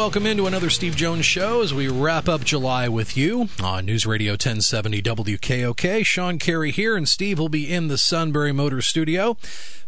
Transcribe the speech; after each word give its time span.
Welcome 0.00 0.24
into 0.24 0.46
another 0.46 0.70
Steve 0.70 0.96
Jones 0.96 1.26
show 1.26 1.60
as 1.60 1.74
we 1.74 1.86
wrap 1.86 2.26
up 2.26 2.42
July 2.42 2.88
with 2.88 3.18
you 3.18 3.50
on 3.62 3.84
News 3.84 4.06
Radio 4.06 4.32
1070 4.32 5.02
WKOK. 5.02 6.06
Sean 6.06 6.38
Carey 6.38 6.70
here, 6.70 6.96
and 6.96 7.06
Steve 7.06 7.38
will 7.38 7.50
be 7.50 7.70
in 7.70 7.88
the 7.88 7.98
Sunbury 7.98 8.50
Motor 8.50 8.80
studio. 8.80 9.36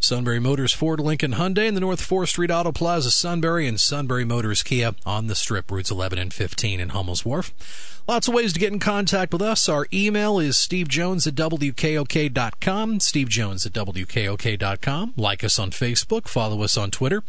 Sunbury 0.05 0.41
Motors, 0.41 0.72
Ford, 0.72 1.00
Lincoln, 1.00 1.34
Hyundai, 1.34 1.67
in 1.67 1.75
the 1.75 1.81
North 1.81 2.00
4th 2.00 2.28
Street 2.28 2.50
Auto 2.50 2.72
Plaza, 2.72 3.11
Sunbury, 3.11 3.67
and 3.67 3.78
Sunbury 3.78 4.25
Motors 4.25 4.62
Kia 4.62 4.95
on 5.06 5.28
the 5.28 5.34
strip, 5.34 5.70
routes 5.70 5.91
11 5.91 6.19
and 6.19 6.34
15 6.34 6.81
in 6.81 6.89
Hummel's 6.91 7.25
Wharf. 7.25 7.53
Lots 8.08 8.27
of 8.27 8.34
ways 8.34 8.53
to 8.53 8.58
get 8.58 8.73
in 8.73 8.80
contact 8.80 9.33
with 9.33 9.42
us. 9.42 9.69
Our 9.69 9.86
email 9.92 10.41
is 10.41 10.56
stevejones 10.56 11.27
at 11.27 11.34
wkok.com, 11.34 12.98
stevejones 12.98 13.67
at 13.67 13.73
wkok.com. 13.73 15.14
Like 15.17 15.45
us 15.45 15.58
on 15.58 15.70
Facebook, 15.70 16.27
follow 16.27 16.62
us 16.62 16.77
on 16.77 16.91
Twitter. 16.91 17.23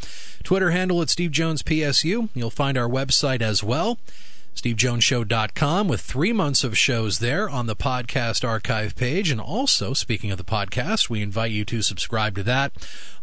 Twitter 0.44 0.72
handle 0.72 1.02
at 1.02 1.10
stevejonespsu. 1.10 2.30
You'll 2.34 2.50
find 2.50 2.78
our 2.78 2.90
website 2.90 3.42
as 3.42 3.64
well 3.64 4.00
stevejonesshow.com 4.56 5.88
with 5.88 6.02
three 6.02 6.32
months 6.32 6.64
of 6.64 6.78
shows 6.78 7.20
there 7.20 7.50
on 7.50 7.66
the 7.66 7.76
podcast 7.76 8.48
archive 8.48 8.95
page. 8.95 9.32
And 9.32 9.42
also, 9.42 9.94
speaking 9.94 10.32
of 10.32 10.38
the 10.38 10.44
podcast, 10.44 11.10
we 11.10 11.22
invite 11.22 11.52
you 11.52 11.66
to 11.66 11.82
subscribe 11.82 12.36
to 12.36 12.44
that 12.44 12.72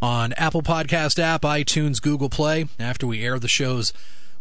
on 0.02 0.32
Apple 0.34 0.62
Podcast 0.62 1.18
app, 1.18 1.42
iTunes, 1.42 2.02
Google 2.02 2.28
Play. 2.28 2.66
After 2.78 3.06
we 3.06 3.22
air 3.22 3.38
the 3.38 3.48
shows 3.48 3.92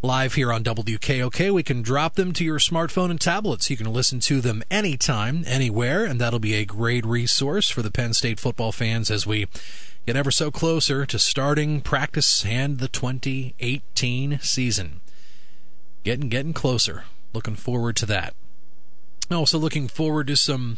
live 0.02 0.34
here 0.36 0.52
on 0.52 0.64
WKOK, 0.64 1.54
we 1.54 1.64
can 1.64 1.82
drop 1.82 2.16
them 2.16 2.32
to 2.34 2.44
your 2.44 2.60
smartphone 2.60 3.12
and 3.12 3.20
tablets. 3.20 3.70
You 3.70 3.78
can 3.78 3.92
listen 3.92 4.20
to 4.22 4.42
them 4.42 4.64
anytime, 4.72 5.44
anywhere, 5.46 6.06
and 6.06 6.20
that'll 6.20 6.40
be 6.40 6.56
a 6.56 6.66
great 6.66 7.06
resource 7.06 7.70
for 7.70 7.82
the 7.82 7.92
Penn 7.92 8.14
State 8.14 8.40
football 8.40 8.72
fans 8.72 9.12
as 9.12 9.28
we 9.28 9.48
get 10.06 10.16
ever 10.16 10.32
so 10.32 10.50
closer 10.50 11.06
to 11.06 11.20
starting 11.20 11.82
practice 11.82 12.46
and 12.46 12.80
the 12.80 12.88
2018 12.88 14.40
season 14.42 15.02
getting 16.04 16.30
getting 16.30 16.54
closer. 16.54 17.04
Looking 17.34 17.56
forward 17.56 17.96
to 17.98 18.06
that. 18.08 18.34
Also 19.32 19.60
looking 19.60 19.88
forward 19.88 20.28
to 20.28 20.36
some 20.36 20.78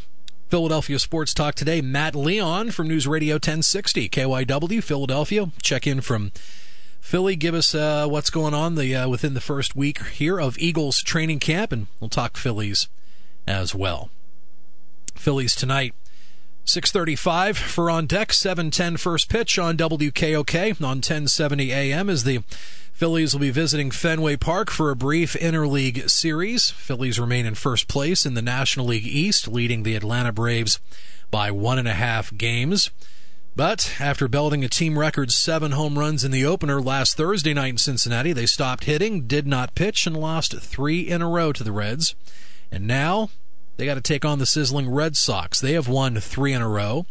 Philadelphia 0.49 0.99
sports 0.99 1.33
talk 1.33 1.55
today. 1.55 1.81
Matt 1.81 2.13
Leon 2.13 2.71
from 2.71 2.89
News 2.89 3.07
Radio 3.07 3.35
1060 3.35 4.09
KYW 4.09 4.83
Philadelphia. 4.83 5.49
Check 5.61 5.87
in 5.87 6.01
from 6.01 6.33
Philly. 6.99 7.37
Give 7.37 7.55
us 7.55 7.73
uh, 7.73 8.07
what's 8.07 8.29
going 8.29 8.53
on 8.53 8.75
the 8.75 8.93
uh, 8.93 9.07
within 9.07 9.33
the 9.33 9.39
first 9.39 9.75
week 9.75 10.03
here 10.07 10.39
of 10.39 10.57
Eagles 10.59 11.01
training 11.01 11.39
camp, 11.39 11.71
and 11.71 11.87
we'll 11.99 12.09
talk 12.09 12.35
Phillies 12.35 12.89
as 13.47 13.73
well. 13.73 14.09
Phillies 15.15 15.55
tonight. 15.55 15.93
635 16.65 17.57
for 17.57 17.89
on 17.89 18.05
deck 18.05 18.31
710 18.31 18.97
first 18.97 19.29
pitch 19.29 19.57
on 19.57 19.77
WKOK 19.77 20.81
on 20.81 20.97
1070 20.97 21.71
AM 21.71 22.09
is 22.09 22.23
the 22.23 22.43
Phillies 23.01 23.33
will 23.33 23.41
be 23.41 23.49
visiting 23.49 23.89
Fenway 23.89 24.35
Park 24.35 24.69
for 24.69 24.91
a 24.91 24.95
brief 24.95 25.33
interleague 25.33 26.07
series. 26.07 26.69
Phillies 26.69 27.19
remain 27.19 27.47
in 27.47 27.55
first 27.55 27.87
place 27.87 28.27
in 28.27 28.35
the 28.35 28.43
National 28.43 28.85
League 28.85 29.07
East, 29.07 29.47
leading 29.47 29.81
the 29.81 29.95
Atlanta 29.95 30.31
Braves 30.31 30.79
by 31.31 31.49
one 31.49 31.79
and 31.79 31.87
a 31.87 31.93
half 31.93 32.31
games. 32.37 32.91
But 33.55 33.95
after 33.99 34.27
belting 34.27 34.63
a 34.63 34.69
team 34.69 34.99
record 34.99 35.31
seven 35.31 35.71
home 35.71 35.97
runs 35.97 36.23
in 36.23 36.29
the 36.29 36.45
opener 36.45 36.79
last 36.79 37.17
Thursday 37.17 37.55
night 37.55 37.69
in 37.69 37.77
Cincinnati, 37.79 38.33
they 38.33 38.45
stopped 38.45 38.83
hitting, 38.83 39.25
did 39.25 39.47
not 39.47 39.73
pitch, 39.73 40.05
and 40.05 40.15
lost 40.15 40.61
three 40.61 40.99
in 40.99 41.23
a 41.23 41.27
row 41.27 41.51
to 41.53 41.63
the 41.63 41.71
Reds. 41.71 42.13
And 42.71 42.85
now 42.85 43.31
they 43.77 43.85
got 43.85 43.95
to 43.95 44.01
take 44.01 44.25
on 44.25 44.37
the 44.37 44.45
sizzling 44.45 44.87
Red 44.87 45.17
Sox. 45.17 45.59
They 45.59 45.73
have 45.73 45.87
won 45.87 46.17
three 46.17 46.53
in 46.53 46.61
a 46.61 46.69
row. 46.69 47.07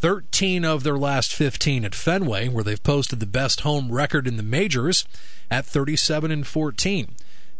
13 0.00 0.64
of 0.64 0.82
their 0.82 0.96
last 0.96 1.32
15 1.34 1.84
at 1.84 1.94
Fenway, 1.94 2.48
where 2.48 2.64
they've 2.64 2.82
posted 2.82 3.20
the 3.20 3.26
best 3.26 3.60
home 3.60 3.92
record 3.92 4.26
in 4.26 4.38
the 4.38 4.42
majors 4.42 5.04
at 5.50 5.66
37 5.66 6.30
and 6.30 6.46
14. 6.46 7.14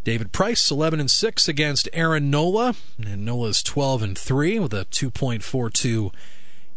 David 0.05 0.33
Price 0.33 0.71
11 0.71 1.01
and 1.01 1.11
6 1.11 1.49
against 1.49 1.89
Aaron 1.93 2.31
Nola, 2.31 2.75
and 2.99 3.27
Nola's 3.27 3.63
12 3.63 4.03
and 4.03 4.19
3 4.19 4.59
with 4.59 4.73
a 4.73 4.87
2.42 4.87 6.13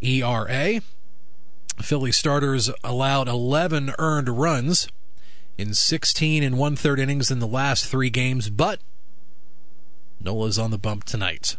ERA. 0.01 0.81
Philly 1.81 2.11
starters 2.11 2.69
allowed 2.83 3.29
11 3.29 3.93
earned 3.97 4.29
runs 4.29 4.89
in 5.57 5.73
16 5.73 6.43
and 6.43 6.57
one 6.57 6.75
third 6.75 6.99
innings 6.99 7.31
in 7.31 7.39
the 7.39 7.47
last 7.47 7.85
three 7.85 8.09
games, 8.09 8.49
but 8.49 8.81
Nola's 10.19 10.59
on 10.59 10.71
the 10.71 10.77
bump 10.77 11.05
tonight. 11.05 11.55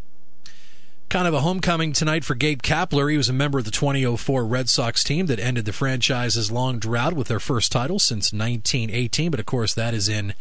Kind 1.14 1.28
of 1.28 1.34
a 1.34 1.42
homecoming 1.42 1.92
tonight 1.92 2.24
for 2.24 2.34
Gabe 2.34 2.60
Kapler. 2.60 3.08
He 3.08 3.16
was 3.16 3.28
a 3.28 3.32
member 3.32 3.60
of 3.60 3.64
the 3.64 3.70
2004 3.70 4.44
Red 4.44 4.68
Sox 4.68 5.04
team 5.04 5.26
that 5.26 5.38
ended 5.38 5.64
the 5.64 5.72
franchise's 5.72 6.50
long 6.50 6.80
drought 6.80 7.12
with 7.12 7.28
their 7.28 7.38
first 7.38 7.70
title 7.70 8.00
since 8.00 8.32
1918, 8.32 9.30
but 9.30 9.38
of 9.38 9.46
course 9.46 9.74
that 9.74 9.94
is 9.94 10.08
in 10.08 10.34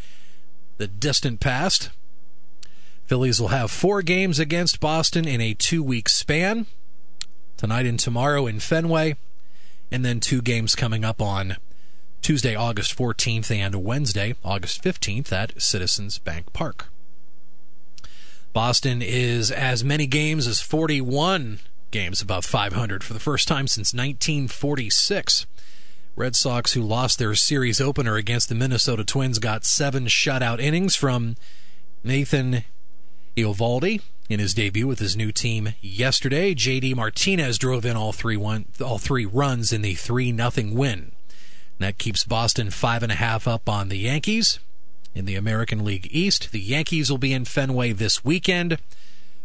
the 0.80 0.88
distant 0.88 1.40
past. 1.40 1.92
Phillies 3.06 3.40
will 3.40 3.50
have 3.50 3.70
four 3.70 4.02
games 4.02 4.40
against 4.40 4.80
Boston 4.80 5.28
in 5.28 5.42
a 5.42 5.54
two 5.54 5.84
week 5.84 6.10
span 6.10 6.66
tonight 7.56 7.86
and 7.86 8.00
tomorrow 8.00 8.48
in 8.48 8.60
Fenway, 8.60 9.16
and 9.92 10.04
then 10.04 10.20
two 10.20 10.42
games 10.42 10.74
coming 10.74 11.06
up 11.06 11.22
on 11.22 11.58
Tuesday, 12.24 12.56
August 12.56 12.98
14th, 12.98 13.52
and 13.52 13.76
Wednesday, 13.84 14.34
August 14.44 14.84
15th 14.84 15.32
at 15.32 15.62
Citizens 15.62 16.18
Bank 16.18 16.52
Park. 16.52 16.88
Boston 18.54 19.02
is 19.02 19.50
as 19.50 19.84
many 19.84 20.06
games 20.06 20.46
as 20.46 20.62
41 20.62 21.60
games 21.90 22.22
above 22.22 22.46
500 22.46 23.04
for 23.04 23.14
the 23.14 23.20
first 23.20 23.48
time 23.48 23.68
since 23.68 23.94
1946. 23.94 25.48
Red 26.16 26.36
Sox, 26.36 26.74
who 26.74 26.84
lost 26.84 27.18
their 27.18 27.34
series 27.34 27.82
opener 27.82 28.16
against 28.16 28.50
the 28.50 28.56
Minnesota 28.56 29.04
Twins, 29.04 29.40
got 29.40 29.66
seven 29.66 30.06
shutout 30.06 30.60
innings 30.60 30.96
from 30.96 31.36
Nathan 32.04 32.64
Eovaldi 33.36 34.02
in 34.30 34.40
his 34.40 34.54
debut 34.54 34.86
with 34.86 35.00
his 35.00 35.18
new 35.18 35.32
team 35.32 35.74
yesterday. 35.82 36.54
JD 36.54 36.96
Martinez 36.96 37.58
drove 37.58 37.86
in 37.86 37.98
all 37.98 38.12
three 38.12 38.38
one, 38.38 38.66
all 38.80 39.00
three 39.00 39.26
runs 39.26 39.74
in 39.74 39.82
the 39.82 39.96
three 39.96 40.32
nothing 40.32 40.76
win. 40.76 41.14
that 41.80 41.98
keeps 41.98 42.24
Boston 42.24 42.70
five 42.70 43.02
and 43.02 43.12
a 43.12 43.16
half 43.16 43.48
up 43.48 43.68
on 43.68 43.90
the 43.90 43.98
Yankees 43.98 44.60
in 45.16 45.26
the 45.26 45.36
American 45.36 45.84
League 45.84 46.08
East. 46.12 46.52
The 46.52 46.60
Yankees 46.60 47.10
will 47.10 47.18
be 47.18 47.34
in 47.34 47.46
Fenway 47.46 47.92
this 47.92 48.24
weekend. 48.24 48.78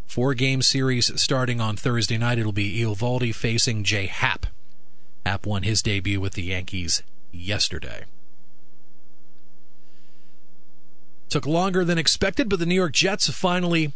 Four 0.06 0.34
game 0.34 0.62
series 0.62 1.20
starting 1.20 1.60
on 1.60 1.76
Thursday 1.76 2.16
night. 2.16 2.38
It'll 2.38 2.52
be 2.52 2.80
Eovaldi 2.80 3.34
facing 3.34 3.84
Jay 3.84 4.06
Happ. 4.06 4.46
Happ 5.26 5.46
won 5.46 5.62
his 5.62 5.82
debut 5.82 6.20
with 6.20 6.32
the 6.32 6.44
Yankees 6.44 7.02
yesterday. 7.30 8.04
Took 11.28 11.46
longer 11.46 11.84
than 11.84 11.98
expected, 11.98 12.48
but 12.48 12.58
the 12.58 12.64
New 12.64 12.74
York 12.74 12.92
Jets 12.92 13.28
finally 13.28 13.92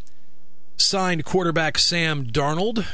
signed 0.77 1.25
quarterback 1.25 1.79
Sam 1.79 2.27
Darnold. 2.27 2.87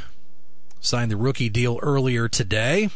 Signed 0.81 1.11
the 1.11 1.17
rookie 1.17 1.49
deal 1.49 1.81
earlier 1.83 2.29
today. 2.29 2.91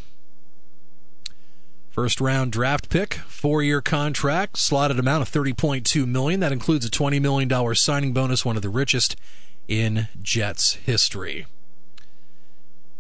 First 1.93 2.23
round 2.23 2.53
draft 2.53 2.89
pick, 2.89 3.15
four 3.15 3.63
year 3.63 3.83
contract, 3.83 4.57
slotted 4.59 4.99
amount 4.99 5.21
of 5.23 5.29
thirty 5.29 5.53
point 5.53 5.85
two 5.85 6.07
million. 6.07 6.41
That 6.41 6.51
includes 6.53 6.87
a 6.87 6.91
twenty 6.91 7.21
million 7.21 7.49
dollar 7.51 7.75
signing 7.75 8.13
bonus, 8.15 8.45
one 8.47 8.57
of 8.57 8.63
the 8.63 8.71
richest 8.71 9.15
in 9.69 10.09
Jets 10.23 10.75
history. 10.75 11.45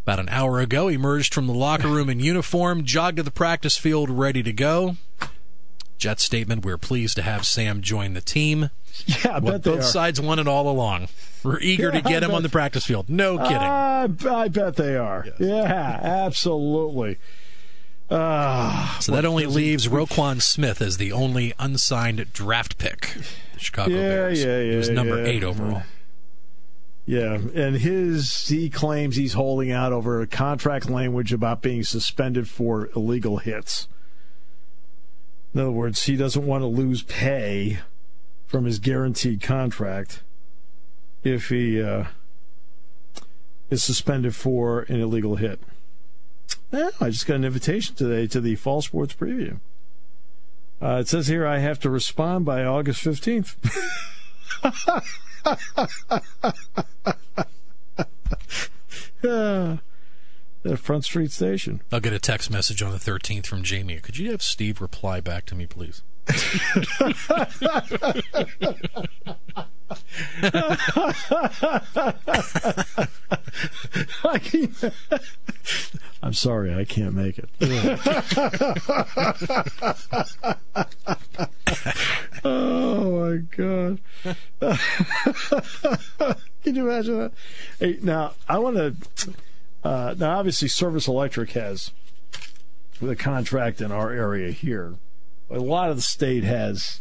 About 0.04 0.18
an 0.20 0.28
hour 0.28 0.60
ago, 0.60 0.88
emerged 0.88 1.32
from 1.32 1.46
the 1.46 1.54
locker 1.54 1.88
room 1.88 2.10
in 2.10 2.20
uniform, 2.20 2.84
jogged 2.84 3.16
to 3.16 3.22
the 3.22 3.30
practice 3.30 3.78
field, 3.78 4.10
ready 4.10 4.42
to 4.42 4.52
go. 4.52 4.96
Jet 5.96 6.20
statement: 6.20 6.62
We're 6.62 6.76
pleased 6.76 7.16
to 7.16 7.22
have 7.22 7.46
Sam 7.46 7.80
join 7.80 8.12
the 8.14 8.20
team. 8.20 8.70
Yeah, 9.06 9.36
I 9.36 9.38
Well, 9.38 9.52
bet 9.52 9.62
both 9.62 9.78
are. 9.78 9.82
sides 9.84 10.20
wanted 10.20 10.46
all 10.46 10.68
along. 10.68 11.08
We're 11.42 11.58
eager 11.60 11.90
to 11.90 12.02
get 12.02 12.22
I 12.22 12.26
him 12.26 12.34
on 12.34 12.42
the 12.42 12.50
practice 12.50 12.84
field. 12.84 13.08
No 13.08 13.38
kidding. 13.38 13.56
I, 13.56 14.06
I 14.28 14.48
bet 14.48 14.76
they 14.76 14.96
are. 14.96 15.26
Yeah, 15.40 15.98
absolutely. 16.02 17.16
Ah, 18.14 18.98
so 19.00 19.12
that 19.12 19.24
only 19.24 19.46
leaves 19.46 19.88
Roquan 19.88 20.42
Smith 20.42 20.82
as 20.82 20.98
the 20.98 21.12
only 21.12 21.54
unsigned 21.58 22.32
draft 22.32 22.76
pick. 22.78 23.14
The 23.54 23.58
Chicago 23.60 23.90
Yeah, 23.94 24.00
Bears. 24.08 24.44
yeah, 24.44 24.62
He 24.62 24.76
was 24.76 24.90
number 24.90 25.18
yeah. 25.22 25.28
eight 25.28 25.42
overall. 25.44 25.82
yeah, 27.06 27.34
and 27.54 27.76
his 27.76 28.48
he 28.48 28.68
claims 28.68 29.16
he's 29.16 29.32
holding 29.32 29.70
out 29.72 29.92
over 29.92 30.20
a 30.20 30.26
contract 30.26 30.90
language 30.90 31.32
about 31.32 31.62
being 31.62 31.82
suspended 31.84 32.48
for 32.48 32.90
illegal 32.94 33.38
hits. 33.38 33.88
In 35.54 35.60
other 35.60 35.70
words, 35.70 36.04
he 36.04 36.16
doesn't 36.16 36.46
want 36.46 36.62
to 36.62 36.66
lose 36.66 37.02
pay 37.02 37.78
from 38.46 38.64
his 38.66 38.78
guaranteed 38.78 39.40
contract 39.42 40.22
if 41.24 41.48
he 41.50 41.80
uh, 41.82 42.04
is 43.70 43.82
suspended 43.82 44.34
for 44.34 44.80
an 44.82 45.00
illegal 45.00 45.36
hit. 45.36 45.60
Yeah, 46.72 46.88
I 47.00 47.10
just 47.10 47.26
got 47.26 47.34
an 47.34 47.44
invitation 47.44 47.94
today 47.94 48.26
to 48.28 48.40
the 48.40 48.56
Fall 48.56 48.80
Sports 48.80 49.14
Preview. 49.14 49.60
Uh, 50.80 50.98
it 51.00 51.08
says 51.08 51.28
here 51.28 51.46
I 51.46 51.58
have 51.58 51.78
to 51.80 51.90
respond 51.90 52.44
by 52.44 52.64
August 52.64 53.04
15th. 53.04 53.56
Ah, 59.24 59.78
at 60.64 60.78
Front 60.78 61.04
Street 61.04 61.30
Station. 61.30 61.80
I'll 61.92 62.00
get 62.00 62.12
a 62.12 62.18
text 62.18 62.50
message 62.50 62.82
on 62.82 62.90
the 62.90 62.98
13th 62.98 63.46
from 63.46 63.62
Jamie. 63.62 63.98
Could 63.98 64.18
you 64.18 64.32
have 64.32 64.42
Steve 64.42 64.80
reply 64.80 65.20
back 65.20 65.46
to 65.46 65.54
me, 65.54 65.66
please? 65.66 66.02
I 74.24 74.38
I'm 76.22 76.34
sorry, 76.34 76.74
I 76.74 76.84
can't 76.84 77.14
make 77.14 77.38
it. 77.38 77.48
oh 82.44 83.20
my 83.20 83.36
god! 83.56 84.00
Can 86.62 86.76
you 86.76 86.88
imagine 86.88 87.18
that? 87.18 87.32
Hey, 87.80 87.98
now 88.02 88.34
I 88.48 88.58
want 88.58 88.76
to. 88.76 88.94
Uh, 89.82 90.14
now, 90.16 90.38
obviously, 90.38 90.68
Service 90.68 91.08
Electric 91.08 91.50
has 91.52 91.90
the 93.00 93.16
contract 93.16 93.80
in 93.80 93.90
our 93.90 94.12
area 94.12 94.52
here. 94.52 94.94
A 95.52 95.60
lot 95.60 95.90
of 95.90 95.96
the 95.96 96.02
state 96.02 96.44
has 96.44 97.00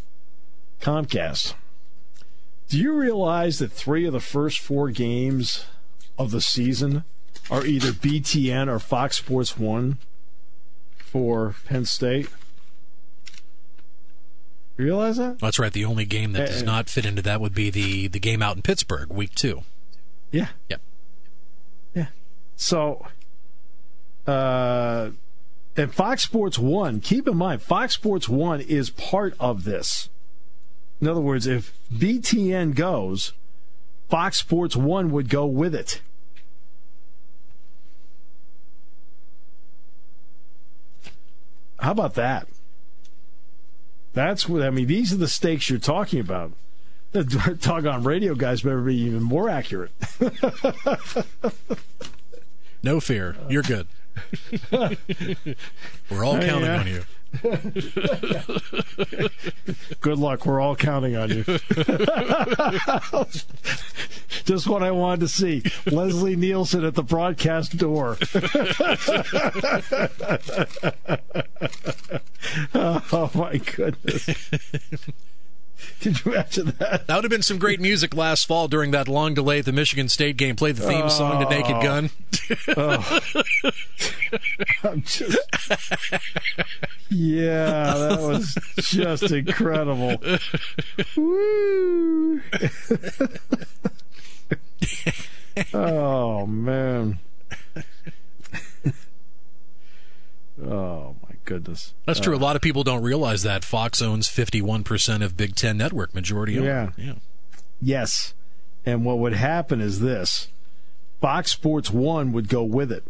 Comcast. 0.82 1.54
Do 2.70 2.78
you 2.78 2.94
realize 2.94 3.60
that 3.60 3.72
three 3.72 4.06
of 4.06 4.14
the 4.14 4.20
first 4.20 4.60
four 4.60 4.90
games 4.92 5.66
of 6.18 6.32
the 6.32 6.42
season 6.42 7.04
are 7.50 7.66
either 7.66 7.92
BTN 7.92 8.68
or 8.68 8.80
Fox 8.80 9.18
Sports 9.18 9.58
1 9.58 9.98
for 10.98 11.56
Penn 11.66 11.86
State? 11.86 12.30
You 14.78 14.86
realize 14.86 15.18
that? 15.18 15.40
That's 15.40 15.60
right. 15.60 15.72
The 15.72 15.86
only 15.86 16.06
game 16.06 16.32
that 16.34 16.48
does 16.48 16.62
Uh, 16.64 16.66
not 16.66 16.90
fit 16.90 17.06
into 17.06 17.22
that 17.22 17.40
would 17.42 17.54
be 17.54 17.70
the, 17.70 18.08
the 18.08 18.20
game 18.20 18.42
out 18.42 18.56
in 18.56 18.62
Pittsburgh, 18.62 19.10
week 19.10 19.36
two. 19.36 19.64
Yeah. 20.32 20.48
Yep. 20.70 20.82
Yeah. 21.94 22.08
So, 22.56 23.06
uh, 24.26 25.12
and 25.76 25.94
Fox 25.94 26.24
Sports 26.24 26.60
1, 26.60 27.00
keep 27.00 27.28
in 27.28 27.38
mind, 27.38 27.62
Fox 27.62 27.94
Sports 27.94 28.28
1 28.28 28.62
is 28.62 28.90
part 28.90 29.36
of 29.40 29.64
this. 29.64 30.10
In 31.00 31.08
other 31.08 31.22
words, 31.22 31.48
if 31.48 31.74
BTN 31.94 32.76
goes, 32.76 33.34
Fox 34.10 34.38
Sports 34.38 34.76
1 34.76 35.12
would 35.12 35.30
go 35.30 35.46
with 35.46 35.74
it. 35.74 36.02
How 41.80 41.92
about 41.92 42.14
that? 42.16 42.48
That's 44.14 44.48
what 44.48 44.62
I 44.62 44.70
mean. 44.70 44.88
These 44.88 45.14
are 45.14 45.18
the 45.18 45.28
stakes 45.28 45.70
you're 45.70 45.80
talking 45.80 46.20
about. 46.20 46.52
The 47.14 47.88
on 47.92 48.04
radio 48.04 48.36
guys 48.36 48.62
better 48.62 48.82
be 48.82 48.96
even 48.96 49.24
more 49.24 49.50
accurate. 49.50 49.92
No 52.84 53.00
fear. 53.00 53.36
You're 53.48 53.62
good. 53.62 53.88
We're 56.10 56.26
all 56.26 56.36
Hey, 56.36 56.48
counting 56.48 56.66
yeah. 56.66 56.80
on 56.80 56.88
you. 56.88 57.04
Good 60.02 60.18
luck. 60.18 60.46
We're 60.46 60.60
all 60.60 60.76
counting 60.76 61.16
on 61.16 61.30
you. 61.30 61.44
Just 64.44 64.68
what 64.68 64.84
I 64.84 64.92
wanted 64.92 65.22
to 65.22 65.28
see. 65.30 65.64
Leslie 65.86 66.36
Nielsen 66.36 66.84
at 66.84 66.96
the 66.96 67.04
broadcast 67.04 67.78
door. 67.78 68.18
oh, 72.74 73.32
my 73.34 73.58
goodness. 73.58 74.30
Could 76.02 76.26
you 76.26 76.32
imagine 76.34 76.74
that? 76.80 77.08
That 77.08 77.16
would 77.16 77.24
have 77.24 77.30
been 77.32 77.42
some 77.42 77.58
great 77.60 77.80
music 77.80 78.16
last 78.16 78.48
fall 78.48 78.68
during 78.68 78.92
that 78.92 79.08
long 79.08 79.34
delay 79.34 79.60
at 79.60 79.66
the 79.66 79.72
Michigan 79.72 80.10
State 80.10 80.38
game. 80.38 80.56
Played 80.56 80.78
the 80.78 80.88
theme 80.88 81.10
song 81.10 81.44
to 81.44 81.50
Naked 81.50 81.76
Oh. 81.76 81.82
Gun. 81.82 82.10
Oh. 82.76 83.22
I'm 84.84 85.02
just. 85.04 85.38
Yeah, 87.10 87.94
that 87.94 88.20
was 88.20 88.58
just 88.78 89.32
incredible. 89.32 90.18
Woo! 91.16 92.42
oh 95.74 96.46
man. 96.46 97.20
oh 100.64 101.16
goodness. 101.52 101.94
That's 102.06 102.20
true. 102.20 102.34
A 102.34 102.38
uh, 102.38 102.40
lot 102.40 102.56
of 102.56 102.62
people 102.62 102.84
don't 102.84 103.04
realize 103.04 103.44
that 103.44 103.66
Fox 103.66 104.02
owns 104.02 104.30
51% 104.30 105.24
of 105.24 105.36
Big 105.36 105.56
Ten 105.56 105.78
Network, 105.78 106.16
majority 106.16 106.58
owner. 106.58 106.94
Yeah. 106.98 107.06
yeah. 107.06 107.14
Yes. 107.82 108.34
And 108.86 109.04
what 109.04 109.20
would 109.20 109.34
happen 109.34 109.82
is 109.82 110.00
this 110.00 110.48
Fox 111.20 111.52
Sports 111.52 111.92
1 111.92 112.32
would 112.32 112.48
go 112.48 112.64
with 112.64 112.92
it. 112.92 113.04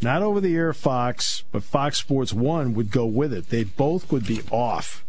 Not 0.00 0.22
over 0.22 0.40
the 0.40 0.54
air 0.54 0.72
Fox, 0.72 1.42
but 1.50 1.64
Fox 1.64 1.98
Sports 1.98 2.32
1 2.32 2.74
would 2.74 2.90
go 2.90 3.06
with 3.06 3.32
it. 3.32 3.48
They 3.48 3.64
both 3.64 4.10
would 4.12 4.26
be 4.26 4.40
off. 4.50 5.04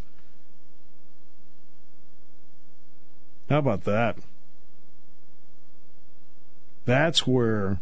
How 3.49 3.59
about 3.59 3.83
that? 3.83 4.17
That's 6.85 7.27
where 7.27 7.79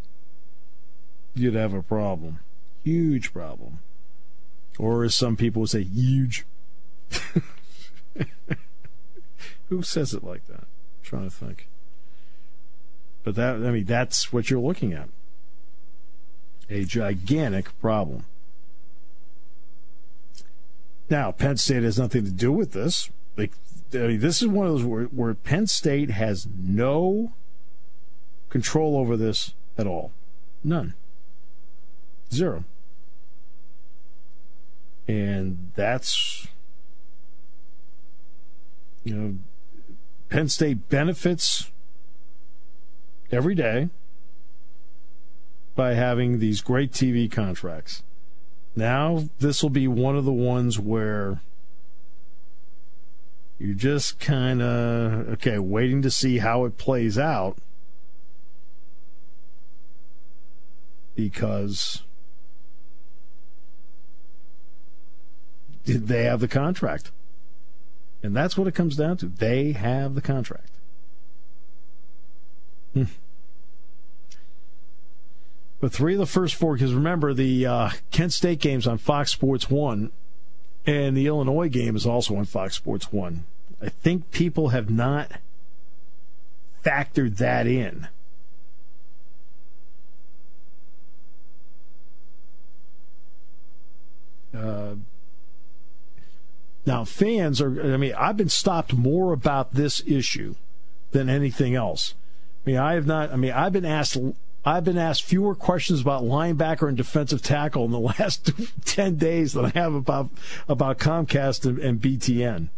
you'd 1.34 1.55
have 1.55 1.74
a 1.74 1.81
problem. 1.81 2.39
Huge 2.84 3.31
problem. 3.31 3.79
Or 4.80 5.04
as 5.04 5.16
some 5.16 5.36
people 5.36 5.62
would 5.62 5.70
say, 5.70 5.84
huge. 5.84 6.46
Who 9.70 9.82
says 9.82 10.13
it 10.13 10.24
like 10.24 10.48
that? 10.48 10.62
I'm 10.62 11.04
trying 11.04 11.30
to 11.30 11.36
think. 11.36 11.68
But 13.24 13.36
that, 13.36 13.56
I 13.56 13.72
mean, 13.72 13.86
that's 13.86 14.34
what 14.34 14.50
you're 14.50 14.60
looking 14.60 14.94
at. 14.94 15.10
A 16.70 16.86
gigantic 16.86 17.78
problem. 17.80 18.25
Now, 21.10 21.32
Penn 21.32 21.58
State 21.58 21.84
has 21.84 22.00
nothing 22.00 22.24
to 22.24 22.32
do 22.32 22.51
with 22.51 22.72
this. 22.72 23.10
Like, 23.36 23.51
I 23.94 23.98
mean, 23.98 24.20
this 24.20 24.42
is 24.42 24.48
one 24.48 24.68
of 24.68 24.74
those 24.74 24.84
where, 24.86 25.04
where 25.06 25.34
Penn 25.34 25.68
State 25.68 26.10
has 26.10 26.48
no 26.58 27.34
control 28.50 28.98
over 28.98 29.18
this 29.18 29.54
at 29.78 29.88
all. 29.88 30.12
None. 30.63 30.94
Zero. 32.32 32.63
And 35.12 35.72
that's, 35.75 36.48
you 39.03 39.13
know, 39.13 39.36
Penn 40.30 40.48
State 40.48 40.88
benefits 40.88 41.70
every 43.30 43.53
day 43.53 43.89
by 45.75 45.96
having 45.96 46.39
these 46.39 46.62
great 46.62 46.94
TV 46.94 47.30
contracts. 47.30 48.03
Now, 48.74 49.25
this 49.39 49.62
will 49.62 49.70
be 49.70 49.86
one 49.86 50.15
of 50.15 50.24
the 50.24 50.32
ones 50.32 50.80
where 50.80 51.41
you're 53.60 53.75
just 53.75 54.18
kind 54.18 54.62
of, 54.62 55.27
okay, 55.34 55.60
waiting 55.60 56.01
to 56.03 56.10
see 56.10 56.38
how 56.38 56.63
it 56.63 56.77
plays 56.77 57.18
out 57.18 57.58
because 61.15 62.03
they 65.86 66.24
have 66.24 66.40
the 66.40 66.48
contract. 66.48 67.12
And 68.24 68.36
that's 68.36 68.58
what 68.58 68.68
it 68.68 68.76
comes 68.76 68.96
down 68.96 69.18
to. 69.18 69.26
They 69.26 69.72
have 69.72 70.16
the 70.16 70.22
contract. 70.22 70.70
Hmm. 72.94 73.06
But 75.80 75.92
three 75.92 76.14
of 76.14 76.20
the 76.20 76.28
first 76.28 76.54
four, 76.54 76.76
because 76.76 76.94
remember 76.94 77.34
the 77.34 77.66
uh, 77.66 77.90
Kent 78.12 78.34
State 78.34 78.60
game's 78.60 78.86
on 78.86 79.00
Fox 79.00 79.32
Sports 79.32 79.70
One, 79.70 80.12
and 80.86 81.18
the 81.18 81.26
Illinois 81.26 81.70
game 81.70 81.96
is 81.96 82.06
also 82.06 82.36
on 82.36 82.46
Fox 82.46 82.76
Sports 82.76 83.12
One. 83.12 83.46
I 83.82 83.90
think 83.90 84.30
people 84.32 84.70
have 84.70 84.92
not 84.92 85.32
factored 86.86 87.38
that 87.38 87.66
in. 87.66 88.08
Uh, 94.56 94.96
now, 96.86 97.06
fans 97.06 97.62
are, 97.62 97.94
I 97.94 97.98
mean, 97.98 98.14
I've 98.18 98.38
been 98.38 98.50
stopped 98.50 98.94
more 98.94 99.34
about 99.34 99.74
this 99.74 100.02
issue 100.06 100.56
than 101.12 101.30
anything 101.30 101.76
else. 101.76 102.16
I 102.66 102.70
mean, 102.70 102.80
I 102.80 102.94
have 102.94 103.06
not, 103.06 103.32
I 103.32 103.36
mean, 103.36 103.52
I've 103.52 103.74
been 103.74 103.86
asked, 103.86 104.18
I've 104.66 104.84
been 104.84 104.98
asked 104.98 105.24
fewer 105.24 105.54
questions 105.54 106.02
about 106.02 106.24
linebacker 106.24 106.88
and 106.88 106.98
defensive 106.98 107.42
tackle 107.42 107.86
in 107.86 107.92
the 107.92 108.00
last 108.20 108.52
10 108.86 109.16
days 109.18 109.54
than 109.54 109.66
I 109.66 109.70
have 109.70 109.94
about, 109.94 110.30
about 110.68 110.98
Comcast 110.98 111.66
and, 111.66 111.78
and 111.80 112.02
BTN. 112.02 112.70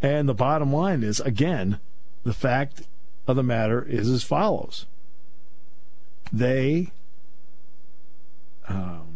And 0.00 0.28
the 0.28 0.34
bottom 0.34 0.72
line 0.72 1.02
is, 1.02 1.18
again, 1.20 1.80
the 2.24 2.34
fact 2.34 2.82
of 3.26 3.36
the 3.36 3.42
matter 3.42 3.82
is 3.82 4.08
as 4.10 4.22
follows. 4.22 4.86
They, 6.32 6.90
um, 8.68 9.14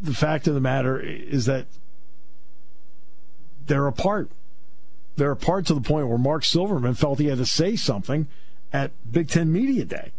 the 0.00 0.14
fact 0.14 0.46
of 0.46 0.54
the 0.54 0.60
matter 0.60 0.98
is 0.98 1.46
that 1.46 1.66
they're 3.66 3.86
apart. 3.86 4.30
They're 5.16 5.32
apart 5.32 5.66
to 5.66 5.74
the 5.74 5.80
point 5.80 6.08
where 6.08 6.18
Mark 6.18 6.44
Silverman 6.44 6.94
felt 6.94 7.18
he 7.18 7.26
had 7.26 7.38
to 7.38 7.46
say 7.46 7.76
something 7.76 8.26
at 8.72 8.92
Big 9.10 9.28
Ten 9.28 9.52
Media 9.52 9.84
Day. 9.84 10.12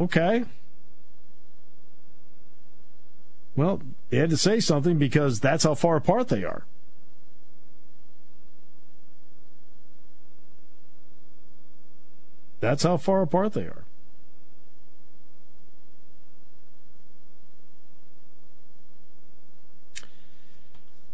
Okay. 0.00 0.44
Well, 3.56 3.80
they 4.10 4.18
had 4.18 4.30
to 4.30 4.36
say 4.36 4.60
something 4.60 4.98
because 4.98 5.40
that's 5.40 5.64
how 5.64 5.74
far 5.74 5.96
apart 5.96 6.28
they 6.28 6.44
are. 6.44 6.64
That's 12.60 12.82
how 12.82 12.96
far 12.96 13.22
apart 13.22 13.54
they 13.54 13.62
are. 13.62 13.84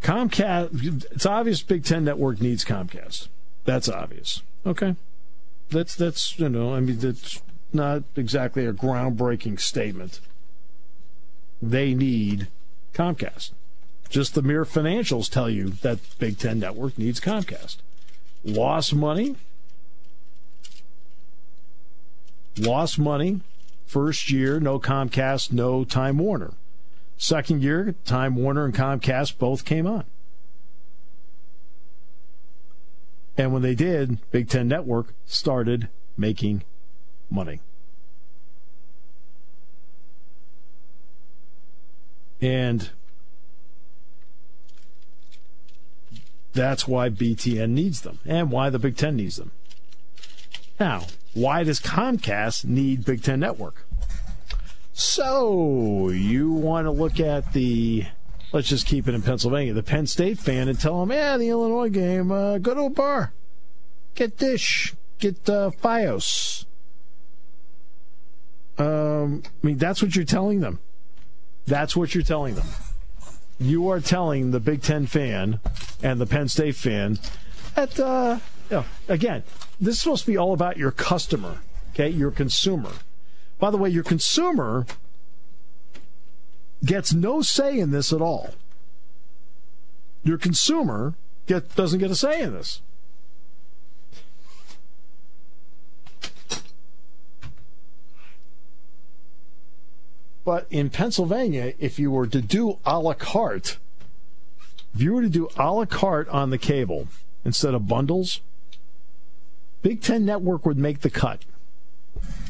Comcast, 0.04 1.06
it's 1.12 1.24
obvious 1.24 1.62
Big 1.62 1.82
Ten 1.82 2.04
Network 2.04 2.38
needs 2.38 2.62
Comcast. 2.62 3.28
That's 3.64 3.88
obvious. 3.88 4.42
Okay. 4.66 4.96
That's, 5.70 5.96
that's, 5.96 6.38
you 6.38 6.50
know, 6.50 6.74
I 6.74 6.80
mean, 6.80 6.98
that's 6.98 7.42
not 7.72 8.02
exactly 8.14 8.66
a 8.66 8.74
groundbreaking 8.74 9.58
statement. 9.58 10.20
They 11.62 11.94
need 11.94 12.48
Comcast. 12.92 13.52
Just 14.10 14.34
the 14.34 14.42
mere 14.42 14.66
financials 14.66 15.30
tell 15.30 15.48
you 15.48 15.70
that 15.70 16.00
Big 16.18 16.38
Ten 16.38 16.58
Network 16.58 16.98
needs 16.98 17.18
Comcast. 17.18 17.78
Lost 18.44 18.94
money. 18.94 19.36
Lost 22.58 22.98
money. 22.98 23.40
First 23.86 24.30
year, 24.30 24.60
no 24.60 24.78
Comcast, 24.78 25.50
no 25.50 25.82
Time 25.82 26.18
Warner. 26.18 26.52
Second 27.16 27.62
year, 27.62 27.94
Time 28.04 28.36
Warner 28.36 28.64
and 28.64 28.74
Comcast 28.74 29.38
both 29.38 29.64
came 29.64 29.86
on. 29.86 30.04
And 33.36 33.52
when 33.52 33.62
they 33.62 33.74
did, 33.74 34.18
Big 34.30 34.48
Ten 34.48 34.68
Network 34.68 35.14
started 35.26 35.88
making 36.16 36.62
money. 37.30 37.60
And 42.40 42.90
that's 46.52 46.86
why 46.86 47.08
BTN 47.08 47.70
needs 47.70 48.02
them 48.02 48.20
and 48.24 48.50
why 48.50 48.70
the 48.70 48.78
Big 48.78 48.96
Ten 48.96 49.16
needs 49.16 49.36
them. 49.36 49.50
Now, 50.78 51.06
why 51.32 51.64
does 51.64 51.80
Comcast 51.80 52.64
need 52.64 53.04
Big 53.04 53.22
Ten 53.22 53.40
Network? 53.40 53.86
So, 54.96 56.10
you 56.10 56.52
want 56.52 56.86
to 56.86 56.92
look 56.92 57.18
at 57.18 57.52
the, 57.52 58.06
let's 58.52 58.68
just 58.68 58.86
keep 58.86 59.08
it 59.08 59.14
in 59.14 59.22
Pennsylvania, 59.22 59.74
the 59.74 59.82
Penn 59.82 60.06
State 60.06 60.38
fan 60.38 60.68
and 60.68 60.78
tell 60.78 61.00
them, 61.00 61.10
yeah, 61.10 61.36
the 61.36 61.48
Illinois 61.48 61.88
game, 61.88 62.30
uh, 62.30 62.58
go 62.58 62.74
to 62.74 62.82
a 62.82 62.90
bar, 62.90 63.32
get 64.14 64.38
Dish, 64.38 64.94
get 65.18 65.48
uh, 65.50 65.72
Fios. 65.82 66.64
Um, 68.78 69.42
I 69.44 69.66
mean, 69.66 69.78
that's 69.78 70.00
what 70.00 70.14
you're 70.14 70.24
telling 70.24 70.60
them. 70.60 70.78
That's 71.66 71.96
what 71.96 72.14
you're 72.14 72.22
telling 72.22 72.54
them. 72.54 72.66
You 73.58 73.88
are 73.90 73.98
telling 73.98 74.52
the 74.52 74.60
Big 74.60 74.80
Ten 74.80 75.06
fan 75.06 75.58
and 76.04 76.20
the 76.20 76.26
Penn 76.26 76.46
State 76.46 76.76
fan 76.76 77.18
that, 77.74 77.98
uh, 77.98 78.38
you 78.70 78.76
know, 78.76 78.84
again, 79.08 79.42
this 79.80 79.96
is 79.96 80.02
supposed 80.02 80.24
to 80.26 80.30
be 80.30 80.36
all 80.36 80.52
about 80.52 80.76
your 80.76 80.92
customer, 80.92 81.62
okay, 81.90 82.08
your 82.08 82.30
consumer. 82.30 82.92
By 83.58 83.70
the 83.70 83.76
way, 83.76 83.88
your 83.88 84.04
consumer 84.04 84.86
gets 86.84 87.12
no 87.12 87.42
say 87.42 87.78
in 87.78 87.90
this 87.90 88.12
at 88.12 88.20
all. 88.20 88.54
Your 90.22 90.38
consumer 90.38 91.14
get, 91.46 91.74
doesn't 91.74 91.98
get 91.98 92.10
a 92.10 92.14
say 92.14 92.42
in 92.42 92.54
this. 92.54 92.80
But 100.44 100.66
in 100.70 100.90
Pennsylvania, 100.90 101.72
if 101.78 101.98
you 101.98 102.10
were 102.10 102.26
to 102.26 102.42
do 102.42 102.78
a 102.84 103.00
la 103.00 103.14
carte, 103.14 103.78
if 104.94 105.00
you 105.00 105.14
were 105.14 105.22
to 105.22 105.30
do 105.30 105.48
a 105.56 105.72
la 105.72 105.86
carte 105.86 106.28
on 106.28 106.50
the 106.50 106.58
cable 106.58 107.08
instead 107.44 107.72
of 107.72 107.88
bundles, 107.88 108.40
Big 109.80 110.02
Ten 110.02 110.24
Network 110.24 110.66
would 110.66 110.78
make 110.78 111.00
the 111.00 111.10
cut. 111.10 111.44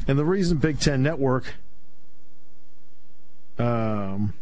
And 0.07 0.19
the 0.19 0.25
reason 0.25 0.57
Big 0.57 0.79
Ten 0.79 1.01
Network 1.01 1.55
um, 3.57 4.33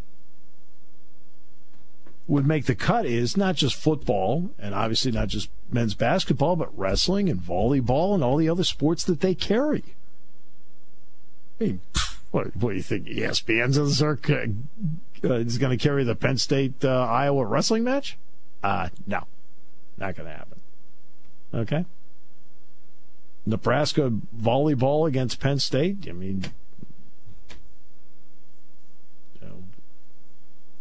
would 2.28 2.46
make 2.46 2.66
the 2.66 2.76
cut 2.76 3.06
is 3.06 3.38
not 3.38 3.56
just 3.56 3.76
football, 3.76 4.50
and 4.60 4.74
obviously 4.74 5.12
not 5.12 5.28
just 5.28 5.50
men's 5.72 5.96
basketball, 5.96 6.56
but 6.56 6.78
wrestling 6.78 7.30
and 7.30 7.40
volleyball 7.40 8.14
and 8.14 8.24
all 8.24 8.38
the 8.38 8.50
other 8.50 8.64
sports 8.64 9.04
that 9.06 9.22
they 9.22 9.36
carry. 9.36 9.84
I 11.60 11.64
mean, 11.64 11.82
what, 12.32 12.56
what 12.56 12.72
do 12.72 12.76
you 12.76 12.84
think? 12.84 13.08
ESPN's 13.08 13.78
is, 13.78 14.02
uh, 14.02 14.16
going 15.22 15.48
to 15.48 15.78
carry 15.78 16.04
the 16.04 16.16
Penn 16.16 16.38
State 16.38 16.84
uh, 16.84 16.90
Iowa 16.90 17.46
wrestling 17.46 17.84
match? 17.84 18.18
Uh, 18.64 18.90
no, 19.06 19.26
not 19.98 20.16
going 20.16 20.30
to 20.30 20.36
happen. 20.36 20.60
Okay. 21.54 21.86
Nebraska 23.46 24.12
volleyball 24.36 25.08
against 25.08 25.40
Penn 25.40 25.60
State. 25.60 26.08
I 26.08 26.14
mean, 26.14 26.46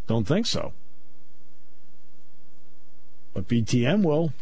don't 0.07 0.25
think 0.25 0.45
so. 0.45 0.73
But 3.33 3.47
BTN 3.47 4.03
will, 4.03 4.33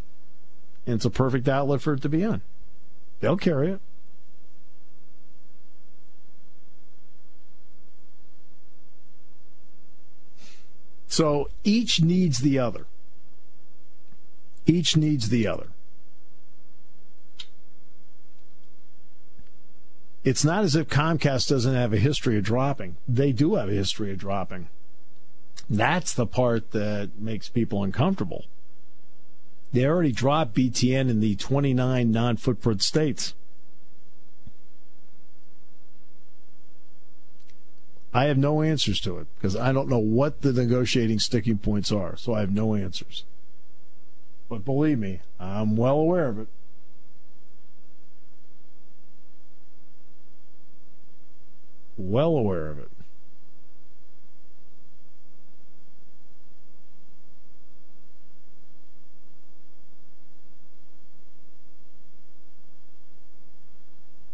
and 0.86 0.96
it's 0.96 1.06
a 1.06 1.10
perfect 1.10 1.48
outlet 1.48 1.82
for 1.82 1.94
it 1.94 2.02
to 2.02 2.10
be 2.10 2.26
on. 2.26 2.42
They'll 3.20 3.38
carry 3.38 3.72
it. 3.72 3.82
So 11.08 11.50
each 11.64 12.02
needs 12.02 12.40
the 12.40 12.58
other. 12.58 12.86
Each 14.66 14.96
needs 14.96 15.30
the 15.30 15.48
other. 15.48 15.68
It's 20.24 20.46
not 20.46 20.64
as 20.64 20.76
if 20.76 20.88
Comcast 20.88 21.50
doesn't 21.50 21.74
have 21.74 21.94
a 21.94 21.98
history 21.98 22.38
of 22.38 22.44
dropping. 22.44 22.98
They 23.08 23.32
do 23.32 23.56
have 23.56 23.70
a 23.70 23.74
history 23.74 24.12
of 24.12 24.20
dropping. 24.20 24.68
That's 25.70 26.14
the 26.14 26.28
part 26.28 26.72
that 26.72 27.12
makes 27.18 27.50
people 27.50 27.84
uncomfortable. 27.84 28.46
They 29.74 29.86
already 29.86 30.12
dropped 30.12 30.54
BTN 30.54 31.10
in 31.10 31.22
the 31.22 31.36
29 31.36 32.12
non 32.12 32.38
footprint 32.38 32.84
states. 32.84 33.34
I 38.14 38.26
have 38.26 38.38
no 38.38 38.62
answers 38.62 39.00
to 39.02 39.18
it 39.20 39.28
because 39.36 39.56
I 39.56 39.72
don't 39.72 39.88
know 39.88 39.98
what 39.98 40.42
the 40.42 40.52
negotiating 40.52 41.20
sticking 41.20 41.58
points 41.58 41.92
are, 41.92 42.18
so 42.18 42.34
I 42.34 42.42
have 42.42 42.54
no 42.54 42.76
answers. 42.76 43.24
But 44.50 44.66
believe 44.66 45.00
me, 45.00 45.22
I'm 45.40 45.78
well 45.78 45.98
aware 45.98 46.28
of 46.28 46.38
it. 46.38 46.48
Well 51.98 52.38
aware 52.38 52.68
of 52.68 52.80
it. 52.80 52.92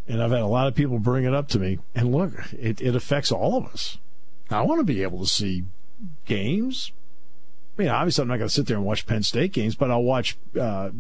and 0.07 0.23
I've 0.23 0.31
had 0.31 0.41
a 0.41 0.47
lot 0.47 0.67
of 0.67 0.75
people 0.75 0.99
bring 0.99 1.25
it 1.25 1.33
up 1.33 1.47
to 1.49 1.59
me. 1.59 1.79
And 1.93 2.13
look, 2.13 2.31
it, 2.53 2.81
it 2.81 2.95
affects 2.95 3.31
all 3.31 3.57
of 3.57 3.65
us. 3.65 3.97
I 4.49 4.61
want 4.61 4.79
to 4.79 4.85
be 4.85 5.03
able 5.03 5.19
to 5.19 5.27
see 5.27 5.65
games. 6.25 6.91
I 7.77 7.81
mean, 7.83 7.91
obviously, 7.91 8.21
I'm 8.21 8.27
not 8.29 8.37
going 8.37 8.47
to 8.47 8.53
sit 8.53 8.67
there 8.67 8.77
and 8.77 8.85
watch 8.85 9.05
Penn 9.05 9.23
State 9.23 9.51
games, 9.51 9.75
but 9.75 9.91
I'll 9.91 10.03
watch 10.03 10.37
uh, 10.59 10.91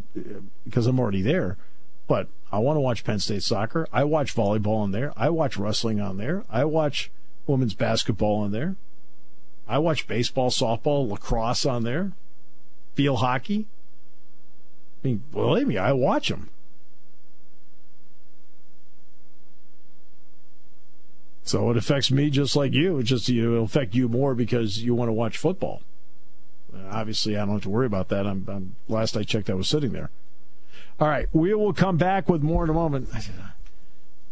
because 0.65 0.85
I'm 0.87 0.99
already 0.99 1.21
there. 1.21 1.57
But 2.07 2.27
I 2.51 2.59
want 2.59 2.77
to 2.77 2.81
watch 2.81 3.03
Penn 3.03 3.19
State 3.19 3.43
soccer. 3.43 3.87
I 3.91 4.03
watch 4.03 4.33
volleyball 4.33 4.77
on 4.77 4.91
there. 4.91 5.11
I 5.17 5.29
watch 5.29 5.57
wrestling 5.57 5.99
on 5.99 6.17
there. 6.17 6.43
I 6.49 6.65
watch 6.65 7.11
women's 7.45 7.73
basketball 7.73 8.39
on 8.39 8.51
there. 8.51 8.75
I 9.67 9.79
watch 9.79 10.07
baseball, 10.07 10.49
softball, 10.49 11.09
lacrosse 11.09 11.65
on 11.65 11.83
there. 11.83 12.13
Field 12.95 13.19
hockey. 13.19 13.67
I 15.03 15.07
mean, 15.07 15.23
believe 15.31 15.67
me, 15.67 15.77
I 15.77 15.91
watch 15.91 16.29
them. 16.29 16.49
So 21.43 21.69
it 21.69 21.77
affects 21.77 22.11
me 22.11 22.29
just 22.29 22.55
like 22.55 22.73
you. 22.73 22.99
It 22.99 23.03
just 23.03 23.29
you 23.29 23.43
know, 23.43 23.51
it'll 23.53 23.65
affect 23.65 23.95
you 23.95 24.09
more 24.09 24.35
because 24.35 24.83
you 24.83 24.93
want 24.93 25.09
to 25.09 25.13
watch 25.13 25.37
football. 25.37 25.81
Obviously, 26.89 27.37
I 27.37 27.45
don't 27.45 27.55
have 27.55 27.63
to 27.63 27.69
worry 27.69 27.85
about 27.85 28.09
that. 28.09 28.27
I'm, 28.27 28.45
I'm 28.49 28.75
last 28.87 29.15
I 29.15 29.23
checked, 29.23 29.49
I 29.49 29.53
was 29.53 29.67
sitting 29.67 29.93
there. 29.93 30.09
All 30.99 31.07
right, 31.07 31.27
we 31.31 31.53
will 31.53 31.73
come 31.73 31.97
back 31.97 32.27
with 32.27 32.41
more 32.41 32.63
in 32.63 32.69
a 32.69 32.73
moment. 32.73 33.09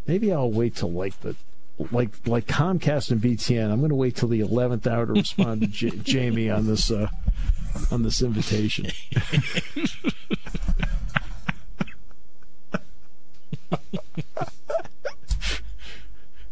Maybe 0.06 0.32
I'll 0.32 0.50
wait 0.50 0.74
till 0.76 0.90
like 0.90 1.20
the 1.20 1.36
like 1.92 2.10
like 2.26 2.46
Comcast 2.46 3.10
and 3.10 3.20
BTN. 3.20 3.70
I'm 3.70 3.78
going 3.78 3.90
to 3.90 3.94
wait 3.94 4.16
till 4.16 4.28
the 4.28 4.40
11th 4.40 4.86
hour 4.86 5.06
to 5.06 5.12
respond 5.12 5.60
to 5.60 5.66
J- 5.68 5.90
Jamie 6.02 6.50
on 6.50 6.66
this 6.66 6.90
uh, 6.90 7.08
on 7.90 8.02
this 8.02 8.20
invitation. 8.22 8.86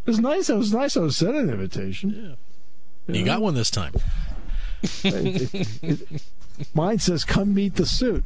It 0.07 0.11
was 0.11 0.19
nice. 0.21 0.51
It 0.51 0.57
was 0.57 0.73
nice. 0.73 0.97
I 0.97 1.01
was 1.01 1.17
sent 1.17 1.35
an 1.37 1.49
invitation. 1.49 2.37
Yeah. 3.09 3.15
You 3.15 3.25
got 3.25 3.41
one 3.41 3.55
this 3.55 3.71
time. 3.71 3.93
It- 5.03 5.55
it- 5.55 5.83
it- 5.83 6.23
mine 6.75 6.99
says, 6.99 7.25
"Come 7.25 7.55
meet 7.55 7.77
the 7.77 7.87
suit." 7.87 8.25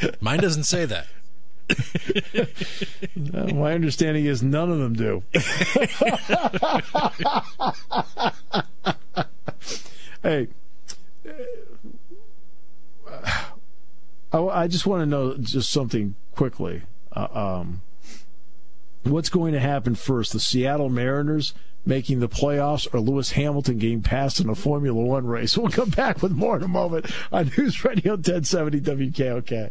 Mine 0.20 0.40
doesn't 0.40 0.64
say 0.64 0.84
that. 0.86 1.06
My 3.54 3.72
understanding 3.72 4.26
is 4.26 4.42
none 4.42 4.70
of 4.70 4.78
them 4.78 4.94
do. 4.94 5.22
hey, 10.22 10.48
uh, 13.10 13.44
I, 14.32 14.38
I 14.38 14.68
just 14.68 14.86
want 14.86 15.02
to 15.02 15.06
know 15.06 15.36
just 15.38 15.70
something 15.70 16.14
quickly. 16.34 16.82
Uh, 17.12 17.28
um, 17.32 17.82
what's 19.02 19.28
going 19.28 19.52
to 19.52 19.60
happen 19.60 19.96
first? 19.96 20.32
The 20.32 20.40
Seattle 20.40 20.88
Mariners 20.88 21.52
making 21.86 22.20
the 22.20 22.28
playoffs 22.28 22.92
or 22.92 23.00
Lewis 23.00 23.30
Hamilton 23.32 23.78
getting 23.78 24.02
passed 24.02 24.40
in 24.40 24.48
a 24.48 24.54
Formula 24.54 25.00
One 25.00 25.26
race? 25.26 25.56
We'll 25.66 25.70
come 25.70 25.90
back 25.90 26.22
with 26.22 26.32
more 26.32 26.56
in 26.56 26.62
a 26.62 26.68
moment 26.68 27.10
on 27.32 27.50
News 27.56 27.84
Radio 27.84 28.12
1070 28.12 28.80
WKOK. 28.80 29.70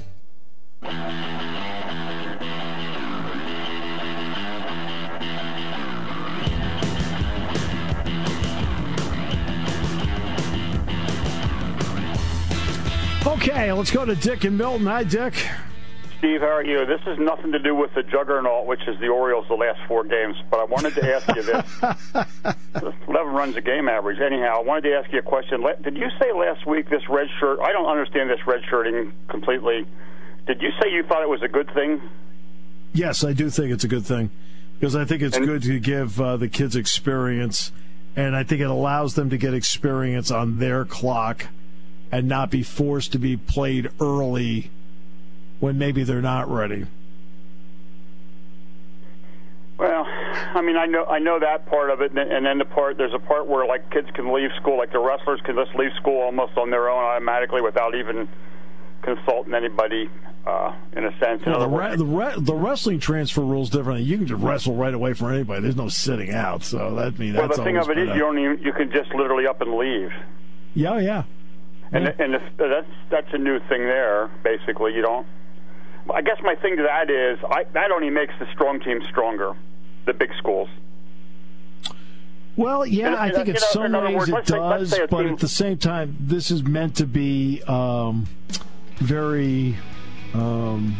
Okay, 0.83 0.91
let's 13.71 13.91
go 13.91 14.05
to 14.05 14.15
Dick 14.15 14.43
and 14.43 14.57
Milton. 14.57 14.87
Hi, 14.87 15.03
Dick. 15.03 15.35
Steve, 16.17 16.41
how 16.41 16.47
are 16.47 16.63
you? 16.63 16.83
This 16.87 17.01
has 17.01 17.19
nothing 17.19 17.51
to 17.51 17.59
do 17.59 17.75
with 17.75 17.93
the 17.93 18.01
juggernaut, 18.01 18.65
which 18.65 18.81
is 18.87 18.99
the 18.99 19.07
Orioles, 19.07 19.47
the 19.47 19.55
last 19.55 19.79
four 19.87 20.03
games. 20.03 20.35
But 20.49 20.61
I 20.61 20.63
wanted 20.63 20.95
to 20.95 21.15
ask 21.15 21.27
you 21.35 21.43
this: 21.43 21.81
eleven 23.07 23.33
runs 23.33 23.55
a 23.55 23.61
game 23.61 23.87
average. 23.87 24.19
Anyhow, 24.19 24.55
I 24.57 24.63
wanted 24.63 24.89
to 24.89 24.95
ask 24.95 25.13
you 25.13 25.19
a 25.19 25.23
question. 25.23 25.63
Did 25.83 25.97
you 25.97 26.09
say 26.19 26.31
last 26.33 26.65
week 26.65 26.89
this 26.89 27.07
red 27.07 27.27
shirt? 27.39 27.59
I 27.59 27.71
don't 27.71 27.87
understand 27.87 28.31
this 28.31 28.47
red 28.47 28.61
shirting 28.67 29.13
completely. 29.27 29.85
Did 30.47 30.61
you 30.61 30.69
say 30.81 30.91
you 30.91 31.03
thought 31.03 31.21
it 31.21 31.29
was 31.29 31.41
a 31.41 31.47
good 31.47 31.71
thing? 31.73 32.01
Yes, 32.93 33.23
I 33.23 33.33
do 33.33 33.49
think 33.49 33.71
it's 33.71 33.83
a 33.83 33.87
good 33.87 34.05
thing 34.05 34.29
because 34.79 34.95
I 34.95 35.05
think 35.05 35.21
it's 35.21 35.37
And- 35.37 35.45
good 35.45 35.63
to 35.63 35.79
give 35.79 36.19
uh, 36.19 36.37
the 36.37 36.47
kids 36.47 36.75
experience, 36.75 37.71
and 38.15 38.35
I 38.35 38.43
think 38.43 38.61
it 38.61 38.69
allows 38.69 39.13
them 39.15 39.29
to 39.29 39.37
get 39.37 39.53
experience 39.53 40.31
on 40.31 40.59
their 40.59 40.83
clock 40.83 41.47
and 42.11 42.27
not 42.27 42.49
be 42.51 42.63
forced 42.63 43.11
to 43.13 43.19
be 43.19 43.37
played 43.37 43.89
early 44.01 44.69
when 45.59 45.77
maybe 45.77 46.03
they're 46.03 46.21
not 46.21 46.49
ready. 46.51 46.85
Well, 49.77 50.05
I 50.07 50.61
mean, 50.61 50.75
I 50.77 50.85
know 50.85 51.05
I 51.05 51.19
know 51.19 51.39
that 51.39 51.65
part 51.67 51.89
of 51.89 52.01
it, 52.01 52.11
and 52.11 52.19
and 52.19 52.45
then 52.45 52.57
the 52.59 52.65
part 52.65 52.97
there's 52.97 53.13
a 53.13 53.19
part 53.19 53.47
where 53.47 53.65
like 53.65 53.89
kids 53.89 54.09
can 54.13 54.31
leave 54.33 54.51
school, 54.59 54.77
like 54.77 54.91
the 54.91 54.99
wrestlers 54.99 55.39
can 55.41 55.55
just 55.55 55.73
leave 55.75 55.91
school 55.99 56.21
almost 56.21 56.57
on 56.57 56.69
their 56.69 56.89
own 56.89 57.03
automatically 57.03 57.61
without 57.61 57.95
even 57.95 58.27
consulting 59.01 59.53
anybody. 59.53 60.09
Uh, 60.43 60.75
in 60.93 61.05
a 61.05 61.11
sense, 61.19 61.43
in 61.43 61.51
You 61.51 61.59
know, 61.59 61.65
other 61.67 61.97
the, 61.97 62.03
the, 62.03 62.41
the 62.41 62.55
wrestling 62.55 62.99
transfer 62.99 63.41
rules 63.41 63.69
different. 63.69 64.01
You 64.01 64.17
can 64.17 64.25
just 64.25 64.41
wrestle 64.41 64.73
right 64.73 64.93
away 64.93 65.13
from 65.13 65.31
anybody. 65.31 65.61
There's 65.61 65.75
no 65.75 65.87
sitting 65.87 66.31
out. 66.31 66.63
So 66.63 66.95
that 66.95 67.19
mean 67.19 67.35
well, 67.35 67.43
that's 67.47 67.57
the 67.59 67.63
thing 67.63 67.77
of 67.77 67.91
it 67.91 67.99
is, 67.99 68.07
you 68.07 68.21
don't 68.21 68.39
even, 68.39 68.57
you 68.57 68.73
can 68.73 68.91
just 68.91 69.13
literally 69.13 69.45
up 69.45 69.61
and 69.61 69.75
leave. 69.75 70.11
yeah, 70.73 70.97
yeah. 70.97 71.23
And 71.91 72.07
and 72.07 72.35
if, 72.35 72.41
that's 72.57 72.87
that's 73.11 73.27
a 73.33 73.37
new 73.37 73.59
thing 73.69 73.83
there. 73.83 74.31
Basically, 74.43 74.95
you 74.95 75.03
don't. 75.03 75.27
I 76.11 76.21
guess 76.21 76.37
my 76.41 76.55
thing 76.55 76.77
to 76.77 76.83
that 76.83 77.11
is 77.11 77.37
I, 77.47 77.65
that 77.73 77.91
only 77.91 78.09
makes 78.09 78.33
the 78.39 78.47
strong 78.51 78.79
teams 78.79 79.03
stronger, 79.09 79.53
the 80.05 80.13
big 80.13 80.31
schools. 80.39 80.69
Well, 82.55 82.85
yeah, 82.85 83.07
And- 83.07 83.15
I 83.15 83.29
think 83.31 83.47
in 83.49 83.53
know, 83.53 83.59
some 83.59 83.91
ways 83.91 84.15
words, 84.15 84.29
it 84.29 84.33
let's 84.33 84.49
say- 84.49 84.59
let's 84.59 84.81
does, 84.81 84.91
say 84.91 85.05
but 85.09 85.25
at 85.25 85.39
the 85.39 85.47
same 85.47 85.77
time, 85.77 86.17
this 86.19 86.49
is 86.51 86.63
meant 86.63 86.95
to 86.95 87.05
be 87.05 87.61
um, 87.67 88.27
very 89.01 89.77
um, 90.33 90.95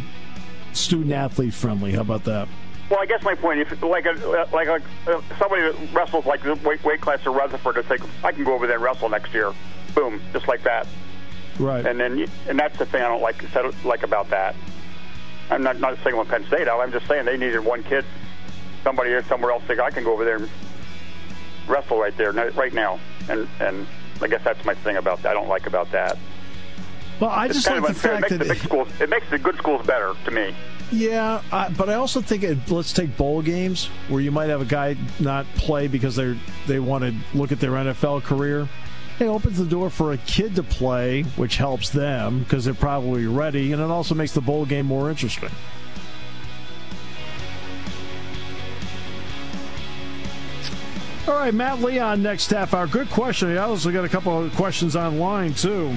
student 0.72 1.12
athlete 1.12 1.54
friendly. 1.54 1.92
How 1.92 2.02
about 2.02 2.24
that? 2.24 2.48
Well, 2.90 3.00
I 3.00 3.06
guess 3.06 3.22
my 3.22 3.34
point, 3.34 3.60
if 3.60 3.82
like 3.82 4.04
a 4.04 4.46
like 4.52 4.68
a 4.68 4.82
uh, 5.06 5.22
somebody 5.38 5.62
that 5.62 5.94
wrestles 5.94 6.26
like 6.26 6.42
the 6.42 6.56
weight, 6.56 6.84
weight 6.84 7.00
class 7.00 7.20
of 7.20 7.34
Retherford, 7.34 7.74
to 7.76 7.82
think 7.82 8.02
I 8.22 8.32
can 8.32 8.44
go 8.44 8.52
over 8.52 8.66
there 8.66 8.76
and 8.76 8.84
wrestle 8.84 9.08
next 9.08 9.32
year, 9.32 9.52
boom, 9.94 10.20
just 10.32 10.46
like 10.46 10.62
that. 10.64 10.86
Right. 11.58 11.86
And 11.86 11.98
then 11.98 12.28
and 12.48 12.58
that's 12.58 12.76
the 12.78 12.84
thing 12.84 13.02
I 13.02 13.08
don't 13.08 13.22
like 13.22 13.42
said- 13.52 13.84
like 13.84 14.02
about 14.02 14.28
that. 14.30 14.54
I'm 15.50 15.62
not 15.62 15.80
not 15.80 15.96
saying 16.02 16.16
with 16.16 16.28
Penn 16.28 16.44
State 16.46 16.68
out. 16.68 16.80
I'm 16.80 16.92
just 16.92 17.06
saying 17.06 17.24
they 17.24 17.36
needed 17.36 17.60
one 17.60 17.82
kid, 17.82 18.04
somebody 18.84 19.10
or 19.12 19.22
somewhere 19.24 19.52
else. 19.52 19.62
Think 19.64 19.80
I 19.80 19.90
can 19.90 20.04
go 20.04 20.12
over 20.12 20.24
there 20.24 20.36
and 20.36 20.50
wrestle 21.68 21.98
right 21.98 22.16
there 22.16 22.32
right 22.32 22.74
now. 22.74 23.00
And 23.28 23.48
and 23.60 23.86
I 24.20 24.26
guess 24.26 24.42
that's 24.44 24.64
my 24.64 24.74
thing 24.74 24.96
about 24.96 25.22
that. 25.22 25.30
I 25.30 25.34
don't 25.34 25.48
like 25.48 25.66
about 25.66 25.90
that. 25.92 26.18
Well, 27.22 27.30
I 27.30 27.46
It's 27.46 27.54
just 27.54 27.68
kind 27.68 27.80
like 27.80 27.92
of 27.92 28.02
the 28.02 28.08
unfair. 28.08 28.18
It 28.18 28.20
fact 28.20 28.32
makes 28.32 28.48
that 28.48 28.48
the 28.48 28.54
big 28.54 28.62
schools. 28.64 28.88
It 29.00 29.08
makes 29.08 29.30
the 29.30 29.38
good 29.38 29.56
schools 29.56 29.86
better 29.86 30.14
to 30.24 30.30
me. 30.32 30.52
Yeah, 30.90 31.40
I, 31.52 31.68
but 31.68 31.88
I 31.88 31.94
also 31.94 32.20
think 32.20 32.42
it, 32.42 32.68
let's 32.68 32.92
take 32.92 33.16
bowl 33.16 33.42
games 33.42 33.86
where 34.08 34.20
you 34.20 34.32
might 34.32 34.48
have 34.48 34.60
a 34.60 34.64
guy 34.64 34.96
not 35.20 35.46
play 35.54 35.86
because 35.86 36.16
they 36.16 36.36
they 36.66 36.80
want 36.80 37.04
to 37.04 37.14
look 37.38 37.52
at 37.52 37.60
their 37.60 37.70
NFL 37.70 38.24
career. 38.24 38.68
It 39.20 39.26
opens 39.26 39.56
the 39.56 39.66
door 39.66 39.88
for 39.88 40.12
a 40.12 40.16
kid 40.18 40.56
to 40.56 40.64
play, 40.64 41.22
which 41.36 41.58
helps 41.58 41.90
them 41.90 42.40
because 42.40 42.64
they're 42.64 42.74
probably 42.74 43.26
ready, 43.26 43.72
and 43.72 43.80
it 43.80 43.88
also 43.88 44.16
makes 44.16 44.32
the 44.32 44.40
bowl 44.40 44.66
game 44.66 44.86
more 44.86 45.08
interesting. 45.08 45.50
All 51.28 51.34
right, 51.34 51.54
Matt 51.54 51.80
Leon 51.80 52.20
next 52.20 52.50
half 52.50 52.74
hour. 52.74 52.88
Good 52.88 53.10
question. 53.10 53.56
I 53.56 53.58
also 53.58 53.92
got 53.92 54.04
a 54.04 54.08
couple 54.08 54.42
of 54.42 54.52
questions 54.56 54.96
online 54.96 55.54
too. 55.54 55.96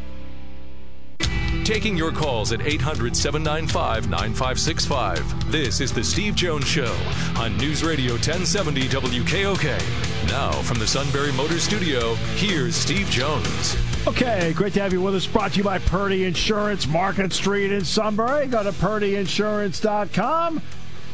Taking 1.71 1.95
your 1.95 2.11
calls 2.11 2.51
at 2.51 2.67
800 2.67 3.15
795 3.15 4.09
9565. 4.09 5.49
This 5.49 5.79
is 5.79 5.93
The 5.93 6.03
Steve 6.03 6.35
Jones 6.35 6.67
Show 6.67 6.93
on 7.37 7.55
News 7.55 7.81
Radio 7.81 8.11
1070 8.15 8.89
WKOK. 8.89 10.27
Now, 10.27 10.51
from 10.63 10.79
the 10.79 10.85
Sunbury 10.85 11.31
Motor 11.31 11.59
Studio, 11.59 12.15
here's 12.35 12.75
Steve 12.75 13.07
Jones. 13.07 13.77
Okay, 14.05 14.51
great 14.53 14.73
to 14.73 14.81
have 14.81 14.91
you 14.91 15.01
with 15.01 15.15
us. 15.15 15.25
Brought 15.25 15.53
to 15.53 15.59
you 15.59 15.63
by 15.63 15.79
Purdy 15.79 16.25
Insurance, 16.25 16.87
Market 16.87 17.31
Street 17.31 17.71
in 17.71 17.85
Sunbury. 17.85 18.47
Go 18.47 18.63
to 18.63 18.73
purdyinsurance.com. 18.73 20.61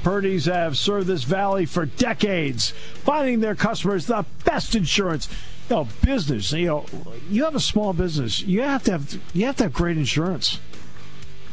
Purdy's 0.01 0.45
have 0.45 0.75
served 0.75 1.05
this 1.05 1.23
valley 1.23 1.67
for 1.67 1.85
decades, 1.85 2.71
finding 3.03 3.41
their 3.41 3.53
customers 3.53 4.07
the 4.07 4.25
best 4.43 4.73
insurance 4.73 5.29
know, 5.69 5.87
business. 6.03 6.51
You 6.51 6.65
know, 6.67 6.85
you 7.29 7.43
have 7.43 7.55
a 7.55 7.59
small 7.59 7.93
business. 7.93 8.41
You 8.41 8.61
have 8.61 8.83
to 8.83 8.91
have 8.93 9.19
you 9.33 9.45
have 9.45 9.57
to 9.57 9.63
have 9.63 9.73
great 9.73 9.97
insurance. 9.97 10.59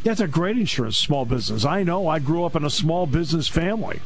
You 0.03 0.11
have 0.11 0.19
to 0.19 0.25
have 0.25 0.33
great 0.33 0.59
insurance. 0.59 0.97
Small 0.97 1.25
business. 1.25 1.65
I 1.65 1.83
know. 1.83 2.09
I 2.09 2.19
grew 2.19 2.45
up 2.45 2.55
in 2.55 2.65
a 2.65 2.71
small 2.71 3.07
business 3.07 3.49
family. 3.49 4.01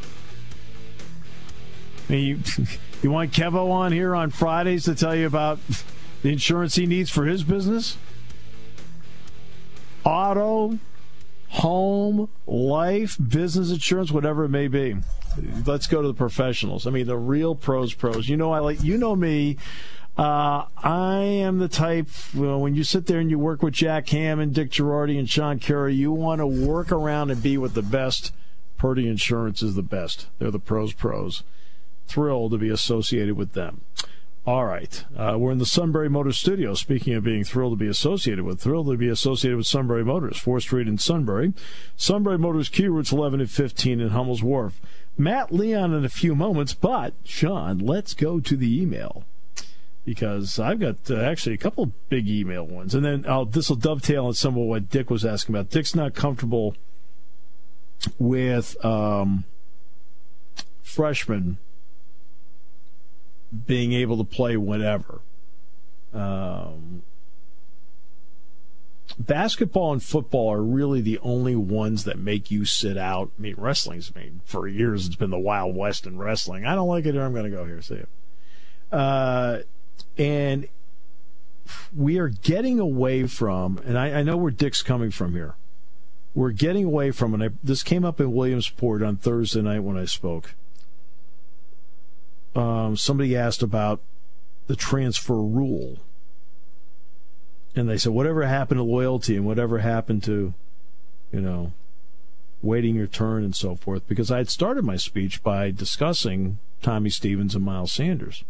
I 2.08 2.12
mean, 2.12 2.24
you, 2.24 2.64
you 3.02 3.10
want 3.10 3.32
Kevo 3.32 3.70
on 3.70 3.92
here 3.92 4.14
on 4.14 4.30
Fridays 4.30 4.84
to 4.84 4.94
tell 4.94 5.14
you 5.14 5.26
about 5.26 5.58
the 6.22 6.32
insurance 6.32 6.76
he 6.76 6.86
needs 6.86 7.10
for 7.10 7.24
his 7.24 7.42
business? 7.42 7.96
Auto, 10.04 10.78
home, 11.48 12.28
life, 12.46 13.16
business 13.28 13.70
insurance, 13.70 14.10
whatever 14.10 14.44
it 14.44 14.50
may 14.50 14.68
be. 14.68 14.96
Let's 15.66 15.86
go 15.86 16.02
to 16.02 16.08
the 16.08 16.14
professionals. 16.14 16.86
I 16.86 16.90
mean, 16.90 17.06
the 17.06 17.16
real 17.16 17.54
pros, 17.54 17.94
pros. 17.94 18.28
You 18.28 18.36
know, 18.36 18.52
I 18.52 18.60
like 18.60 18.82
you 18.82 18.96
know 18.98 19.14
me. 19.14 19.56
Uh, 20.18 20.66
I 20.76 21.20
am 21.20 21.58
the 21.58 21.68
type 21.68 22.08
well, 22.34 22.60
when 22.60 22.74
you 22.74 22.82
sit 22.82 23.06
there 23.06 23.20
and 23.20 23.30
you 23.30 23.38
work 23.38 23.62
with 23.62 23.74
Jack 23.74 24.08
Hammond, 24.08 24.52
Dick 24.52 24.72
Girardi, 24.72 25.16
and 25.16 25.30
Sean 25.30 25.60
Carey, 25.60 25.94
you 25.94 26.10
want 26.10 26.40
to 26.40 26.46
work 26.46 26.90
around 26.90 27.30
and 27.30 27.40
be 27.40 27.56
with 27.56 27.74
the 27.74 27.82
best. 27.82 28.32
Purdy 28.78 29.08
Insurance 29.08 29.62
is 29.62 29.76
the 29.76 29.82
best. 29.82 30.26
They're 30.38 30.50
the 30.50 30.58
pros, 30.58 30.92
pros. 30.92 31.44
Thrilled 32.08 32.50
to 32.50 32.58
be 32.58 32.68
associated 32.68 33.36
with 33.36 33.52
them. 33.52 33.82
All 34.44 34.64
right. 34.64 35.04
Uh, 35.16 35.36
we're 35.38 35.52
in 35.52 35.58
the 35.58 35.66
Sunbury 35.66 36.08
Motors 36.08 36.38
studio. 36.38 36.74
Speaking 36.74 37.14
of 37.14 37.22
being 37.22 37.44
thrilled 37.44 37.74
to 37.74 37.84
be 37.84 37.90
associated 37.90 38.44
with, 38.44 38.60
thrilled 38.60 38.88
to 38.88 38.96
be 38.96 39.08
associated 39.08 39.56
with 39.56 39.66
Sunbury 39.68 40.04
Motors, 40.04 40.42
4th 40.42 40.62
Street 40.62 40.88
in 40.88 40.98
Sunbury. 40.98 41.52
Sunbury 41.96 42.38
Motors, 42.38 42.68
Kia 42.68 42.90
routes 42.90 43.12
11 43.12 43.40
and 43.40 43.50
15 43.50 44.00
in 44.00 44.08
Hummel's 44.08 44.42
Wharf. 44.42 44.80
Matt 45.16 45.52
Leon 45.52 45.94
in 45.94 46.04
a 46.04 46.08
few 46.08 46.34
moments, 46.34 46.74
but 46.74 47.14
Sean, 47.24 47.78
let's 47.78 48.14
go 48.14 48.40
to 48.40 48.56
the 48.56 48.80
email 48.82 49.24
because 50.08 50.58
I've 50.58 50.80
got 50.80 50.96
uh, 51.10 51.16
actually 51.16 51.54
a 51.54 51.58
couple 51.58 51.92
big 52.08 52.28
email 52.28 52.66
ones, 52.66 52.94
and 52.94 53.04
then 53.04 53.26
this 53.50 53.68
will 53.68 53.76
dovetail 53.76 54.24
on 54.24 54.32
some 54.32 54.56
of 54.56 54.62
what 54.62 54.88
Dick 54.88 55.10
was 55.10 55.22
asking 55.22 55.54
about. 55.54 55.68
Dick's 55.68 55.94
not 55.94 56.14
comfortable 56.14 56.74
with 58.18 58.82
um, 58.82 59.44
freshmen 60.82 61.58
being 63.66 63.92
able 63.92 64.16
to 64.16 64.24
play 64.24 64.56
whatever. 64.56 65.20
Um, 66.14 67.02
basketball 69.18 69.92
and 69.92 70.02
football 70.02 70.50
are 70.50 70.62
really 70.62 71.02
the 71.02 71.18
only 71.18 71.54
ones 71.54 72.04
that 72.04 72.18
make 72.18 72.50
you 72.50 72.64
sit 72.64 72.96
out. 72.96 73.30
I 73.38 73.42
mean, 73.42 73.56
wrestling's 73.58 74.10
I 74.16 74.20
mean, 74.20 74.40
for 74.46 74.66
years 74.66 75.06
it's 75.06 75.16
been 75.16 75.28
the 75.28 75.38
Wild 75.38 75.76
West 75.76 76.06
in 76.06 76.16
wrestling. 76.16 76.64
I 76.64 76.74
don't 76.74 76.88
like 76.88 77.04
it 77.04 77.12
here. 77.12 77.24
I'm 77.24 77.34
going 77.34 77.50
to 77.50 77.54
go 77.54 77.66
here. 77.66 77.82
See 77.82 77.96
it. 77.96 78.08
Uh, 78.90 79.58
and 80.18 80.68
we 81.94 82.18
are 82.18 82.28
getting 82.28 82.80
away 82.80 83.26
from, 83.26 83.80
and 83.84 83.98
I, 83.98 84.18
I, 84.18 84.22
know 84.22 84.36
where 84.36 84.50
Dick's 84.50 84.82
coming 84.82 85.10
from 85.10 85.34
here. 85.34 85.54
We're 86.34 86.50
getting 86.50 86.84
away 86.84 87.10
from, 87.10 87.34
and 87.34 87.42
I, 87.42 87.50
this 87.62 87.82
came 87.82 88.04
up 88.04 88.20
in 88.20 88.32
Williamsport 88.32 89.02
on 89.02 89.16
Thursday 89.16 89.62
night 89.62 89.80
when 89.80 89.96
I 89.96 90.04
spoke. 90.04 90.54
Um, 92.54 92.96
somebody 92.96 93.36
asked 93.36 93.62
about 93.62 94.00
the 94.66 94.76
transfer 94.76 95.40
rule. 95.40 95.98
And 97.76 97.88
they 97.88 97.98
said, 97.98 98.12
whatever 98.12 98.44
happened 98.44 98.78
to 98.78 98.82
loyalty 98.82 99.36
and 99.36 99.46
whatever 99.46 99.78
happened 99.78 100.24
to, 100.24 100.54
you 101.32 101.40
know, 101.40 101.72
waiting 102.60 102.96
your 102.96 103.06
turn 103.06 103.44
and 103.44 103.54
so 103.54 103.76
forth, 103.76 104.06
because 104.08 104.30
I 104.30 104.38
had 104.38 104.48
started 104.48 104.84
my 104.84 104.96
speech 104.96 105.42
by 105.42 105.70
discussing 105.70 106.58
Tommy 106.82 107.10
Stevens 107.10 107.54
and 107.54 107.64
Miles 107.64 107.92
Sanders. 107.92 108.42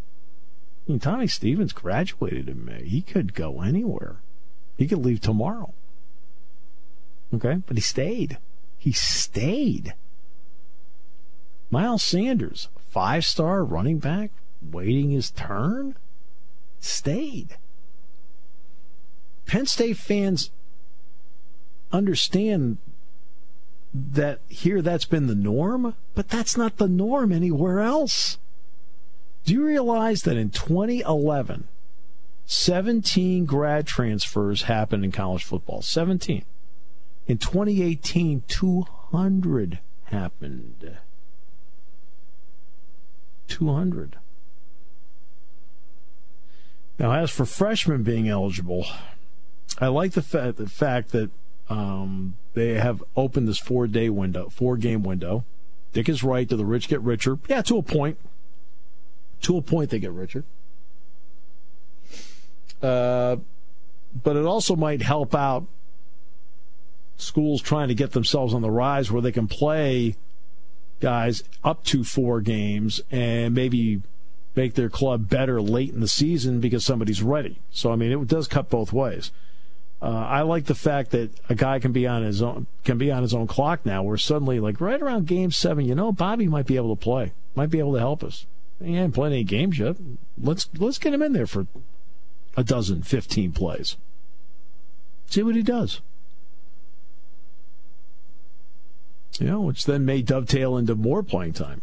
Mean, 0.89 0.99
Tommy 0.99 1.27
Stevens 1.27 1.75
graduated 1.75 2.49
in 2.49 2.65
May. 2.65 2.85
He 2.85 3.03
could 3.03 3.35
go 3.35 3.61
anywhere. 3.61 4.17
He 4.79 4.87
could 4.87 5.05
leave 5.05 5.21
tomorrow. 5.21 5.75
Okay, 7.35 7.63
but 7.67 7.77
he 7.77 7.83
stayed. 7.83 8.39
He 8.79 8.93
stayed. 8.93 9.95
Miles 11.71 12.03
Sanders, 12.03 12.69
five 12.79 13.27
star 13.27 13.63
running 13.63 13.99
back, 13.99 14.31
waiting 14.63 15.11
his 15.11 15.31
turn, 15.31 15.95
stayed. 16.81 17.59
Penn 19.45 19.67
State 19.67 19.99
fans 19.99 20.51
understand 21.93 22.79
that 23.93 24.41
here 24.49 24.81
that's 24.81 25.05
been 25.05 25.27
the 25.27 25.35
norm, 25.35 25.95
but 26.15 26.29
that's 26.29 26.57
not 26.57 26.77
the 26.77 26.89
norm 26.89 27.33
anywhere 27.33 27.81
else. 27.81 28.39
Do 29.45 29.55
you 29.55 29.65
realize 29.65 30.23
that 30.23 30.37
in 30.37 30.51
2011, 30.51 31.69
17 32.47 33.45
grad 33.47 33.87
transfers 33.87 34.63
happened 34.63 35.05
in 35.05 35.13
college 35.13 35.45
football? 35.45 35.83
17. 35.83 36.45
In 37.27 37.39
2018, 37.39 38.43
200 38.49 39.81
happened. 40.05 40.99
200. 43.49 44.17
Now, 46.99 47.13
as 47.13 47.31
for 47.31 47.45
freshmen 47.45 48.03
being 48.03 48.29
eligible, 48.29 48.87
I 49.79 49.89
like 49.89 50.13
the, 50.13 50.23
fa- 50.23 50.55
the 50.57 50.69
fact 50.69 51.13
that 51.13 51.31
um, 51.69 52.35
they 52.55 52.75
have 52.75 53.03
opened 53.17 53.47
this 53.47 53.59
four 53.59 53.87
day 53.87 54.09
window, 54.09 54.49
four 54.49 54.77
game 54.77 55.03
window. 55.03 55.45
Dick 55.93 56.09
is 56.09 56.23
right. 56.23 56.49
Do 56.49 56.57
the 56.57 56.65
rich 56.65 56.89
get 56.89 57.01
richer? 57.01 57.39
Yeah, 57.49 57.63
to 57.63 57.79
a 57.79 57.83
point. 57.83 58.19
To 59.43 59.57
a 59.57 59.63
point, 59.63 59.91
they 59.91 59.99
get 59.99 60.13
richer. 60.13 60.45
Uh, 62.83 63.37
but 64.23 64.37
it 64.37 64.45
also 64.45 64.77
might 64.77 65.03
help 65.03 65.35
out 65.35 65.67
schools 67.17 67.61
trying 67.61 67.89
to 67.89 67.95
get 67.95 68.13
themselves 68.13 68.55
on 68.55 68.63
the 68.63 68.71
rise 68.71 69.11
where 69.11 69.21
they 69.21 69.33
can 69.33 69.49
play 69.49 70.15
guys 71.01 71.43
up 71.65 71.85
to 71.85 72.05
four 72.05 72.41
games 72.41 73.01
and 73.11 73.55
maybe 73.55 74.03
make 74.55 74.75
their 74.75 74.89
club 74.89 75.29
better 75.29 75.61
late 75.61 75.93
in 75.93 76.01
the 76.01 76.09
season 76.09 76.61
because 76.61 76.85
somebody's 76.85 77.23
ready. 77.23 77.59
So 77.71 77.93
I 77.93 77.97
mean, 77.97 78.13
it 78.13 78.27
does 78.29 78.49
cut 78.49 78.69
both 78.69 78.93
ways. 78.93 79.31
Uh, 80.01 80.07
I 80.07 80.43
like 80.43 80.67
the 80.67 80.77
fact 80.77 81.11
that 81.11 81.31
a 81.49 81.57
guy 81.57 81.81
can 81.81 81.91
be 81.91 82.07
on 82.07 82.23
his 82.23 82.41
own 82.41 82.67
can 82.85 82.99
be 82.99 83.11
on 83.11 83.23
his 83.23 83.35
own 83.35 83.49
clock 83.49 83.85
now. 83.85 84.03
Where 84.05 84.17
suddenly, 84.17 84.61
like 84.61 84.81
right 84.81 85.01
around 85.01 85.27
game 85.27 85.51
seven, 85.51 85.85
you 85.85 85.95
know, 85.95 86.13
Bobby 86.13 86.47
might 86.47 86.67
be 86.67 86.77
able 86.77 86.95
to 86.95 87.03
play, 87.03 87.33
might 87.57 87.71
be 87.71 87.81
able 87.81 87.95
to 87.95 87.99
help 87.99 88.23
us. 88.23 88.47
He 88.83 88.95
hasn't 88.95 89.15
played 89.15 89.33
any 89.33 89.45
games 89.45 89.79
yet. 89.79 89.97
Let's 90.41 90.69
let's 90.79 90.99
get 90.99 91.15
him 91.15 91.23
in 91.23 91.33
there 91.33 91.47
for 91.47 91.67
a 92.57 92.63
dozen, 92.63 93.03
fifteen 93.03 93.53
plays. 93.53 93.97
See 95.27 95.43
what 95.43 95.57
he 95.57 95.63
does. 95.63 96.01
You 99.39 99.47
know, 99.47 99.61
which 99.61 99.85
then 99.85 100.05
may 100.05 100.23
dovetail 100.23 100.77
into 100.77 100.95
more 100.95 101.23
playing 101.23 101.53
time. 101.53 101.83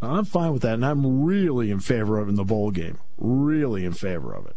I'm 0.00 0.24
fine 0.24 0.52
with 0.52 0.62
that, 0.62 0.74
and 0.74 0.84
I'm 0.84 1.24
really 1.24 1.70
in 1.70 1.80
favor 1.80 2.18
of 2.18 2.28
it 2.28 2.30
in 2.30 2.36
the 2.36 2.44
bowl 2.44 2.70
game. 2.70 2.98
Really 3.16 3.84
in 3.84 3.94
favor 3.94 4.32
of 4.34 4.46
it. 4.46 4.54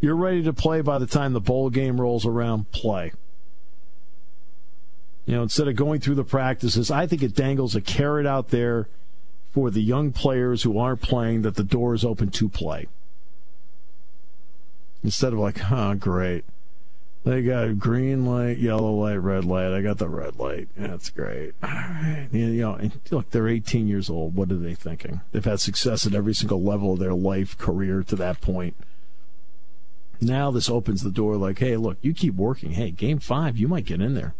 You're 0.00 0.16
ready 0.16 0.42
to 0.42 0.52
play 0.52 0.80
by 0.80 0.98
the 0.98 1.06
time 1.06 1.32
the 1.32 1.40
bowl 1.40 1.70
game 1.70 2.00
rolls 2.00 2.24
around, 2.24 2.70
play. 2.70 3.12
You 5.26 5.36
know, 5.36 5.42
instead 5.42 5.68
of 5.68 5.76
going 5.76 6.00
through 6.00 6.14
the 6.14 6.24
practices, 6.24 6.90
I 6.90 7.06
think 7.06 7.22
it 7.22 7.34
dangles 7.34 7.76
a 7.76 7.80
carrot 7.80 8.26
out 8.26 8.48
there 8.48 8.88
for 9.52 9.70
the 9.70 9.82
young 9.82 10.12
players 10.12 10.62
who 10.62 10.78
aren't 10.78 11.02
playing 11.02 11.42
that 11.42 11.56
the 11.56 11.64
door 11.64 11.94
is 11.94 12.04
open 12.04 12.30
to 12.30 12.48
play. 12.48 12.86
Instead 15.02 15.32
of 15.32 15.38
like, 15.38 15.58
huh, 15.58 15.94
great. 15.94 16.44
They 17.24 17.42
got 17.42 17.78
green 17.78 18.24
light, 18.24 18.58
yellow 18.58 18.94
light, 18.94 19.16
red 19.16 19.44
light. 19.44 19.72
I 19.72 19.82
got 19.82 19.98
the 19.98 20.08
red 20.08 20.38
light. 20.38 20.68
That's 20.76 21.10
great. 21.10 21.52
All 21.62 21.68
right. 21.68 22.28
You 22.32 22.46
know, 22.46 22.90
look, 23.10 23.30
they're 23.30 23.48
18 23.48 23.88
years 23.88 24.08
old. 24.08 24.34
What 24.34 24.50
are 24.50 24.56
they 24.56 24.74
thinking? 24.74 25.20
They've 25.32 25.44
had 25.44 25.60
success 25.60 26.06
at 26.06 26.14
every 26.14 26.34
single 26.34 26.62
level 26.62 26.94
of 26.94 26.98
their 26.98 27.12
life, 27.12 27.58
career 27.58 28.02
to 28.04 28.16
that 28.16 28.40
point. 28.40 28.74
Now 30.22 30.50
this 30.50 30.70
opens 30.70 31.02
the 31.02 31.10
door 31.10 31.36
like, 31.36 31.58
hey, 31.58 31.76
look, 31.76 31.98
you 32.00 32.14
keep 32.14 32.34
working. 32.34 32.72
Hey, 32.72 32.90
game 32.90 33.18
five, 33.18 33.58
you 33.58 33.68
might 33.68 33.86
get 33.86 34.00
in 34.00 34.14
there. 34.14 34.34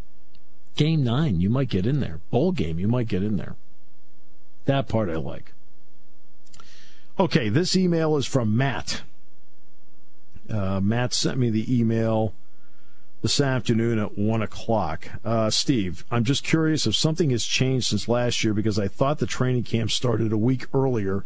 Game 0.76 1.04
nine, 1.04 1.40
you 1.40 1.50
might 1.50 1.68
get 1.68 1.86
in 1.86 2.00
there. 2.00 2.20
Bowl 2.30 2.52
game, 2.52 2.78
you 2.78 2.88
might 2.88 3.08
get 3.08 3.22
in 3.22 3.36
there. 3.36 3.56
That 4.70 4.86
part 4.86 5.10
I 5.10 5.16
like. 5.16 5.52
Okay, 7.18 7.48
this 7.48 7.74
email 7.74 8.16
is 8.16 8.24
from 8.24 8.56
Matt. 8.56 9.02
Uh, 10.48 10.78
Matt 10.78 11.12
sent 11.12 11.38
me 11.38 11.50
the 11.50 11.76
email 11.76 12.34
this 13.20 13.40
afternoon 13.40 13.98
at 13.98 14.16
1 14.16 14.42
o'clock. 14.42 15.08
Uh, 15.24 15.50
Steve, 15.50 16.04
I'm 16.08 16.22
just 16.22 16.44
curious 16.44 16.86
if 16.86 16.94
something 16.94 17.30
has 17.30 17.46
changed 17.46 17.88
since 17.88 18.06
last 18.06 18.44
year 18.44 18.54
because 18.54 18.78
I 18.78 18.86
thought 18.86 19.18
the 19.18 19.26
training 19.26 19.64
camp 19.64 19.90
started 19.90 20.32
a 20.32 20.38
week 20.38 20.68
earlier 20.72 21.24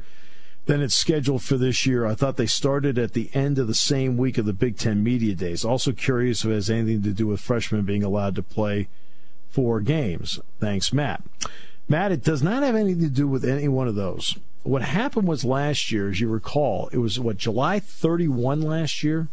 than 0.64 0.80
it's 0.80 0.94
scheduled 0.94 1.42
for 1.42 1.58
this 1.58 1.84
year. 1.84 2.06
I 2.06 2.14
thought 2.14 2.38
they 2.38 2.46
started 2.46 2.98
at 2.98 3.12
the 3.12 3.28
end 3.34 3.58
of 3.58 3.66
the 3.66 3.74
same 3.74 4.16
week 4.16 4.38
of 4.38 4.46
the 4.46 4.54
Big 4.54 4.78
Ten 4.78 5.04
Media 5.04 5.34
Days. 5.34 5.66
Also 5.66 5.92
curious 5.92 6.46
if 6.46 6.50
it 6.50 6.54
has 6.54 6.70
anything 6.70 7.02
to 7.02 7.10
do 7.10 7.26
with 7.26 7.42
freshmen 7.42 7.82
being 7.82 8.02
allowed 8.02 8.36
to 8.36 8.42
play 8.42 8.88
four 9.50 9.82
games. 9.82 10.40
Thanks, 10.60 10.94
Matt. 10.94 11.22
Matt, 11.88 12.12
it 12.12 12.24
does 12.24 12.42
not 12.42 12.62
have 12.62 12.74
anything 12.74 13.02
to 13.02 13.10
do 13.10 13.28
with 13.28 13.44
any 13.44 13.68
one 13.68 13.88
of 13.88 13.94
those. 13.94 14.38
What 14.62 14.82
happened 14.82 15.28
was 15.28 15.44
last 15.44 15.92
year, 15.92 16.08
as 16.08 16.20
you 16.20 16.28
recall, 16.28 16.88
it 16.92 16.98
was 16.98 17.20
what 17.20 17.36
July 17.36 17.78
31 17.78 18.62
last 18.62 19.02
year, 19.02 19.28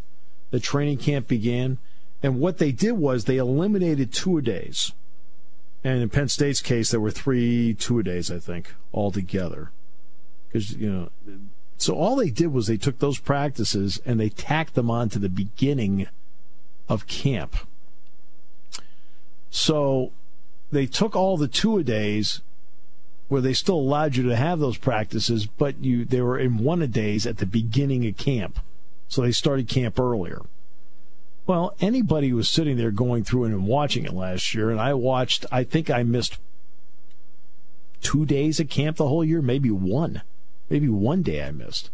the 0.50 0.60
training 0.60 0.98
camp 0.98 1.28
began. 1.28 1.78
And 2.22 2.40
what 2.40 2.58
they 2.58 2.72
did 2.72 2.94
was 2.94 3.26
they 3.26 3.38
eliminated 3.38 4.12
two 4.12 4.38
a 4.38 4.42
days. 4.42 4.92
And 5.84 6.02
in 6.02 6.10
Penn 6.10 6.28
State's 6.28 6.62
case, 6.62 6.92
there 6.92 7.00
were 7.00 7.12
three 7.12 7.74
two 7.74 8.00
a 8.00 8.04
days, 8.04 8.30
I 8.30 8.40
think, 8.40 8.76
altogether. 8.94 9.72
Because, 10.48 10.74
you 10.74 10.92
know, 10.92 11.10
so 11.78 11.96
all 11.96 12.18
they 12.18 12.30
did 12.30 12.54
was 12.54 12.68
they 12.68 12.78
took 12.78 13.00
those 13.00 13.18
practices 13.18 14.00
and 14.06 14.20
they 14.20 14.30
tacked 14.30 14.76
them 14.76 14.92
on 14.92 15.10
to 15.10 15.20
the 15.20 15.30
beginning 15.30 16.08
of 16.88 17.08
camp. 17.08 17.56
So 19.50 20.12
they 20.72 20.86
took 20.86 21.16
all 21.16 21.38
the 21.38 21.48
two 21.48 21.78
a 21.78 21.84
days 21.84 22.42
where 23.28 23.42
they 23.42 23.54
still 23.54 23.76
allowed 23.76 24.16
you 24.16 24.24
to 24.24 24.36
have 24.36 24.60
those 24.60 24.78
practices, 24.78 25.46
but 25.46 25.84
you 25.84 26.04
they 26.04 26.22
were 26.22 26.38
in 26.38 26.58
one 26.58 26.82
a 26.82 26.88
days 26.88 27.26
at 27.26 27.38
the 27.38 27.46
beginning 27.46 28.06
of 28.06 28.18
camp. 28.18 28.60
So 29.08 29.22
they 29.22 29.32
started 29.32 29.68
camp 29.68 30.00
earlier. 30.00 30.42
Well, 31.46 31.76
anybody 31.82 32.30
who 32.30 32.38
was 32.38 32.50
sitting 32.50 32.78
there 32.78 32.92
going 32.92 33.24
through 33.24 33.46
it 33.46 33.52
and 33.52 33.68
watching 33.68 34.06
it 34.06 34.14
last 34.14 34.54
year, 34.54 34.70
and 34.70 34.80
I 34.80 34.94
watched, 34.94 35.46
I 35.52 35.64
think 35.64 35.90
I 35.90 36.04
missed 36.04 36.40
two 38.02 38.26
days 38.26 38.60
at 38.60 38.70
camp 38.70 38.98
the 38.98 39.08
whole 39.08 39.24
year, 39.24 39.42
maybe 39.42 39.72
one, 39.72 40.22
maybe 40.70 40.88
one 40.88 41.24
day 41.24 41.44
I 41.44 41.52
missed. 41.52 41.90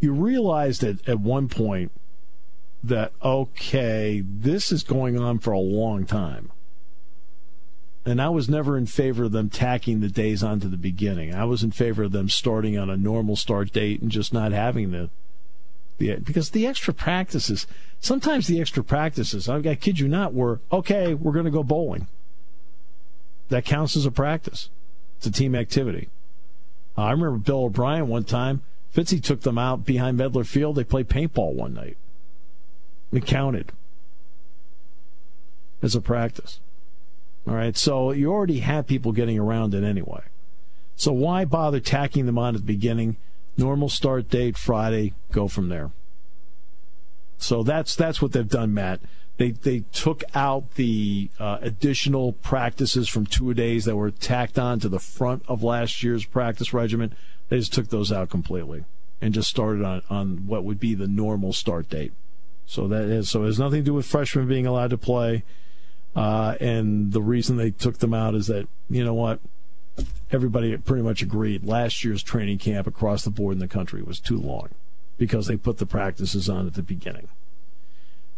You 0.00 0.12
realize 0.12 0.80
that 0.80 1.08
at 1.08 1.20
one 1.20 1.48
point 1.48 1.92
that, 2.82 3.12
okay, 3.22 4.22
this 4.26 4.70
is 4.70 4.82
going 4.82 5.18
on 5.18 5.38
for 5.38 5.52
a 5.52 5.58
long 5.58 6.04
time. 6.04 6.50
And 8.06 8.20
I 8.20 8.28
was 8.28 8.48
never 8.48 8.76
in 8.76 8.86
favor 8.86 9.24
of 9.24 9.32
them 9.32 9.48
tacking 9.48 10.00
the 10.00 10.08
days 10.08 10.42
onto 10.42 10.68
the 10.68 10.76
beginning. 10.76 11.34
I 11.34 11.44
was 11.44 11.62
in 11.62 11.70
favor 11.70 12.02
of 12.02 12.12
them 12.12 12.28
starting 12.28 12.76
on 12.76 12.90
a 12.90 12.96
normal 12.96 13.36
start 13.36 13.72
date 13.72 14.02
and 14.02 14.10
just 14.10 14.32
not 14.32 14.52
having 14.52 14.90
the 14.90 15.10
the 15.98 16.16
because 16.16 16.50
the 16.50 16.66
extra 16.66 16.92
practices 16.92 17.68
sometimes 18.00 18.48
the 18.48 18.60
extra 18.60 18.82
practices 18.82 19.48
I, 19.48 19.60
kid 19.76 20.00
you 20.00 20.08
not 20.08 20.34
were 20.34 20.60
okay 20.72 21.14
we're 21.14 21.32
going 21.32 21.44
to 21.44 21.50
go 21.50 21.62
bowling. 21.62 22.08
That 23.48 23.64
counts 23.64 23.96
as 23.96 24.06
a 24.06 24.10
practice. 24.10 24.70
It's 25.18 25.26
a 25.26 25.32
team 25.32 25.54
activity. 25.54 26.08
I 26.96 27.10
remember 27.10 27.38
Bill 27.38 27.64
O'Brien 27.64 28.08
one 28.08 28.24
time 28.24 28.62
Fitzy 28.94 29.22
took 29.22 29.40
them 29.40 29.58
out 29.58 29.84
behind 29.84 30.18
Medlar 30.18 30.46
Field. 30.46 30.76
They 30.76 30.84
played 30.84 31.08
paintball 31.08 31.54
one 31.54 31.74
night. 31.74 31.96
It 33.12 33.26
counted 33.26 33.72
as 35.82 35.94
a 35.94 36.00
practice 36.00 36.60
all 37.46 37.54
right 37.54 37.76
so 37.76 38.12
you 38.12 38.32
already 38.32 38.60
have 38.60 38.86
people 38.86 39.12
getting 39.12 39.38
around 39.38 39.74
it 39.74 39.84
anyway 39.84 40.22
so 40.96 41.12
why 41.12 41.44
bother 41.44 41.80
tacking 41.80 42.26
them 42.26 42.38
on 42.38 42.54
at 42.54 42.60
the 42.60 42.66
beginning 42.66 43.16
Normal 43.56 43.88
start 43.88 44.28
date 44.28 44.56
Friday. 44.56 45.14
Go 45.30 45.48
from 45.48 45.68
there. 45.68 45.92
So 47.38 47.62
that's 47.62 47.94
that's 47.94 48.20
what 48.20 48.32
they've 48.32 48.48
done, 48.48 48.74
Matt. 48.74 49.00
They 49.36 49.52
they 49.52 49.84
took 49.92 50.24
out 50.34 50.74
the 50.74 51.30
uh, 51.38 51.58
additional 51.60 52.32
practices 52.32 53.08
from 53.08 53.26
two 53.26 53.54
days 53.54 53.84
that 53.84 53.96
were 53.96 54.10
tacked 54.10 54.58
on 54.58 54.80
to 54.80 54.88
the 54.88 54.98
front 54.98 55.44
of 55.46 55.62
last 55.62 56.02
year's 56.02 56.24
practice 56.24 56.72
regiment. 56.72 57.12
They 57.48 57.58
just 57.58 57.72
took 57.72 57.88
those 57.88 58.10
out 58.10 58.30
completely 58.30 58.84
and 59.20 59.34
just 59.34 59.50
started 59.50 59.84
on 59.84 60.02
on 60.10 60.46
what 60.46 60.64
would 60.64 60.80
be 60.80 60.94
the 60.94 61.08
normal 61.08 61.52
start 61.52 61.88
date. 61.88 62.12
So 62.66 62.88
that 62.88 63.04
is 63.04 63.28
so 63.28 63.42
it 63.42 63.46
has 63.46 63.58
nothing 63.58 63.80
to 63.80 63.84
do 63.84 63.94
with 63.94 64.06
freshmen 64.06 64.48
being 64.48 64.66
allowed 64.66 64.90
to 64.90 64.98
play. 64.98 65.44
Uh, 66.14 66.54
and 66.60 67.12
the 67.12 67.22
reason 67.22 67.56
they 67.56 67.70
took 67.70 67.98
them 67.98 68.14
out 68.14 68.34
is 68.34 68.46
that 68.46 68.68
you 68.88 69.04
know 69.04 69.14
what 69.14 69.40
everybody 70.30 70.76
pretty 70.76 71.02
much 71.02 71.22
agreed 71.22 71.64
last 71.64 72.04
year's 72.04 72.22
training 72.22 72.58
camp 72.58 72.86
across 72.86 73.24
the 73.24 73.30
board 73.30 73.54
in 73.54 73.58
the 73.58 73.68
country 73.68 74.02
was 74.02 74.20
too 74.20 74.38
long 74.38 74.68
because 75.16 75.46
they 75.46 75.56
put 75.56 75.78
the 75.78 75.86
practices 75.86 76.48
on 76.48 76.66
at 76.66 76.74
the 76.74 76.82
beginning. 76.82 77.28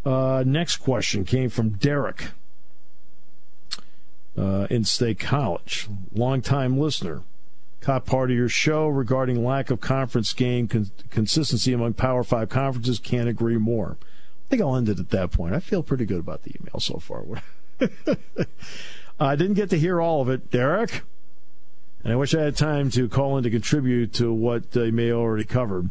Uh, 0.04 0.44
next 0.46 0.76
question 0.76 1.24
came 1.24 1.48
from 1.48 1.70
Derek 1.70 2.28
uh, 4.36 4.66
in 4.70 4.84
State 4.84 5.18
College, 5.18 5.88
longtime 6.12 6.78
listener. 6.78 7.22
Caught 7.80 8.04
part 8.04 8.30
of 8.30 8.36
your 8.36 8.48
show 8.48 8.88
regarding 8.88 9.44
lack 9.44 9.70
of 9.70 9.80
conference 9.80 10.32
game 10.32 10.66
con- 10.66 10.90
consistency 11.10 11.72
among 11.72 11.94
Power 11.94 12.24
Five 12.24 12.48
conferences. 12.48 12.98
Can't 12.98 13.28
agree 13.28 13.58
more. 13.58 13.96
I 14.00 14.48
think 14.48 14.62
I'll 14.62 14.76
end 14.76 14.88
it 14.88 14.98
at 14.98 15.10
that 15.10 15.30
point. 15.30 15.54
I 15.54 15.60
feel 15.60 15.82
pretty 15.82 16.04
good 16.04 16.18
about 16.20 16.42
the 16.42 16.54
email 16.60 16.80
so 16.80 16.98
far. 16.98 17.24
I 19.20 19.36
didn't 19.36 19.54
get 19.54 19.70
to 19.70 19.78
hear 19.78 20.00
all 20.00 20.22
of 20.22 20.28
it, 20.28 20.50
Derek. 20.50 21.02
And 22.04 22.12
I 22.12 22.16
wish 22.16 22.34
I 22.34 22.42
had 22.42 22.56
time 22.56 22.90
to 22.90 23.08
call 23.08 23.36
in 23.36 23.44
to 23.44 23.50
contribute 23.50 24.12
to 24.14 24.32
what 24.32 24.72
they 24.72 24.90
may 24.90 25.10
already 25.10 25.44
covered. 25.44 25.90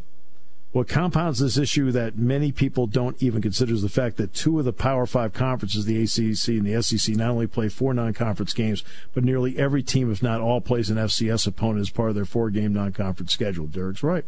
What 0.72 0.88
compounds 0.88 1.38
this 1.38 1.56
issue 1.56 1.90
that 1.92 2.18
many 2.18 2.52
people 2.52 2.86
don't 2.86 3.22
even 3.22 3.40
consider 3.40 3.72
is 3.72 3.80
the 3.80 3.88
fact 3.88 4.16
that 4.16 4.34
two 4.34 4.58
of 4.58 4.66
the 4.66 4.74
Power 4.74 5.06
Five 5.06 5.32
conferences, 5.32 5.86
the 5.86 6.02
ACC 6.02 6.58
and 6.58 6.66
the 6.66 6.82
SEC, 6.82 7.16
not 7.16 7.30
only 7.30 7.46
play 7.46 7.68
four 7.68 7.94
non 7.94 8.12
conference 8.12 8.52
games, 8.52 8.84
but 9.14 9.24
nearly 9.24 9.58
every 9.58 9.82
team, 9.82 10.12
if 10.12 10.22
not 10.22 10.42
all, 10.42 10.60
plays 10.60 10.90
an 10.90 10.98
FCS 10.98 11.46
opponent 11.46 11.80
as 11.80 11.90
part 11.90 12.10
of 12.10 12.14
their 12.14 12.26
four 12.26 12.50
game 12.50 12.74
non 12.74 12.92
conference 12.92 13.32
schedule. 13.32 13.66
Derek's 13.66 14.02
right. 14.02 14.26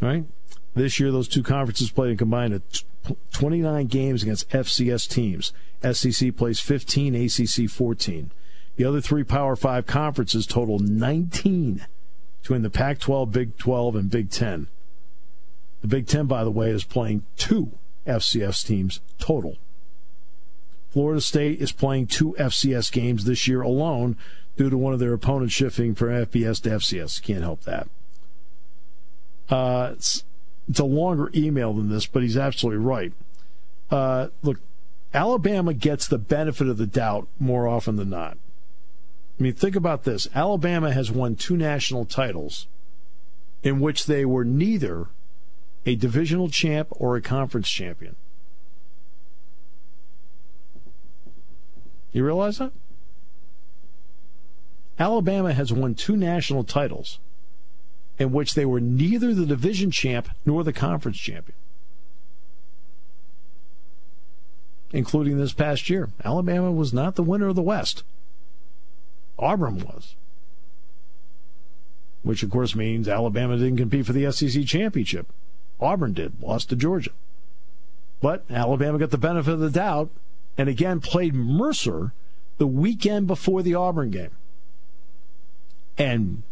Right? 0.00 0.24
This 0.74 0.98
year, 0.98 1.12
those 1.12 1.28
two 1.28 1.42
conferences 1.42 1.90
played 1.90 2.12
a 2.12 2.16
combined 2.16 2.60
29 3.32 3.86
games 3.86 4.22
against 4.22 4.50
FCS 4.50 5.08
teams. 5.08 5.52
SEC 5.82 6.36
plays 6.36 6.60
15, 6.60 7.14
ACC 7.14 7.70
14. 7.70 8.30
The 8.76 8.84
other 8.84 9.00
three 9.00 9.24
Power 9.24 9.56
Five 9.56 9.86
conferences 9.86 10.46
total 10.46 10.78
19 10.78 11.86
between 12.40 12.62
the 12.62 12.70
Pac 12.70 12.98
12, 12.98 13.30
Big 13.30 13.58
12, 13.58 13.96
and 13.96 14.10
Big 14.10 14.30
10. 14.30 14.68
The 15.82 15.88
Big 15.88 16.06
10, 16.06 16.26
by 16.26 16.44
the 16.44 16.50
way, 16.50 16.70
is 16.70 16.84
playing 16.84 17.24
two 17.36 17.72
FCS 18.06 18.66
teams 18.66 19.00
total. 19.18 19.56
Florida 20.90 21.20
State 21.20 21.60
is 21.60 21.72
playing 21.72 22.06
two 22.06 22.34
FCS 22.38 22.90
games 22.90 23.24
this 23.24 23.46
year 23.46 23.62
alone 23.62 24.16
due 24.56 24.68
to 24.68 24.76
one 24.76 24.92
of 24.92 24.98
their 24.98 25.12
opponents 25.12 25.54
shifting 25.54 25.94
from 25.94 26.08
FBS 26.08 26.60
to 26.62 26.70
FCS. 26.70 27.22
Can't 27.22 27.42
help 27.42 27.62
that. 27.62 27.88
Uh, 29.48 29.94
it's, 30.70 30.80
a 30.80 30.84
longer 30.84 31.30
email 31.34 31.72
than 31.72 31.90
this, 31.90 32.06
but 32.06 32.22
he's 32.22 32.36
absolutely 32.36 32.84
right. 32.84 33.12
Uh, 33.90 34.28
look, 34.42 34.58
Alabama 35.12 35.74
gets 35.74 36.06
the 36.06 36.18
benefit 36.18 36.68
of 36.68 36.78
the 36.78 36.86
doubt 36.86 37.28
more 37.38 37.66
often 37.66 37.96
than 37.96 38.10
not. 38.10 38.38
I 39.38 39.42
mean, 39.42 39.54
think 39.54 39.74
about 39.74 40.04
this 40.04 40.28
Alabama 40.34 40.92
has 40.92 41.10
won 41.10 41.34
two 41.34 41.56
national 41.56 42.04
titles 42.04 42.66
in 43.62 43.80
which 43.80 44.06
they 44.06 44.24
were 44.24 44.44
neither 44.44 45.08
a 45.86 45.96
divisional 45.96 46.48
champ 46.48 46.88
or 46.90 47.16
a 47.16 47.22
conference 47.22 47.68
champion. 47.68 48.16
You 52.12 52.24
realize 52.24 52.58
that? 52.58 52.72
Alabama 54.98 55.54
has 55.54 55.72
won 55.72 55.94
two 55.94 56.16
national 56.16 56.64
titles 56.64 57.18
in 58.20 58.32
which 58.32 58.52
they 58.52 58.66
were 58.66 58.80
neither 58.80 59.32
the 59.32 59.46
division 59.46 59.90
champ 59.90 60.28
nor 60.44 60.62
the 60.62 60.74
conference 60.74 61.16
champion. 61.16 61.56
Including 64.92 65.38
this 65.38 65.54
past 65.54 65.88
year. 65.88 66.10
Alabama 66.22 66.70
was 66.70 66.92
not 66.92 67.14
the 67.14 67.22
winner 67.22 67.48
of 67.48 67.56
the 67.56 67.62
West. 67.62 68.04
Auburn 69.38 69.78
was. 69.78 70.16
Which, 72.22 72.42
of 72.42 72.50
course, 72.50 72.76
means 72.76 73.08
Alabama 73.08 73.56
didn't 73.56 73.78
compete 73.78 74.04
for 74.04 74.12
the 74.12 74.30
SEC 74.30 74.66
championship. 74.66 75.26
Auburn 75.80 76.12
did, 76.12 76.42
lost 76.42 76.68
to 76.68 76.76
Georgia. 76.76 77.12
But 78.20 78.44
Alabama 78.50 78.98
got 78.98 79.10
the 79.10 79.16
benefit 79.16 79.54
of 79.54 79.60
the 79.60 79.70
doubt 79.70 80.10
and 80.58 80.68
again 80.68 81.00
played 81.00 81.34
Mercer 81.34 82.12
the 82.58 82.66
weekend 82.66 83.26
before 83.26 83.62
the 83.62 83.74
Auburn 83.74 84.10
game. 84.10 84.32
And 85.96 86.42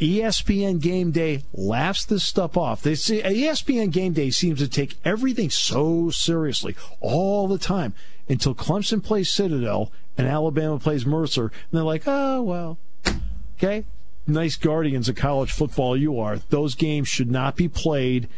ESPN 0.00 0.80
Game 0.80 1.10
Day 1.10 1.42
laughs 1.54 2.04
this 2.04 2.22
stuff 2.22 2.56
off. 2.56 2.82
They 2.82 2.94
see 2.94 3.22
ESPN 3.22 3.90
Game 3.90 4.12
Day 4.12 4.30
seems 4.30 4.58
to 4.58 4.68
take 4.68 4.96
everything 5.04 5.48
so 5.48 6.10
seriously 6.10 6.76
all 7.00 7.48
the 7.48 7.58
time 7.58 7.94
until 8.28 8.54
Clemson 8.54 9.02
plays 9.02 9.30
Citadel 9.30 9.90
and 10.18 10.26
Alabama 10.26 10.78
plays 10.78 11.06
Mercer, 11.06 11.44
and 11.44 11.52
they're 11.72 11.82
like, 11.82 12.02
oh 12.06 12.42
well, 12.42 12.78
okay, 13.56 13.84
nice 14.26 14.56
guardians 14.56 15.08
of 15.08 15.16
college 15.16 15.52
football 15.52 15.96
you 15.96 16.18
are. 16.18 16.38
Those 16.50 16.74
games 16.74 17.08
should 17.08 17.30
not 17.30 17.56
be 17.56 17.68
played 17.68 18.28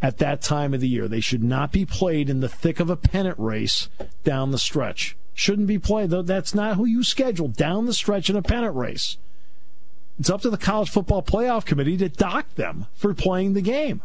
at 0.00 0.18
that 0.18 0.42
time 0.42 0.74
of 0.74 0.80
the 0.80 0.88
year. 0.88 1.08
They 1.08 1.20
should 1.20 1.42
not 1.42 1.72
be 1.72 1.84
played 1.84 2.30
in 2.30 2.40
the 2.40 2.48
thick 2.48 2.78
of 2.78 2.90
a 2.90 2.96
pennant 2.96 3.38
race 3.38 3.88
down 4.22 4.50
the 4.50 4.58
stretch. 4.58 5.16
Shouldn't 5.34 5.68
be 5.68 5.78
played. 5.78 6.10
That's 6.10 6.54
not 6.54 6.76
who 6.76 6.84
you 6.84 7.02
schedule 7.02 7.48
down 7.48 7.86
the 7.86 7.94
stretch 7.94 8.28
in 8.28 8.36
a 8.36 8.42
pennant 8.42 8.74
race. 8.74 9.18
It's 10.18 10.30
up 10.30 10.40
to 10.42 10.50
the 10.50 10.56
college 10.56 10.90
football 10.90 11.22
playoff 11.22 11.64
committee 11.64 11.96
to 11.98 12.08
dock 12.08 12.54
them 12.56 12.86
for 12.94 13.14
playing 13.14 13.52
the 13.52 13.62
game. 13.62 14.02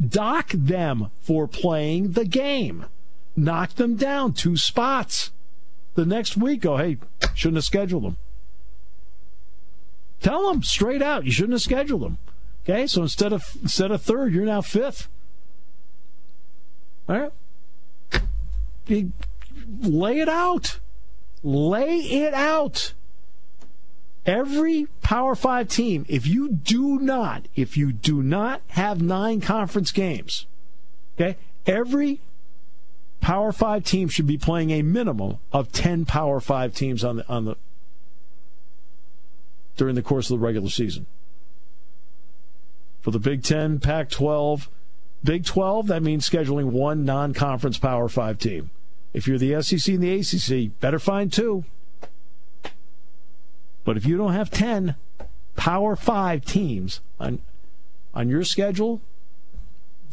Dock 0.00 0.50
them 0.50 1.10
for 1.20 1.46
playing 1.46 2.12
the 2.12 2.24
game. 2.24 2.86
Knock 3.36 3.74
them 3.74 3.94
down 3.94 4.32
two 4.32 4.56
spots. 4.56 5.30
The 5.94 6.04
next 6.04 6.36
week, 6.36 6.62
go, 6.62 6.78
hey, 6.78 6.98
shouldn't 7.34 7.58
have 7.58 7.64
scheduled 7.64 8.02
them. 8.02 8.16
Tell 10.20 10.50
them 10.50 10.62
straight 10.62 11.02
out, 11.02 11.24
you 11.24 11.32
shouldn't 11.32 11.54
have 11.54 11.62
scheduled 11.62 12.02
them. 12.02 12.18
Okay, 12.64 12.86
so 12.86 13.02
instead 13.02 13.32
of 13.32 13.56
instead 13.60 13.90
of 13.90 14.02
third, 14.02 14.32
you're 14.32 14.44
now 14.44 14.60
fifth. 14.60 15.08
All 17.08 17.18
right, 17.18 17.32
lay 19.80 20.20
it 20.20 20.28
out, 20.28 20.78
lay 21.42 21.96
it 21.96 22.34
out. 22.34 22.92
Every 24.24 24.86
Power 25.02 25.34
Five 25.34 25.68
team, 25.68 26.06
if 26.08 26.26
you 26.26 26.48
do 26.48 26.98
not, 26.98 27.48
if 27.56 27.76
you 27.76 27.92
do 27.92 28.22
not 28.22 28.62
have 28.68 29.02
nine 29.02 29.40
conference 29.40 29.90
games, 29.90 30.46
okay, 31.16 31.36
every 31.66 32.20
Power 33.20 33.52
Five 33.52 33.84
team 33.84 34.08
should 34.08 34.26
be 34.26 34.38
playing 34.38 34.70
a 34.70 34.82
minimum 34.82 35.38
of 35.52 35.72
ten 35.72 36.04
Power 36.04 36.38
Five 36.38 36.74
teams 36.74 37.02
on 37.02 37.16
the 37.16 37.28
on 37.28 37.46
the 37.46 37.56
during 39.76 39.94
the 39.94 40.02
course 40.02 40.30
of 40.30 40.38
the 40.38 40.44
regular 40.44 40.68
season 40.68 41.06
for 43.02 43.10
the 43.10 43.18
Big 43.18 43.42
Ten, 43.42 43.80
Pac 43.80 44.08
12. 44.08 44.70
Big 45.24 45.44
12, 45.44 45.88
that 45.88 46.02
means 46.02 46.28
scheduling 46.28 46.66
one 46.66 47.04
non 47.04 47.34
conference 47.34 47.78
Power 47.78 48.08
5 48.08 48.38
team. 48.38 48.70
If 49.12 49.28
you're 49.28 49.38
the 49.38 49.60
SEC 49.62 49.94
and 49.94 50.02
the 50.02 50.20
ACC, 50.20 50.80
better 50.80 50.98
find 50.98 51.32
two. 51.32 51.64
But 53.84 53.96
if 53.96 54.06
you 54.06 54.16
don't 54.16 54.32
have 54.32 54.50
10 54.50 54.96
Power 55.56 55.96
5 55.96 56.44
teams 56.44 57.00
on, 57.20 57.40
on 58.14 58.28
your 58.28 58.44
schedule, 58.44 59.00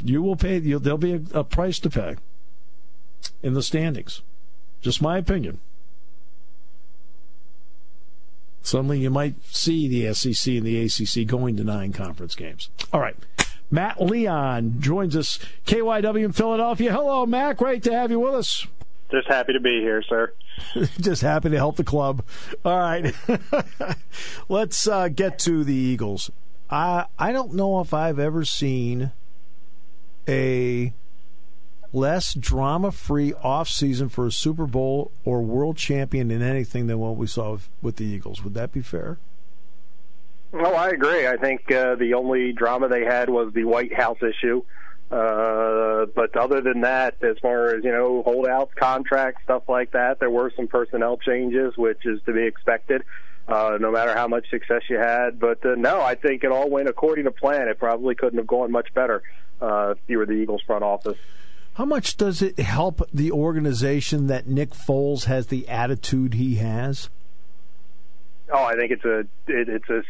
you 0.04 0.22
will 0.22 0.36
pay, 0.36 0.60
there'll 0.60 0.98
be 0.98 1.14
a, 1.14 1.40
a 1.40 1.44
price 1.44 1.80
to 1.80 1.90
pay 1.90 2.16
in 3.42 3.54
the 3.54 3.64
standings. 3.64 4.22
Just 4.82 5.02
my 5.02 5.18
opinion. 5.18 5.60
Suddenly 8.62 9.00
you 9.00 9.10
might 9.10 9.44
see 9.46 9.88
the 9.88 10.14
SEC 10.14 10.54
and 10.54 10.66
the 10.66 10.84
ACC 10.84 11.28
going 11.28 11.56
to 11.58 11.64
nine 11.64 11.94
conference 11.94 12.36
games. 12.36 12.70
All 12.94 13.00
right. 13.00 13.16
Matt 13.72 14.02
Leon 14.02 14.76
joins 14.80 15.16
us, 15.16 15.40
KYW 15.66 16.26
in 16.26 16.32
Philadelphia. 16.32 16.92
Hello, 16.92 17.26
Matt. 17.26 17.58
Great 17.58 17.84
to 17.84 17.94
have 17.94 18.12
you 18.12 18.20
with 18.20 18.34
us. 18.34 18.68
Just 19.12 19.28
happy 19.28 19.54
to 19.54 19.60
be 19.60 19.82
here, 19.82 20.04
sir. 20.04 20.34
Just 21.00 21.22
happy 21.22 21.50
to 21.50 21.58
help 21.58 21.78
the 21.78 21.84
club. 21.84 22.24
All 22.64 22.78
right. 22.78 23.14
Let's 24.50 24.88
uh, 24.88 25.08
get 25.08 25.40
to 25.40 25.64
the 25.64 25.74
Eagles. 25.74 26.30
I 26.70 27.06
I 27.18 27.32
don't 27.32 27.54
know 27.54 27.80
if 27.80 27.94
I've 27.94 28.20
ever 28.20 28.46
seen 28.46 29.12
a 30.28 30.94
less 31.92 32.36
drama 32.36 32.92
free 32.92 33.32
offseason 33.32 34.12
for 34.12 34.28
a 34.28 34.32
Super 34.32 34.68
Bowl 34.68 35.12
or 35.26 35.42
world 35.42 35.78
champion 35.78 36.30
in 36.30 36.44
anything 36.44 36.86
than 36.86 37.00
what 37.00 37.16
we 37.16 37.26
saw 37.26 37.58
with 37.82 37.96
the 37.96 38.06
Eagles. 38.06 38.44
Would 38.44 38.54
that 38.54 38.72
be 38.72 38.82
fair? 38.82 39.18
No, 40.54 40.74
I 40.74 40.90
agree. 40.90 41.28
I 41.28 41.38
think 41.38 41.72
uh, 41.72 41.96
the 41.96 42.14
only 42.16 42.54
drama 42.54 42.88
they 42.88 43.06
had 43.06 43.30
was 43.30 43.54
the 43.54 43.66
White 43.66 43.94
House 43.94 44.18
issue. 44.22 44.64
Uh, 45.12 46.06
but 46.16 46.36
other 46.38 46.62
than 46.62 46.82
that, 46.82 47.16
as 47.24 47.38
far 47.42 47.76
as, 47.76 47.84
you 47.84 47.92
know, 47.92 48.22
holdouts, 48.24 48.74
contracts, 48.76 49.42
stuff 49.44 49.64
like 49.68 49.92
that, 49.92 50.20
there 50.20 50.30
were 50.30 50.52
some 50.56 50.68
personnel 50.68 51.18
changes, 51.18 51.76
which 51.78 52.06
is 52.06 52.20
to 52.26 52.34
be 52.34 52.44
expected. 52.44 53.04
Uh, 53.48 53.80
no 53.82 53.92
matter 53.92 54.14
how 54.14 54.28
much 54.28 54.48
success 54.52 54.84
you 54.92 55.00
had. 55.00 55.40
But 55.40 55.66
uh, 55.66 55.74
no, 55.76 56.02
I 56.02 56.14
think 56.14 56.44
it 56.44 56.52
all 56.52 56.70
went 56.70 56.88
according 56.88 57.26
to 57.26 57.32
plan. 57.32 57.68
It 57.68 57.80
probably 57.80 58.14
couldn't 58.14 58.38
have 58.38 58.46
gone 58.46 58.72
much 58.72 58.94
better 58.94 59.24
uh, 59.60 59.96
if 59.98 59.98
you 60.06 60.20
were 60.20 60.28
the 60.28 60.34
Eagles 60.34 60.62
front 60.68 60.84
office. 60.84 61.18
How 61.74 61.86
much 61.86 62.16
does 62.16 62.44
it 62.44 62.60
help 62.60 63.02
the 63.12 63.32
organization 63.32 64.28
that 64.28 64.46
Nick 64.48 64.72
Foles 64.72 65.24
has 65.24 65.48
the 65.48 65.68
attitude 65.68 66.36
he 66.36 66.56
has? 66.56 67.10
Oh, 68.54 68.64
I 68.64 68.76
think 68.76 68.92
it's 68.92 69.06
a 69.06 69.20
it, 69.48 69.70
it's 69.70 69.90
a 69.90 70.04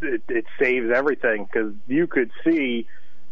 it, 0.00 0.22
it 0.28 0.44
saves 0.58 0.90
everything 0.94 1.44
because 1.44 1.74
you 1.88 2.06
could 2.06 2.30
see 2.44 2.86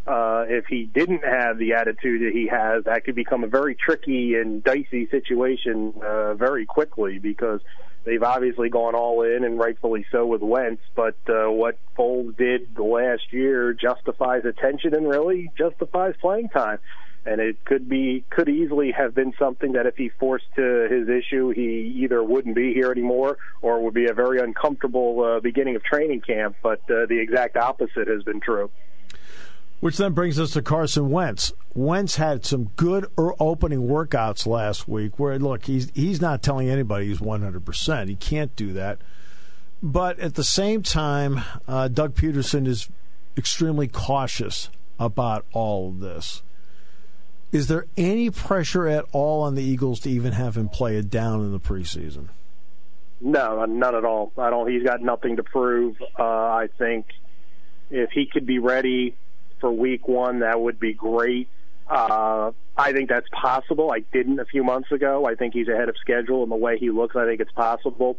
uh, 0.07 0.45
if 0.49 0.67
he 0.67 0.85
didn't 0.85 1.25
have 1.25 1.59
the 1.59 1.75
attitude 1.75 2.23
that 2.23 2.33
he 2.33 2.47
has, 2.49 2.85
that 2.85 3.05
could 3.05 3.15
become 3.15 3.45
a 3.45 3.47
very 3.47 3.75
tricky 3.75 4.35
and 4.35 4.63
dicey 4.63 5.09
situation 5.11 5.95
uh, 6.03 6.35
very 6.35 6.67
quickly 6.67 7.19
because 7.19 7.61
they've 8.05 8.23
obviously 8.23 8.69
gone 8.69 8.95
all 8.95 9.23
in 9.23 9.45
and 9.45 9.59
rightfully 9.59 10.05
so 10.13 10.27
with 10.27 10.43
Wentz. 10.43 10.83
But 10.95 11.17
uh, 11.29 11.51
what 11.51 11.79
Foles 11.97 12.37
did 12.37 12.79
last 12.79 13.33
year 13.33 13.73
justifies 13.73 14.45
attention 14.45 14.95
and 14.95 15.09
really 15.09 15.51
justifies 15.57 16.15
playing 16.21 16.51
time 16.51 16.79
and 17.27 17.41
it 17.41 17.65
could 17.65 17.89
be 17.89 18.25
could 18.31 18.49
easily 18.49 18.93
have 18.93 19.15
been 19.15 19.33
something 19.39 19.73
that 19.73 19.87
if 19.87 19.97
he 19.97 20.11
forced 20.21 20.45
to 20.57 20.89
his 20.91 21.09
issue, 21.09 21.51
he 21.51 21.95
either 22.03 22.23
wouldn't 22.23 22.55
be 22.55 22.75
here 22.75 22.91
anymore 22.91 23.39
or 23.63 23.83
would 23.83 23.95
be 23.95 24.07
a 24.07 24.13
very 24.13 24.41
uncomfortable 24.41 25.23
uh, 25.23 25.41
beginning 25.41 25.77
of 25.77 25.83
training 25.83 26.21
camp. 26.21 26.57
But 26.63 26.81
uh, 26.91 27.07
the 27.07 27.19
exact 27.21 27.57
opposite 27.57 28.09
has 28.09 28.23
been 28.23 28.41
true. 28.41 28.71
Which 29.85 29.99
then 29.99 30.15
brings 30.15 30.41
us 30.41 30.53
to 30.53 30.63
Carson 30.63 31.11
Wentz. 31.11 31.53
Wentz 31.75 32.17
had 32.17 32.47
some 32.47 32.71
good 32.75 33.05
opening 33.19 33.81
workouts 33.81 34.47
last 34.47 34.89
week. 34.89 35.19
Where 35.19 35.39
look, 35.39 35.67
he's 35.67 35.93
he's 35.95 36.23
not 36.23 36.43
telling 36.43 36.71
anybody 36.71 37.09
he's 37.09 37.21
one 37.21 37.43
hundred 37.43 37.67
percent. 37.67 38.09
He 38.09 38.17
can't 38.17 38.57
do 38.57 38.73
that. 38.73 39.03
But 39.83 40.19
at 40.21 40.37
the 40.37 40.43
same 40.43 40.83
time, 40.83 41.43
uh, 41.69 41.89
Doug 41.89 42.15
Pederson 42.15 42.67
is 42.67 42.89
extremely 43.37 43.87
cautious 43.87 44.71
about 44.99 45.45
all 45.53 45.91
of 45.91 46.01
this. 46.01 46.43
Is 47.53 47.67
there 47.67 47.85
any 47.99 48.31
pressure 48.31 48.89
at 48.89 49.05
all 49.13 49.43
on 49.43 49.55
the 49.55 49.63
Eagles 49.63 50.01
to 50.01 50.11
even 50.11 50.33
have 50.33 50.57
him 50.57 50.71
play 50.71 50.97
it 50.97 51.11
down 51.11 51.41
in 51.41 51.53
the 51.53 51.61
preseason? 51.61 52.29
No, 53.21 53.63
none 53.67 53.95
at 53.95 54.07
all. 54.07 54.33
I 54.39 54.49
don't. 54.49 54.67
He's 54.67 54.83
got 54.83 55.03
nothing 55.03 55.37
to 55.37 55.43
prove. 55.43 56.01
Uh, 56.19 56.23
I 56.23 56.71
think 56.79 57.05
if 57.91 58.13
he 58.13 58.25
could 58.25 58.47
be 58.47 58.59
ready 58.59 59.19
for 59.65 59.73
Week 59.73 60.07
One, 60.07 60.41
that 60.41 60.61
would 60.61 60.79
be 60.79 60.93
great. 60.93 61.49
Uh, 61.89 62.53
I 62.77 62.93
think 62.93 63.09
that's 63.09 63.29
possible. 63.33 63.91
I 63.91 64.01
didn't 64.13 64.39
a 64.39 64.45
few 64.45 64.63
months 64.63 64.93
ago. 64.93 65.25
I 65.25 65.37
think 65.37 65.55
he's 65.55 65.69
ahead 65.69 65.89
of 65.89 65.97
schedule, 66.03 66.43
and 66.43 66.53
the 66.53 66.57
way 66.57 66.77
he 66.77 66.91
looks, 66.91 67.17
I 67.17 67.25
think 67.25 67.41
it's 67.41 67.53
possible. 67.53 68.19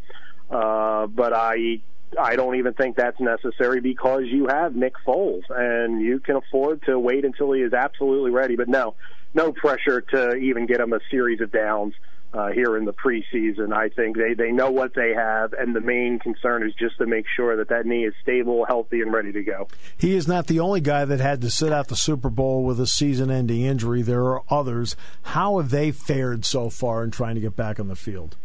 Uh, 0.50 1.06
but 1.06 1.34
I 1.34 1.82
I 2.20 2.36
don't 2.36 2.56
even 2.56 2.74
think 2.74 2.96
that's 2.96 3.20
necessary 3.20 3.80
because 3.80 4.24
you 4.26 4.48
have 4.48 4.76
Nick 4.76 4.93
Foles 5.06 5.43
and 5.50 6.02
you 6.02 6.20
can 6.20 6.36
afford 6.36 6.82
to 6.88 6.98
wait 6.98 7.26
until 7.26 7.52
he 7.52 7.62
is 7.62 7.74
absolutely 7.74 8.32
ready. 8.32 8.56
But 8.56 8.68
no, 8.68 8.96
no 9.36 9.52
pressure 9.52 10.02
to 10.02 10.34
even 10.38 10.66
get 10.66 10.80
him 10.80 10.93
a 10.93 11.00
series 11.12 11.41
of 11.41 11.52
downs 11.52 11.93
uh, 11.93 12.14
here 12.54 12.78
in 12.78 12.86
the 12.86 12.94
preseason. 12.94 13.74
I 13.74 13.90
think 13.90 14.18
they 14.18 14.34
they 14.34 14.52
know 14.52 14.70
what 14.72 14.94
they 14.94 15.14
have, 15.14 15.54
and 15.54 15.76
the 15.76 15.82
main 15.82 16.20
concern 16.20 16.64
is 16.64 16.74
just 16.74 16.98
to 16.98 17.06
make 17.06 17.26
sure 17.36 17.56
that 17.58 17.70
that 17.70 17.86
knee 17.86 18.06
is 18.06 18.14
stable, 18.22 18.66
healthy, 18.66 19.02
and 19.02 19.14
ready 19.14 19.32
to 19.32 19.44
go. 19.44 19.68
He 19.98 20.16
is 20.16 20.28
not 20.28 20.48
the 20.48 20.60
only 20.60 20.82
guy 20.82 21.06
that 21.06 21.20
had 21.20 21.42
to 21.42 21.50
sit 21.50 21.72
out 21.72 21.88
the 21.88 21.96
Super 21.96 22.30
Bowl 22.30 22.64
with 22.64 22.80
a 22.80 22.88
season-ending 22.88 23.62
injury. 23.62 24.02
There 24.02 24.26
are 24.26 24.44
others. 24.50 24.96
How 25.24 25.58
have 25.58 25.70
they 25.70 25.92
fared 25.92 26.46
so 26.46 26.70
far 26.70 27.04
in 27.04 27.12
trying 27.12 27.36
to 27.36 27.42
get 27.42 27.56
back 27.56 27.80
on 27.80 27.88
the 27.88 27.96
field? 27.96 28.36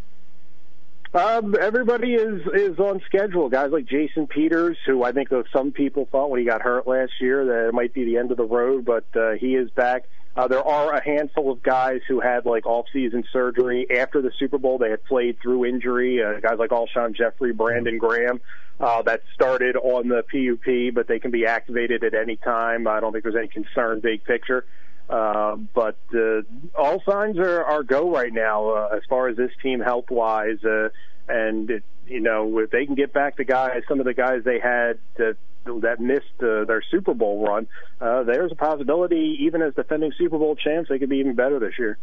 Um, 1.12 1.56
everybody 1.60 2.14
is 2.14 2.40
is 2.54 2.78
on 2.78 3.00
schedule. 3.06 3.48
Guys 3.48 3.72
like 3.72 3.86
Jason 3.86 4.28
Peters, 4.28 4.76
who 4.86 5.02
I 5.02 5.10
think 5.10 5.30
some 5.52 5.72
people 5.72 6.06
thought 6.06 6.30
when 6.30 6.38
he 6.38 6.46
got 6.46 6.62
hurt 6.62 6.86
last 6.86 7.12
year 7.20 7.44
that 7.46 7.68
it 7.68 7.74
might 7.74 7.92
be 7.92 8.04
the 8.04 8.16
end 8.16 8.30
of 8.30 8.36
the 8.36 8.44
road, 8.44 8.84
but 8.84 9.04
uh, 9.16 9.32
he 9.32 9.56
is 9.56 9.68
back. 9.70 10.04
Uh, 10.36 10.46
there 10.46 10.66
are 10.66 10.94
a 10.94 11.04
handful 11.04 11.50
of 11.50 11.62
guys 11.62 12.00
who 12.06 12.20
had 12.20 12.46
like 12.46 12.64
off-season 12.64 13.24
surgery 13.32 13.86
after 13.98 14.22
the 14.22 14.30
Super 14.38 14.58
Bowl. 14.58 14.78
They 14.78 14.90
had 14.90 15.04
played 15.04 15.40
through 15.40 15.64
injury. 15.66 16.22
Uh, 16.22 16.38
guys 16.40 16.58
like 16.58 16.70
Alshon 16.70 17.16
Jeffery, 17.16 17.52
Brandon 17.52 17.98
Graham, 17.98 18.40
uh, 18.78 19.02
that 19.02 19.22
started 19.34 19.76
on 19.76 20.08
the 20.08 20.22
PUP, 20.22 20.94
but 20.94 21.08
they 21.08 21.18
can 21.18 21.30
be 21.30 21.46
activated 21.46 22.04
at 22.04 22.14
any 22.14 22.36
time. 22.36 22.86
I 22.86 23.00
don't 23.00 23.12
think 23.12 23.24
there's 23.24 23.36
any 23.36 23.48
concern, 23.48 24.00
big 24.00 24.24
picture. 24.24 24.64
Uh, 25.08 25.56
but 25.74 25.98
uh, 26.14 26.42
all 26.78 27.02
signs 27.04 27.36
are, 27.36 27.64
are 27.64 27.82
go 27.82 28.14
right 28.14 28.32
now 28.32 28.70
uh, 28.70 28.96
as 28.96 29.02
far 29.08 29.28
as 29.28 29.36
this 29.36 29.50
team 29.60 29.80
health 29.80 30.08
wise. 30.08 30.62
Uh, 30.64 30.90
and 31.28 31.70
it, 31.70 31.84
you 32.06 32.20
know, 32.20 32.60
if 32.60 32.70
they 32.70 32.86
can 32.86 32.94
get 32.94 33.12
back 33.12 33.36
the 33.36 33.44
guys, 33.44 33.82
some 33.88 33.98
of 33.98 34.06
the 34.06 34.14
guys 34.14 34.42
they 34.44 34.60
had 34.60 34.98
that 35.64 36.00
missed 36.00 36.24
uh, 36.42 36.64
their 36.64 36.82
Super 36.90 37.14
Bowl 37.14 37.44
run, 37.46 37.66
uh, 38.00 38.22
there's 38.24 38.52
a 38.52 38.56
possibility, 38.56 39.38
even 39.40 39.62
as 39.62 39.74
defending 39.74 40.12
Super 40.16 40.38
Bowl 40.38 40.56
champs, 40.56 40.88
they 40.88 40.98
could 40.98 41.08
be 41.08 41.18
even 41.18 41.34
better 41.34 41.58
this 41.58 41.78
year. 41.78 41.98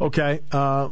Okay. 0.00 0.40
Uh, 0.50 0.90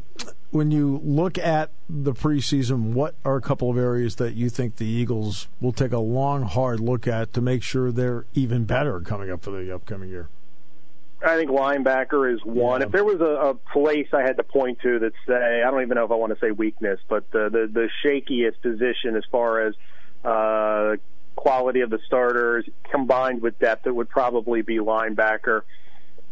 when 0.50 0.70
you 0.70 1.00
look 1.02 1.38
at 1.38 1.70
the 1.88 2.12
preseason, 2.12 2.92
what 2.92 3.14
are 3.24 3.36
a 3.36 3.40
couple 3.40 3.70
of 3.70 3.78
areas 3.78 4.16
that 4.16 4.34
you 4.34 4.50
think 4.50 4.76
the 4.76 4.86
Eagles 4.86 5.48
will 5.60 5.72
take 5.72 5.92
a 5.92 5.98
long, 5.98 6.42
hard 6.42 6.78
look 6.78 7.06
at 7.06 7.32
to 7.32 7.40
make 7.40 7.62
sure 7.62 7.90
they're 7.90 8.26
even 8.34 8.64
better 8.64 9.00
coming 9.00 9.30
up 9.30 9.42
for 9.42 9.50
the 9.50 9.74
upcoming 9.74 10.10
year? 10.10 10.28
I 11.24 11.36
think 11.36 11.50
linebacker 11.50 12.32
is 12.34 12.44
one. 12.44 12.80
Yeah. 12.80 12.86
If 12.86 12.92
there 12.92 13.04
was 13.04 13.20
a, 13.20 13.50
a 13.50 13.54
place 13.54 14.08
I 14.12 14.22
had 14.22 14.36
to 14.36 14.42
point 14.42 14.80
to 14.82 14.98
that 14.98 15.12
say, 15.26 15.62
I 15.62 15.70
don't 15.70 15.82
even 15.82 15.94
know 15.94 16.04
if 16.04 16.10
I 16.10 16.16
want 16.16 16.34
to 16.34 16.38
say 16.40 16.50
weakness, 16.50 16.98
but 17.08 17.30
the 17.30 17.48
the, 17.48 17.70
the 17.72 17.88
shakiest 18.04 18.60
position 18.60 19.16
as 19.16 19.22
far 19.30 19.60
as 19.66 19.74
uh, 20.24 20.96
quality 21.43 21.80
of 21.80 21.90
the 21.90 21.99
starters 22.07 22.64
combined 22.88 23.43
with 23.43 23.59
depth, 23.59 23.84
it 23.88 23.93
would 23.93 24.09
probably 24.09 24.62
be 24.62 24.78
linebacker. 24.78 25.62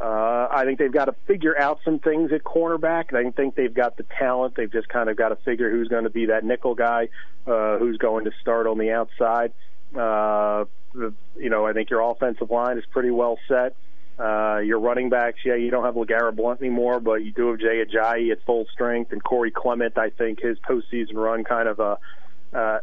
Uh, 0.01 0.47
I 0.49 0.63
think 0.65 0.79
they've 0.79 0.93
got 0.93 1.07
to 1.07 1.17
figure 1.27 1.59
out 1.59 1.81
some 1.85 1.99
things 1.99 2.31
at 2.33 2.45
cornerback. 2.45 3.13
I 3.13 3.29
think 3.33 3.57
they've 3.57 3.75
got 3.75 3.97
the 3.97 4.05
talent. 4.19 4.55
They've 4.55 4.71
just 4.71 4.89
kind 4.89 5.11
of 5.11 5.17
got 5.17 5.31
to 5.31 5.37
figure 5.37 5.69
who's 5.69 5.89
going 5.89 6.05
to 6.05 6.11
be 6.11 6.27
that 6.27 6.45
nickel 6.45 6.77
guy, 6.77 7.09
uh, 7.45 7.79
who's 7.79 7.99
going 7.99 8.25
to 8.27 8.31
start 8.41 8.69
on 8.69 8.79
the 8.79 8.93
outside. 8.93 9.53
Uh, 9.97 10.67
you 10.95 11.51
know, 11.51 11.67
I 11.67 11.73
think 11.73 11.91
your 11.91 12.09
offensive 12.09 12.51
line 12.53 12.79
is 12.79 12.85
pretty 12.93 13.11
well 13.11 13.37
set. 13.49 13.75
Uh, 14.17 14.59
your 14.59 14.79
running 14.79 15.11
backs, 15.11 15.41
yeah, 15.45 15.57
you 15.57 15.71
don't 15.71 15.85
have 15.85 15.97
LeGarrette 15.97 16.37
Blunt 16.37 16.61
anymore, 16.61 17.01
but 17.01 17.25
you 17.25 17.33
do 17.33 17.49
have 17.49 17.59
Jay 17.59 17.85
Ajayi 17.85 18.31
at 18.31 18.45
full 18.45 18.67
strength, 18.73 19.11
and 19.11 19.25
Corey 19.25 19.51
Clement. 19.51 19.99
I 19.99 20.11
think 20.11 20.41
his 20.41 20.57
postseason 20.61 21.15
run 21.15 21.43
kind 21.43 21.69
of 21.69 21.81
uh, 21.81 21.97
uh, 22.53 22.79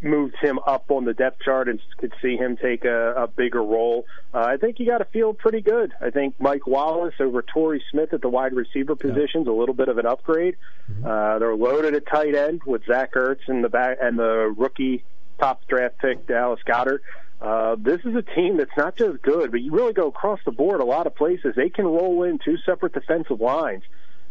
moved 0.00 0.36
him 0.40 0.58
up 0.66 0.90
on 0.90 1.04
the 1.04 1.14
depth 1.14 1.42
chart, 1.42 1.68
and 1.68 1.80
could 1.98 2.12
see 2.22 2.36
him 2.36 2.56
take 2.56 2.84
a, 2.84 3.14
a 3.14 3.26
bigger 3.26 3.62
role. 3.62 4.06
Uh, 4.32 4.40
I 4.40 4.56
think 4.56 4.78
you 4.78 4.86
got 4.86 4.98
to 4.98 5.04
feel 5.06 5.34
pretty 5.34 5.60
good. 5.60 5.92
I 6.00 6.10
think 6.10 6.34
Mike 6.38 6.66
Wallace 6.66 7.14
over 7.20 7.42
Torrey 7.42 7.82
Smith 7.90 8.12
at 8.12 8.20
the 8.20 8.28
wide 8.28 8.52
receiver 8.52 8.94
position 8.94 9.42
is 9.42 9.46
yeah. 9.46 9.52
a 9.52 9.54
little 9.54 9.74
bit 9.74 9.88
of 9.88 9.98
an 9.98 10.06
upgrade. 10.06 10.56
Mm-hmm. 10.90 11.04
Uh, 11.04 11.38
they're 11.38 11.56
loaded 11.56 11.94
at 11.94 12.06
tight 12.06 12.34
end 12.34 12.62
with 12.64 12.84
Zach 12.86 13.14
Ertz 13.14 13.48
and 13.48 13.64
the 13.64 13.68
back 13.68 13.98
and 14.00 14.18
the 14.18 14.54
rookie 14.56 15.04
top 15.38 15.66
draft 15.68 15.98
pick 15.98 16.26
Dallas 16.26 16.60
Goedert. 16.66 17.00
Uh, 17.40 17.76
this 17.78 18.00
is 18.04 18.16
a 18.16 18.22
team 18.22 18.56
that's 18.56 18.76
not 18.76 18.96
just 18.96 19.22
good, 19.22 19.52
but 19.52 19.60
you 19.60 19.70
really 19.72 19.92
go 19.92 20.08
across 20.08 20.40
the 20.44 20.50
board 20.50 20.80
a 20.80 20.84
lot 20.84 21.06
of 21.06 21.14
places. 21.14 21.54
They 21.54 21.68
can 21.68 21.86
roll 21.86 22.24
in 22.24 22.38
two 22.38 22.56
separate 22.66 22.92
defensive 22.94 23.40
lines, 23.40 23.84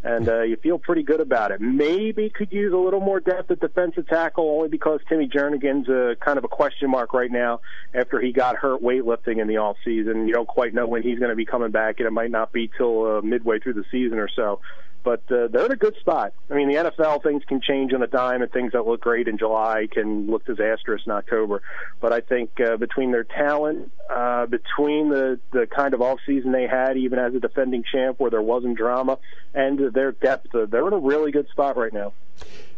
and 0.07 0.29
uh, 0.29 0.41
you 0.41 0.55
feel 0.55 0.79
pretty 0.79 1.03
good 1.03 1.19
about 1.19 1.51
it. 1.51 1.59
Maybe 1.59 2.29
could 2.29 2.51
use 2.51 2.73
a 2.73 2.77
little 2.77 3.01
more 3.01 3.19
depth 3.19 3.51
at 3.51 3.59
defensive 3.59 4.07
tackle, 4.07 4.49
only 4.49 4.69
because 4.69 5.01
Timmy 5.09 5.27
Jernigan's 5.27 5.89
a, 5.89 6.15
kind 6.23 6.37
of 6.37 6.45
a 6.45 6.47
question 6.47 6.89
mark 6.89 7.13
right 7.13 7.31
now 7.31 7.59
after 7.93 8.21
he 8.21 8.31
got 8.31 8.55
hurt 8.55 8.81
weightlifting 8.81 9.41
in 9.41 9.47
the 9.47 9.57
off 9.57 9.75
season. 9.83 10.27
You 10.27 10.33
don't 10.33 10.47
quite 10.47 10.73
know 10.73 10.87
when 10.87 11.03
he's 11.03 11.19
going 11.19 11.29
to 11.29 11.35
be 11.35 11.45
coming 11.45 11.71
back, 11.71 11.99
and 11.99 12.07
it 12.07 12.11
might 12.11 12.31
not 12.31 12.53
be 12.53 12.71
till 12.77 13.17
uh, 13.17 13.21
midway 13.21 13.59
through 13.59 13.73
the 13.73 13.85
season 13.91 14.17
or 14.17 14.29
so 14.33 14.61
but 15.07 15.21
uh, 15.31 15.47
they're 15.47 15.67
in 15.67 15.71
a 15.71 15.77
good 15.77 15.95
spot. 16.01 16.33
I 16.51 16.53
mean, 16.53 16.67
the 16.67 16.75
NFL 16.75 17.23
things 17.23 17.41
can 17.47 17.61
change 17.61 17.93
on 17.93 18.03
a 18.03 18.07
dime, 18.07 18.41
and 18.41 18.51
things 18.51 18.73
that 18.73 18.85
look 18.85 18.99
great 18.99 19.29
in 19.29 19.37
July 19.37 19.87
can 19.89 20.29
look 20.29 20.45
disastrous 20.45 21.01
in 21.05 21.13
October. 21.13 21.61
But 22.01 22.11
I 22.11 22.19
think 22.19 22.59
uh, 22.59 22.75
between 22.75 23.13
their 23.13 23.23
talent, 23.23 23.89
uh, 24.13 24.47
between 24.47 25.07
the 25.07 25.39
the 25.53 25.65
kind 25.65 25.93
of 25.93 26.01
off 26.01 26.19
season 26.25 26.51
they 26.51 26.67
had, 26.67 26.97
even 26.97 27.19
as 27.19 27.33
a 27.33 27.39
defending 27.39 27.85
champ, 27.89 28.19
where 28.19 28.29
there 28.29 28.41
wasn't 28.41 28.77
drama, 28.77 29.17
and 29.53 29.93
their 29.93 30.11
depth, 30.11 30.53
uh, 30.53 30.65
they're 30.65 30.85
in 30.85 30.93
a 30.93 30.99
really 30.99 31.31
good 31.31 31.47
spot 31.51 31.77
right 31.77 31.93
now. 31.93 32.11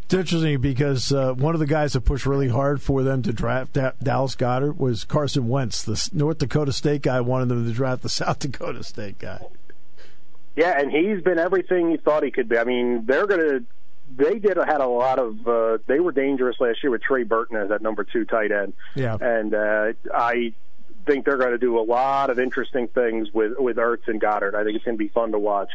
It's 0.04 0.14
interesting 0.14 0.62
because 0.62 1.12
uh, 1.12 1.34
one 1.34 1.56
of 1.56 1.60
the 1.60 1.66
guys 1.66 1.94
that 1.94 2.02
pushed 2.02 2.28
really 2.28 2.50
hard 2.50 2.80
for 2.80 3.02
them 3.02 3.24
to 3.24 3.34
draft 3.34 3.74
da- 3.74 3.94
Dallas 4.04 4.36
Goedert 4.36 4.78
was 4.78 5.04
Carson 5.04 5.48
Wentz. 5.48 5.82
The 5.82 6.10
North 6.14 6.38
Dakota 6.38 6.74
State 6.74 7.02
guy 7.02 7.22
wanted 7.22 7.50
them 7.50 7.66
to 7.66 7.72
draft 7.72 8.04
the 8.04 8.10
South 8.22 8.38
Dakota 8.38 8.84
State 8.84 9.18
guy. 9.18 9.48
Yeah, 10.60 10.78
and 10.78 10.92
he's 10.92 11.24
been 11.24 11.40
everything 11.40 11.90
you 11.90 11.98
thought 11.98 12.22
he 12.22 12.32
could 12.32 12.50
be. 12.50 12.58
I 12.58 12.66
mean, 12.66 13.06
they're 13.06 13.26
going 13.26 13.40
to. 13.40 13.66
They 14.18 14.40
did 14.40 14.58
had 14.58 14.82
a 14.82 14.88
lot 14.88 15.18
of. 15.18 15.48
Uh, 15.48 15.78
they 15.88 16.02
were 16.02 16.12
dangerous 16.12 16.58
last 16.60 16.80
year 16.84 16.92
with 16.92 17.02
Trey 17.02 17.24
Burton 17.24 17.56
as 17.56 17.70
that 17.70 17.82
number 17.82 18.04
two 18.04 18.26
tight 18.26 18.52
end. 18.52 18.74
Yeah, 18.94 19.16
and 19.22 19.54
uh, 19.54 19.94
I 20.14 20.54
think 21.08 21.24
they're 21.24 21.38
going 21.38 21.52
to 21.52 21.58
do 21.58 21.80
a 21.80 21.82
lot 21.82 22.30
of 22.30 22.40
interesting 22.40 22.90
things 22.90 23.30
with 23.34 23.54
with 23.58 23.78
Ertz 23.78 24.08
and 24.08 24.20
Goedert. 24.20 24.54
I 24.54 24.66
think 24.66 24.76
it's 24.76 24.84
going 24.84 24.98
to 24.98 25.02
be 25.02 25.08
fun 25.08 25.32
to 25.32 25.40
watch. 25.40 25.70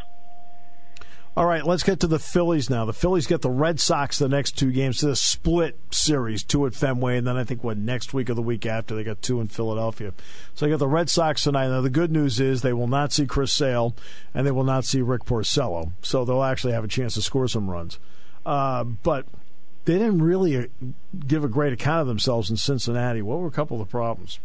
All 1.36 1.46
right, 1.46 1.66
let's 1.66 1.82
get 1.82 1.98
to 1.98 2.06
the 2.06 2.20
Phillies 2.20 2.70
now. 2.70 2.84
The 2.84 2.92
Phillies 2.92 3.26
get 3.26 3.42
the 3.42 3.50
Red 3.50 3.80
Sox 3.80 4.18
the 4.18 4.28
next 4.28 4.56
two 4.56 4.70
games 4.70 5.00
the 5.00 5.16
split 5.16 5.76
series, 5.90 6.44
two 6.44 6.64
at 6.64 6.74
Fenway, 6.74 7.18
and 7.18 7.26
then 7.26 7.36
I 7.36 7.42
think 7.42 7.64
what 7.64 7.76
next 7.76 8.14
week 8.14 8.30
or 8.30 8.34
the 8.34 8.42
week 8.42 8.64
after 8.64 8.94
they 8.94 9.02
got 9.02 9.20
two 9.20 9.40
in 9.40 9.48
Philadelphia. 9.48 10.12
So 10.54 10.64
they 10.64 10.70
got 10.70 10.78
the 10.78 10.86
Red 10.86 11.10
Sox 11.10 11.42
tonight. 11.42 11.66
Now 11.66 11.80
the 11.80 11.90
good 11.90 12.12
news 12.12 12.38
is 12.38 12.62
they 12.62 12.72
will 12.72 12.86
not 12.86 13.12
see 13.12 13.26
Chris 13.26 13.52
Sale 13.52 13.96
and 14.32 14.46
they 14.46 14.52
will 14.52 14.62
not 14.62 14.84
see 14.84 15.02
Rick 15.02 15.24
Porcello, 15.24 15.90
so 16.02 16.24
they'll 16.24 16.44
actually 16.44 16.72
have 16.72 16.84
a 16.84 16.88
chance 16.88 17.14
to 17.14 17.22
score 17.22 17.48
some 17.48 17.68
runs. 17.68 17.98
Uh, 18.46 18.84
but 18.84 19.26
they 19.86 19.94
didn't 19.94 20.22
really 20.22 20.70
give 21.26 21.42
a 21.42 21.48
great 21.48 21.72
account 21.72 22.02
of 22.02 22.06
themselves 22.06 22.48
in 22.48 22.56
Cincinnati. 22.56 23.22
What 23.22 23.40
were 23.40 23.48
a 23.48 23.50
couple 23.50 23.80
of 23.80 23.88
the 23.88 23.90
problems? 23.90 24.38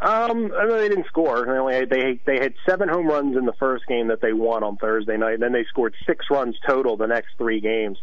Um, 0.00 0.52
I 0.56 0.66
mean, 0.66 0.76
they 0.76 0.88
didn't 0.88 1.06
score. 1.06 1.46
They 1.46 1.52
only 1.52 1.74
had, 1.74 1.88
they 1.88 2.20
they 2.26 2.38
had 2.38 2.54
seven 2.68 2.88
home 2.88 3.06
runs 3.06 3.36
in 3.36 3.46
the 3.46 3.54
first 3.54 3.86
game 3.86 4.08
that 4.08 4.20
they 4.20 4.32
won 4.32 4.62
on 4.62 4.76
Thursday 4.76 5.16
night. 5.16 5.34
And 5.34 5.42
then 5.42 5.52
they 5.52 5.64
scored 5.64 5.94
six 6.06 6.26
runs 6.30 6.54
total 6.66 6.96
the 6.96 7.06
next 7.06 7.30
three 7.38 7.60
games. 7.60 7.98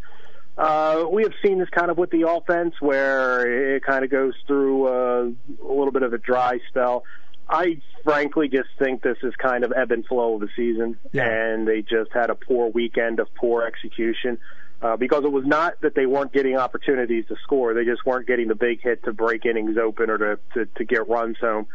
Uh, 0.57 1.05
we 1.11 1.23
have 1.23 1.33
seen 1.43 1.59
this 1.59 1.69
kind 1.69 1.89
of 1.89 1.97
with 1.97 2.11
the 2.11 2.27
offense 2.27 2.75
where 2.79 3.75
it 3.75 3.83
kind 3.83 4.03
of 4.03 4.11
goes 4.11 4.33
through 4.45 4.87
uh, 4.87 5.23
a 5.63 5.73
little 5.73 5.91
bit 5.91 6.03
of 6.03 6.13
a 6.13 6.17
dry 6.17 6.59
spell. 6.69 7.03
I 7.49 7.81
frankly 8.03 8.47
just 8.47 8.69
think 8.79 9.01
this 9.01 9.17
is 9.23 9.33
kind 9.35 9.63
of 9.63 9.73
ebb 9.75 9.91
and 9.91 10.05
flow 10.05 10.35
of 10.35 10.41
the 10.41 10.49
season, 10.55 10.97
yeah. 11.11 11.27
and 11.27 11.67
they 11.67 11.81
just 11.81 12.11
had 12.13 12.29
a 12.29 12.35
poor 12.35 12.69
weekend 12.69 13.19
of 13.19 13.33
poor 13.35 13.63
execution. 13.63 14.37
Uh, 14.37 14.37
because 14.97 15.23
it 15.23 15.31
was 15.31 15.45
not 15.45 15.79
that 15.81 15.95
they 15.95 16.05
weren't 16.05 16.34
getting 16.34 16.57
opportunities 16.57 17.25
to 17.27 17.36
score; 17.43 17.73
they 17.73 17.86
just 17.86 18.05
weren't 18.05 18.27
getting 18.27 18.47
the 18.47 18.55
big 18.55 18.81
hit 18.81 19.03
to 19.03 19.13
break 19.13 19.45
innings 19.45 19.77
open 19.77 20.09
or 20.09 20.17
to 20.17 20.39
to, 20.53 20.65
to 20.65 20.84
get 20.84 21.07
runs 21.07 21.38
home. 21.39 21.67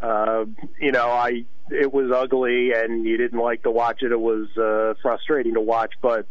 Uh, 0.00 0.44
you 0.78 0.92
know, 0.92 1.08
I 1.08 1.44
it 1.70 1.92
was 1.92 2.10
ugly, 2.10 2.72
and 2.72 3.04
you 3.04 3.16
didn't 3.16 3.38
like 3.38 3.62
to 3.62 3.70
watch 3.70 4.02
it. 4.02 4.12
It 4.12 4.20
was 4.20 4.48
uh, 4.56 4.94
frustrating 5.02 5.54
to 5.54 5.60
watch, 5.60 5.92
but 6.02 6.26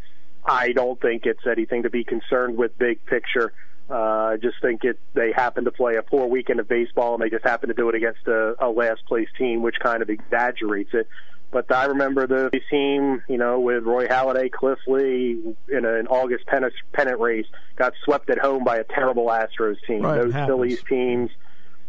I 0.46 0.72
don't 0.72 1.00
think 1.02 1.26
it's 1.26 1.46
anything 1.50 1.84
to 1.84 1.90
be 1.90 2.04
concerned 2.04 2.58
with 2.58 2.78
big 2.78 3.06
picture. 3.06 3.54
Uh, 3.90 4.34
I 4.34 4.38
just 4.40 4.62
think 4.62 4.84
it 4.84 5.00
they 5.16 5.32
happened 5.32 5.66
to 5.66 5.72
play 5.72 5.96
a 5.96 6.04
poor 6.04 6.28
weekend 6.28 6.60
of 6.60 6.68
baseball, 6.68 7.16
and 7.16 7.24
they 7.24 7.30
just 7.30 7.44
happened 7.44 7.70
to 7.70 7.74
do 7.74 7.90
it 7.90 7.96
against 7.96 8.28
a, 8.28 8.56
a 8.64 8.70
last 8.70 9.06
place 9.08 9.30
team, 9.38 9.62
which 9.64 9.76
kind 9.82 10.04
of 10.04 10.10
exaggerates 10.10 10.94
it. 10.94 11.08
But 11.52 11.72
I 11.72 11.86
remember 11.86 12.28
the 12.28 12.52
team, 12.70 13.24
you 13.28 13.38
know, 13.38 13.60
with 13.60 13.84
Roy 13.84 14.08
Halladay, 14.08 14.52
Cliff 14.52 14.78
Lee 14.88 15.56
in 15.68 15.86
an 15.86 16.08
August 16.08 16.46
pennant, 16.46 16.74
pennant 16.94 17.20
race, 17.20 17.48
got 17.76 17.94
swept 18.06 18.30
at 18.30 18.38
home 18.38 18.64
by 18.64 18.78
a 18.78 18.84
terrible 18.84 19.26
Astros 19.26 19.78
team. 19.88 20.02
Right, 20.02 20.18
Those 20.18 20.34
Phillies 20.34 20.84
teams 20.84 21.32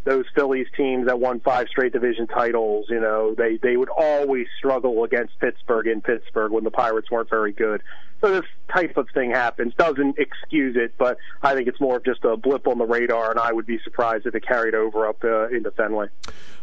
those 0.04 0.24
Phillies 0.34 0.66
teams 0.76 1.06
that 1.06 1.20
won 1.20 1.40
five 1.40 1.68
straight 1.68 1.92
division 1.92 2.26
titles, 2.26 2.86
you 2.88 3.00
know, 3.00 3.34
they 3.36 3.58
they 3.62 3.76
would 3.76 3.90
always 3.90 4.46
struggle 4.58 5.04
against 5.04 5.38
Pittsburgh 5.38 5.86
in 5.86 6.00
Pittsburgh 6.00 6.52
when 6.52 6.64
the 6.64 6.70
Pirates 6.70 7.10
weren't 7.10 7.30
very 7.30 7.52
good. 7.52 7.82
So 8.20 8.32
this 8.32 8.48
type 8.72 8.96
of 8.96 9.08
thing 9.14 9.30
happens. 9.30 9.74
Doesn't 9.74 10.18
excuse 10.18 10.76
it, 10.76 10.94
but 10.98 11.16
I 11.42 11.54
think 11.54 11.68
it's 11.68 11.80
more 11.80 11.96
of 11.96 12.04
just 12.04 12.24
a 12.24 12.36
blip 12.36 12.66
on 12.66 12.78
the 12.78 12.84
radar, 12.84 13.30
and 13.30 13.40
I 13.40 13.52
would 13.52 13.66
be 13.66 13.78
surprised 13.82 14.26
if 14.26 14.34
it 14.34 14.46
carried 14.46 14.74
over 14.74 15.06
up 15.06 15.24
uh, 15.24 15.48
into 15.48 15.70
Fenway. 15.70 16.08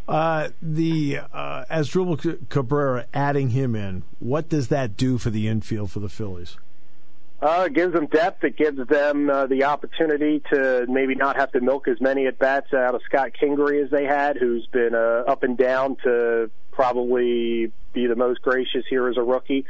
Uh, 0.07 0.49
the 0.61 1.19
uh, 1.33 1.65
Asdrubal 1.69 2.47
Cabrera 2.49 3.07
adding 3.13 3.49
him 3.49 3.75
in, 3.75 4.03
what 4.19 4.49
does 4.49 4.67
that 4.69 4.95
do 4.95 5.17
for 5.17 5.31
the 5.31 5.47
infield 5.47 5.91
for 5.91 5.99
the 5.99 6.09
Phillies? 6.09 6.57
Uh, 7.39 7.65
it 7.67 7.73
gives 7.73 7.93
them 7.93 8.07
depth. 8.07 8.43
It 8.43 8.57
gives 8.57 8.79
them 8.88 9.29
uh, 9.29 9.45
the 9.45 9.65
opportunity 9.65 10.41
to 10.51 10.85
maybe 10.89 11.13
not 11.13 11.35
have 11.35 11.51
to 11.51 11.61
milk 11.61 11.88
as 11.88 12.01
many 12.01 12.25
at 12.25 12.39
bats 12.39 12.73
out 12.73 12.95
of 12.95 13.01
Scott 13.03 13.31
Kingery 13.39 13.83
as 13.83 13.91
they 13.91 14.05
had, 14.05 14.38
who's 14.38 14.65
been 14.67 14.95
uh, 14.95 15.23
up 15.27 15.43
and 15.43 15.55
down 15.55 15.97
to 16.03 16.49
probably 16.71 17.71
be 17.93 18.07
the 18.07 18.15
most 18.15 18.41
gracious 18.41 18.83
here 18.89 19.07
as 19.07 19.17
a 19.17 19.21
rookie. 19.21 19.65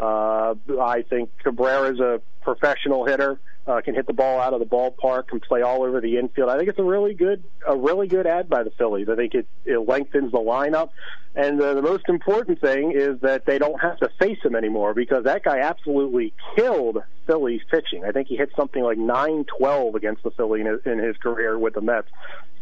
Uh, 0.00 0.54
I 0.80 1.02
think 1.08 1.30
Cabrera's 1.44 2.00
a 2.00 2.20
professional 2.42 3.06
hitter, 3.06 3.32
uh, 3.32 3.36
can 3.84 3.94
hit 3.94 4.06
the 4.06 4.12
ball 4.12 4.40
out 4.40 4.52
of 4.52 4.60
the 4.60 4.66
ballpark, 4.66 5.28
can 5.28 5.40
play 5.40 5.62
all 5.62 5.82
over 5.82 6.00
the 6.00 6.18
infield. 6.18 6.48
I 6.48 6.56
think 6.56 6.68
it's 6.68 6.78
a 6.78 6.84
really 6.84 7.14
good, 7.14 7.44
a 7.66 7.76
really 7.76 8.08
good 8.08 8.26
add 8.26 8.48
by 8.48 8.62
the 8.62 8.70
Phillies. 8.70 9.08
I 9.08 9.16
think 9.16 9.34
it, 9.34 9.46
it 9.64 9.78
lengthens 9.78 10.32
the 10.32 10.38
lineup, 10.38 10.90
and 11.34 11.60
uh, 11.60 11.74
the 11.74 11.82
most 11.82 12.08
important 12.08 12.60
thing 12.60 12.92
is 12.92 13.20
that 13.20 13.46
they 13.46 13.58
don't 13.58 13.80
have 13.80 13.98
to 13.98 14.10
face 14.18 14.38
him 14.44 14.54
anymore 14.54 14.94
because 14.94 15.24
that 15.24 15.44
guy 15.44 15.60
absolutely 15.60 16.34
killed 16.56 16.98
Phillies 17.26 17.62
pitching. 17.70 18.04
I 18.04 18.10
think 18.12 18.28
he 18.28 18.36
hit 18.36 18.50
something 18.56 18.82
like 18.82 18.98
9-12 18.98 19.94
against 19.94 20.22
the 20.22 20.30
Philly 20.30 20.60
in 20.60 20.66
his, 20.66 20.80
in 20.84 20.98
his 20.98 21.16
career 21.16 21.58
with 21.58 21.74
the 21.74 21.80
Mets. 21.80 22.08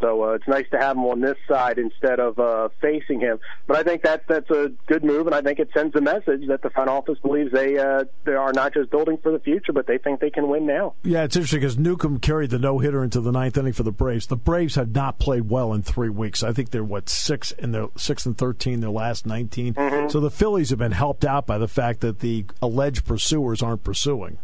So 0.01 0.25
uh, 0.25 0.33
it's 0.33 0.49
nice 0.49 0.65
to 0.71 0.79
have 0.79 0.97
him 0.97 1.05
on 1.05 1.21
this 1.21 1.37
side 1.47 1.79
instead 1.79 2.21
of 2.21 2.39
uh, 2.39 2.71
facing 2.81 3.21
him. 3.21 3.39
But 3.67 3.77
I 3.77 3.83
think 3.83 4.03
that 4.03 4.27
that's 4.27 4.51
a 4.51 4.73
good 4.87 5.05
move, 5.05 5.27
and 5.27 5.35
I 5.35 5.43
think 5.43 5.59
it 5.59 5.71
sends 5.75 5.95
a 5.95 6.01
message 6.01 6.49
that 6.49 6.63
the 6.63 6.71
front 6.71 6.89
office 6.89 7.19
believes 7.19 7.53
they 7.53 7.79
uh, 7.79 8.05
they 8.25 8.33
are 8.33 8.53
not 8.53 8.73
just 8.73 8.91
building 8.91 9.19
for 9.23 9.31
the 9.31 9.39
future, 9.39 9.73
but 9.73 9.87
they 9.87 9.99
think 9.99 10.21
they 10.21 10.31
can 10.31 10.49
win 10.49 10.67
now. 10.67 10.95
Yeah, 11.03 11.25
it's 11.25 11.37
interesting 11.37 11.61
because 11.61 11.79
Newcomb 11.79 12.19
carried 12.19 12.51
the 12.51 12.59
no 12.59 12.79
hitter 12.79 13.05
into 13.05 13.21
the 13.21 13.31
ninth 13.31 13.59
inning 13.59 13.75
for 13.75 13.83
the 13.83 13.93
Braves. 13.93 14.27
The 14.27 14.37
Braves 14.37 14.77
have 14.77 14.95
not 14.95 15.19
played 15.19 15.51
well 15.51 15.73
in 15.75 15.83
three 15.83 16.09
weeks. 16.09 16.43
I 16.43 16.53
think 16.53 16.71
they're 16.71 16.83
what 16.83 17.09
six 17.09 17.53
in 17.53 17.73
their 17.73 17.89
six 17.97 18.25
and 18.25 18.37
thirteen, 18.37 18.81
their 18.81 18.91
last 18.91 19.27
19 19.27 19.75
mm-hmm. 19.75 20.09
So 20.09 20.21
the 20.21 20.31
Phillies 20.31 20.71
have 20.71 20.79
been 20.79 20.93
helped 20.93 21.25
out 21.25 21.47
by 21.47 21.59
the 21.59 21.69
fact 21.69 22.01
that 22.01 22.21
the 22.21 22.47
alleged 22.63 23.05
pursuers 23.05 23.63
aren't 23.63 23.85
pursuing. 23.85 24.39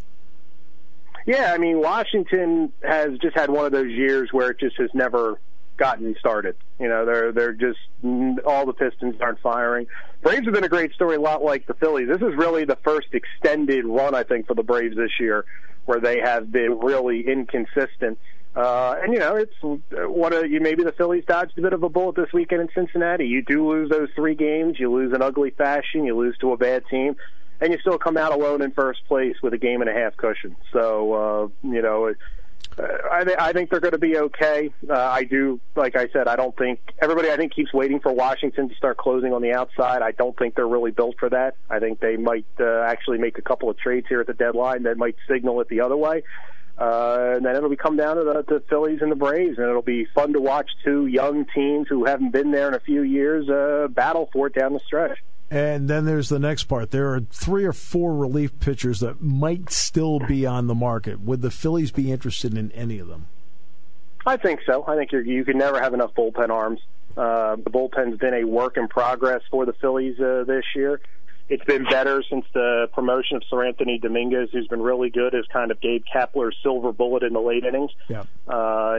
Yeah, 1.26 1.52
I 1.52 1.58
mean 1.58 1.80
Washington 1.80 2.72
has 2.82 3.18
just 3.18 3.36
had 3.36 3.50
one 3.50 3.66
of 3.66 3.72
those 3.72 3.90
years 3.90 4.32
where 4.32 4.50
it 4.50 4.60
just 4.60 4.76
has 4.78 4.90
never 4.94 5.40
gotten 5.76 6.14
started. 6.18 6.56
You 6.78 6.88
know, 6.88 7.04
they're 7.04 7.32
they're 7.32 7.52
just 7.52 7.80
all 8.46 8.64
the 8.64 8.72
Pistons 8.72 9.16
aren't 9.20 9.40
firing. 9.40 9.88
Braves 10.22 10.44
have 10.44 10.54
been 10.54 10.64
a 10.64 10.68
great 10.68 10.92
story, 10.92 11.16
a 11.16 11.20
lot 11.20 11.42
like 11.42 11.66
the 11.66 11.74
Phillies. 11.74 12.08
This 12.08 12.22
is 12.22 12.36
really 12.36 12.64
the 12.64 12.78
first 12.84 13.08
extended 13.12 13.84
run 13.84 14.14
I 14.14 14.22
think 14.22 14.46
for 14.46 14.54
the 14.54 14.62
Braves 14.62 14.96
this 14.96 15.10
year, 15.18 15.44
where 15.84 16.00
they 16.00 16.20
have 16.20 16.52
been 16.52 16.78
really 16.78 17.26
inconsistent. 17.26 18.18
Uh, 18.54 18.94
and 19.02 19.12
you 19.12 19.18
know, 19.18 19.34
it's 19.34 19.54
one 19.90 20.32
of 20.32 20.48
you. 20.48 20.60
Maybe 20.60 20.84
the 20.84 20.92
Phillies 20.92 21.24
dodged 21.26 21.58
a 21.58 21.62
bit 21.62 21.72
of 21.72 21.82
a 21.82 21.88
bullet 21.88 22.14
this 22.14 22.32
weekend 22.32 22.62
in 22.62 22.68
Cincinnati. 22.72 23.26
You 23.26 23.42
do 23.42 23.68
lose 23.68 23.90
those 23.90 24.08
three 24.14 24.36
games. 24.36 24.78
You 24.78 24.92
lose 24.92 25.12
in 25.12 25.22
ugly 25.22 25.50
fashion. 25.50 26.04
You 26.04 26.16
lose 26.16 26.38
to 26.38 26.52
a 26.52 26.56
bad 26.56 26.84
team 26.88 27.16
and 27.60 27.72
you 27.72 27.78
still 27.80 27.98
come 27.98 28.16
out 28.16 28.32
alone 28.32 28.62
in 28.62 28.72
first 28.72 29.04
place 29.06 29.36
with 29.42 29.54
a 29.54 29.58
game 29.58 29.80
and 29.80 29.90
a 29.90 29.94
half 29.94 30.16
cushion. 30.16 30.56
So 30.72 31.12
uh, 31.12 31.68
you 31.68 31.82
know, 31.82 32.12
uh, 32.78 32.82
I, 33.10 33.24
th- 33.24 33.36
I 33.38 33.52
think 33.52 33.70
they're 33.70 33.80
going 33.80 33.92
to 33.92 33.98
be 33.98 34.18
okay. 34.18 34.72
Uh, 34.88 34.94
I 34.94 35.24
do, 35.24 35.60
like 35.74 35.96
I 35.96 36.08
said, 36.08 36.28
I 36.28 36.36
don't 36.36 36.56
think 36.56 36.80
everybody. 37.00 37.30
I 37.30 37.36
think 37.36 37.54
keeps 37.54 37.72
waiting 37.72 38.00
for 38.00 38.12
Washington 38.12 38.68
to 38.68 38.74
start 38.74 38.98
closing 38.98 39.32
on 39.32 39.40
the 39.40 39.52
outside. 39.52 40.02
I 40.02 40.12
don't 40.12 40.36
think 40.36 40.54
they're 40.54 40.68
really 40.68 40.90
built 40.90 41.16
for 41.18 41.30
that. 41.30 41.56
I 41.70 41.78
think 41.78 42.00
they 42.00 42.16
might 42.16 42.46
uh, 42.60 42.82
actually 42.82 43.18
make 43.18 43.38
a 43.38 43.42
couple 43.42 43.70
of 43.70 43.78
trades 43.78 44.06
here 44.08 44.20
at 44.20 44.26
the 44.26 44.34
deadline 44.34 44.82
that 44.82 44.98
might 44.98 45.16
signal 45.28 45.60
it 45.60 45.68
the 45.68 45.80
other 45.80 45.96
way. 45.96 46.22
Uh, 46.78 47.32
and 47.36 47.46
then 47.46 47.56
it'll 47.56 47.70
be 47.70 47.76
come 47.76 47.96
down 47.96 48.16
to 48.16 48.24
the, 48.24 48.44
the 48.46 48.62
Phillies 48.68 49.00
and 49.00 49.10
the 49.10 49.16
Braves, 49.16 49.56
and 49.56 49.66
it'll 49.66 49.80
be 49.80 50.04
fun 50.14 50.34
to 50.34 50.40
watch 50.40 50.68
two 50.84 51.06
young 51.06 51.46
teams 51.54 51.86
who 51.88 52.04
haven't 52.04 52.32
been 52.32 52.50
there 52.50 52.68
in 52.68 52.74
a 52.74 52.80
few 52.80 53.02
years 53.02 53.48
uh, 53.48 53.88
battle 53.88 54.28
for 54.32 54.48
it 54.48 54.54
down 54.54 54.74
the 54.74 54.80
stretch. 54.80 55.18
And 55.50 55.88
then 55.88 56.06
there's 56.06 56.28
the 56.28 56.40
next 56.40 56.64
part. 56.64 56.90
There 56.90 57.14
are 57.14 57.20
three 57.20 57.64
or 57.64 57.72
four 57.72 58.14
relief 58.14 58.58
pitchers 58.58 59.00
that 59.00 59.22
might 59.22 59.70
still 59.70 60.18
be 60.18 60.44
on 60.44 60.66
the 60.66 60.74
market. 60.74 61.20
Would 61.20 61.40
the 61.40 61.52
Phillies 61.52 61.92
be 61.92 62.10
interested 62.10 62.56
in 62.56 62.72
any 62.72 62.98
of 62.98 63.06
them? 63.06 63.26
I 64.26 64.36
think 64.36 64.60
so. 64.66 64.84
I 64.88 64.96
think 64.96 65.12
you 65.12 65.44
can 65.44 65.56
never 65.56 65.80
have 65.80 65.94
enough 65.94 66.14
bullpen 66.14 66.50
arms. 66.50 66.80
Uh, 67.16 67.56
the 67.56 67.70
bullpen's 67.70 68.18
been 68.18 68.34
a 68.34 68.44
work 68.44 68.76
in 68.76 68.88
progress 68.88 69.40
for 69.50 69.64
the 69.64 69.72
Phillies 69.74 70.18
uh, 70.18 70.44
this 70.46 70.64
year. 70.74 71.00
It's 71.48 71.64
been 71.64 71.84
better 71.84 72.24
since 72.28 72.44
the 72.52 72.88
promotion 72.92 73.36
of 73.36 73.44
Seranthony 73.50 74.02
Dominguez, 74.02 74.48
who's 74.50 74.66
been 74.66 74.82
really 74.82 75.10
good 75.10 75.32
as 75.32 75.44
kind 75.52 75.70
of 75.70 75.80
Gabe 75.80 76.02
Kapler's 76.12 76.56
silver 76.60 76.92
bullet 76.92 77.22
in 77.22 77.32
the 77.32 77.40
late 77.40 77.64
innings. 77.64 77.92
Yeah. 78.08 78.24
Uh, 78.48 78.98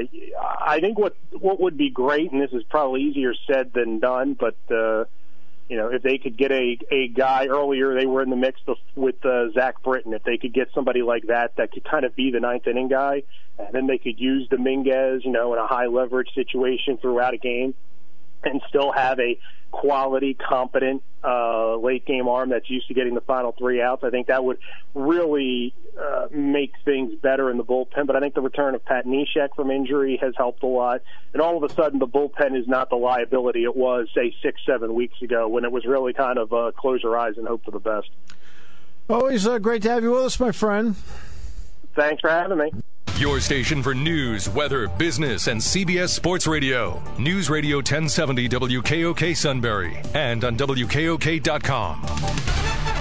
I 0.62 0.80
think 0.80 0.98
what 0.98 1.18
what 1.32 1.60
would 1.60 1.78
be 1.78 1.90
great, 1.90 2.32
and 2.32 2.42
this 2.42 2.54
is 2.54 2.64
probably 2.64 3.02
easier 3.02 3.34
said 3.52 3.74
than 3.74 4.00
done, 4.00 4.34
but 4.34 4.56
uh, 4.74 5.04
you 5.70 5.76
know, 5.76 5.90
if 5.92 6.02
they 6.02 6.18
could 6.18 6.38
get 6.38 6.52
a 6.52 6.78
a 6.92 7.08
guy 7.10 7.48
earlier, 7.48 7.94
they 7.94 8.06
were 8.06 8.22
in 8.22 8.30
the 8.30 8.36
mix 8.36 8.62
with 8.96 9.24
uh, 9.26 9.52
Zach 9.54 9.84
Britton. 9.84 10.14
If 10.14 10.24
they 10.24 10.38
could 10.38 10.54
get 10.54 10.70
somebody 10.74 11.02
like 11.02 11.24
that, 11.28 11.56
that 11.58 11.72
could 11.72 11.84
kind 11.84 12.06
of 12.06 12.16
be 12.16 12.32
the 12.32 12.40
ninth 12.40 12.68
inning 12.68 12.88
guy, 12.88 13.24
and 13.58 13.68
then 13.74 13.88
they 13.88 13.98
could 13.98 14.20
use 14.20 14.48
Dominguez, 14.50 15.22
you 15.26 15.32
know, 15.32 15.54
in 15.54 15.60
a 15.60 15.68
high 15.68 15.88
leverage 15.88 16.30
situation 16.34 16.98
throughout 16.98 17.34
a 17.34 17.38
game, 17.38 17.74
and 18.44 18.62
still 18.70 18.92
have 18.92 19.20
a 19.20 19.40
quality, 19.72 20.34
competent 20.34 21.04
uh, 21.24 21.76
late 21.76 22.06
game 22.06 22.28
arm 22.28 22.50
that's 22.50 22.70
used 22.70 22.88
to 22.88 22.94
getting 22.94 23.14
the 23.14 23.22
final 23.22 23.52
three 23.52 23.82
outs. 23.82 24.04
I 24.04 24.10
think 24.10 24.28
that 24.28 24.44
would 24.44 24.60
really 24.94 25.74
uh, 26.00 26.28
make 26.32 26.74
things 26.86 27.14
better 27.22 27.50
in 27.52 27.58
the 27.58 27.64
bullpen. 27.64 28.08
But 28.08 28.16
I 28.16 28.20
think 28.20 28.34
the 28.34 28.42
return 28.42 28.76
of 28.76 28.86
Pat 28.86 29.06
Neshek 29.06 29.50
from 29.56 29.72
injury 29.72 30.18
has 30.22 30.34
helped 30.38 30.64
a 30.64 30.68
lot. 30.68 31.02
And 31.34 31.42
all 31.42 31.62
of 31.62 31.70
a 31.70 31.74
sudden, 31.74 32.00
the 32.00 32.08
bullpen 32.08 32.58
is 32.60 32.68
not 32.68 32.90
the 32.90 32.96
liability 32.96 33.64
it 33.64 33.76
was, 33.76 34.08
say, 34.16 34.34
six, 34.42 34.62
seven 34.66 34.94
weeks 34.94 35.22
ago 35.22 35.48
when 35.48 35.66
it 35.66 35.72
was 35.72 35.86
really 35.86 36.14
kind 36.14 36.38
of 36.38 36.54
uh, 36.54 36.72
close 36.78 37.04
your 37.04 37.18
eyes 37.18 37.34
and 37.38 37.48
hope 37.48 37.66
for 37.66 37.72
the 37.72 37.80
best. 37.80 38.10
Always 39.10 39.48
uh, 39.48 39.58
great 39.60 39.82
to 39.84 39.90
have 39.90 40.04
you 40.04 40.12
with 40.12 40.24
us, 40.24 40.40
my 40.40 40.52
friend. 40.52 40.96
Thanks 41.96 42.22
for 42.22 42.30
having 42.30 42.58
me. 42.58 42.72
Your 43.20 43.40
station 43.40 43.82
for 43.82 43.96
news, 43.96 44.48
weather, 44.48 44.88
business, 44.88 45.48
and 45.48 45.60
CBS 45.60 46.10
Sports 46.10 46.46
Radio. 46.46 47.02
News 47.18 47.50
Radio 47.50 47.78
1070 47.78 48.48
WKOK 48.48 49.36
Sunbury 49.36 50.00
and 50.14 50.44
on 50.44 50.56
WKOK.com. 50.56 52.97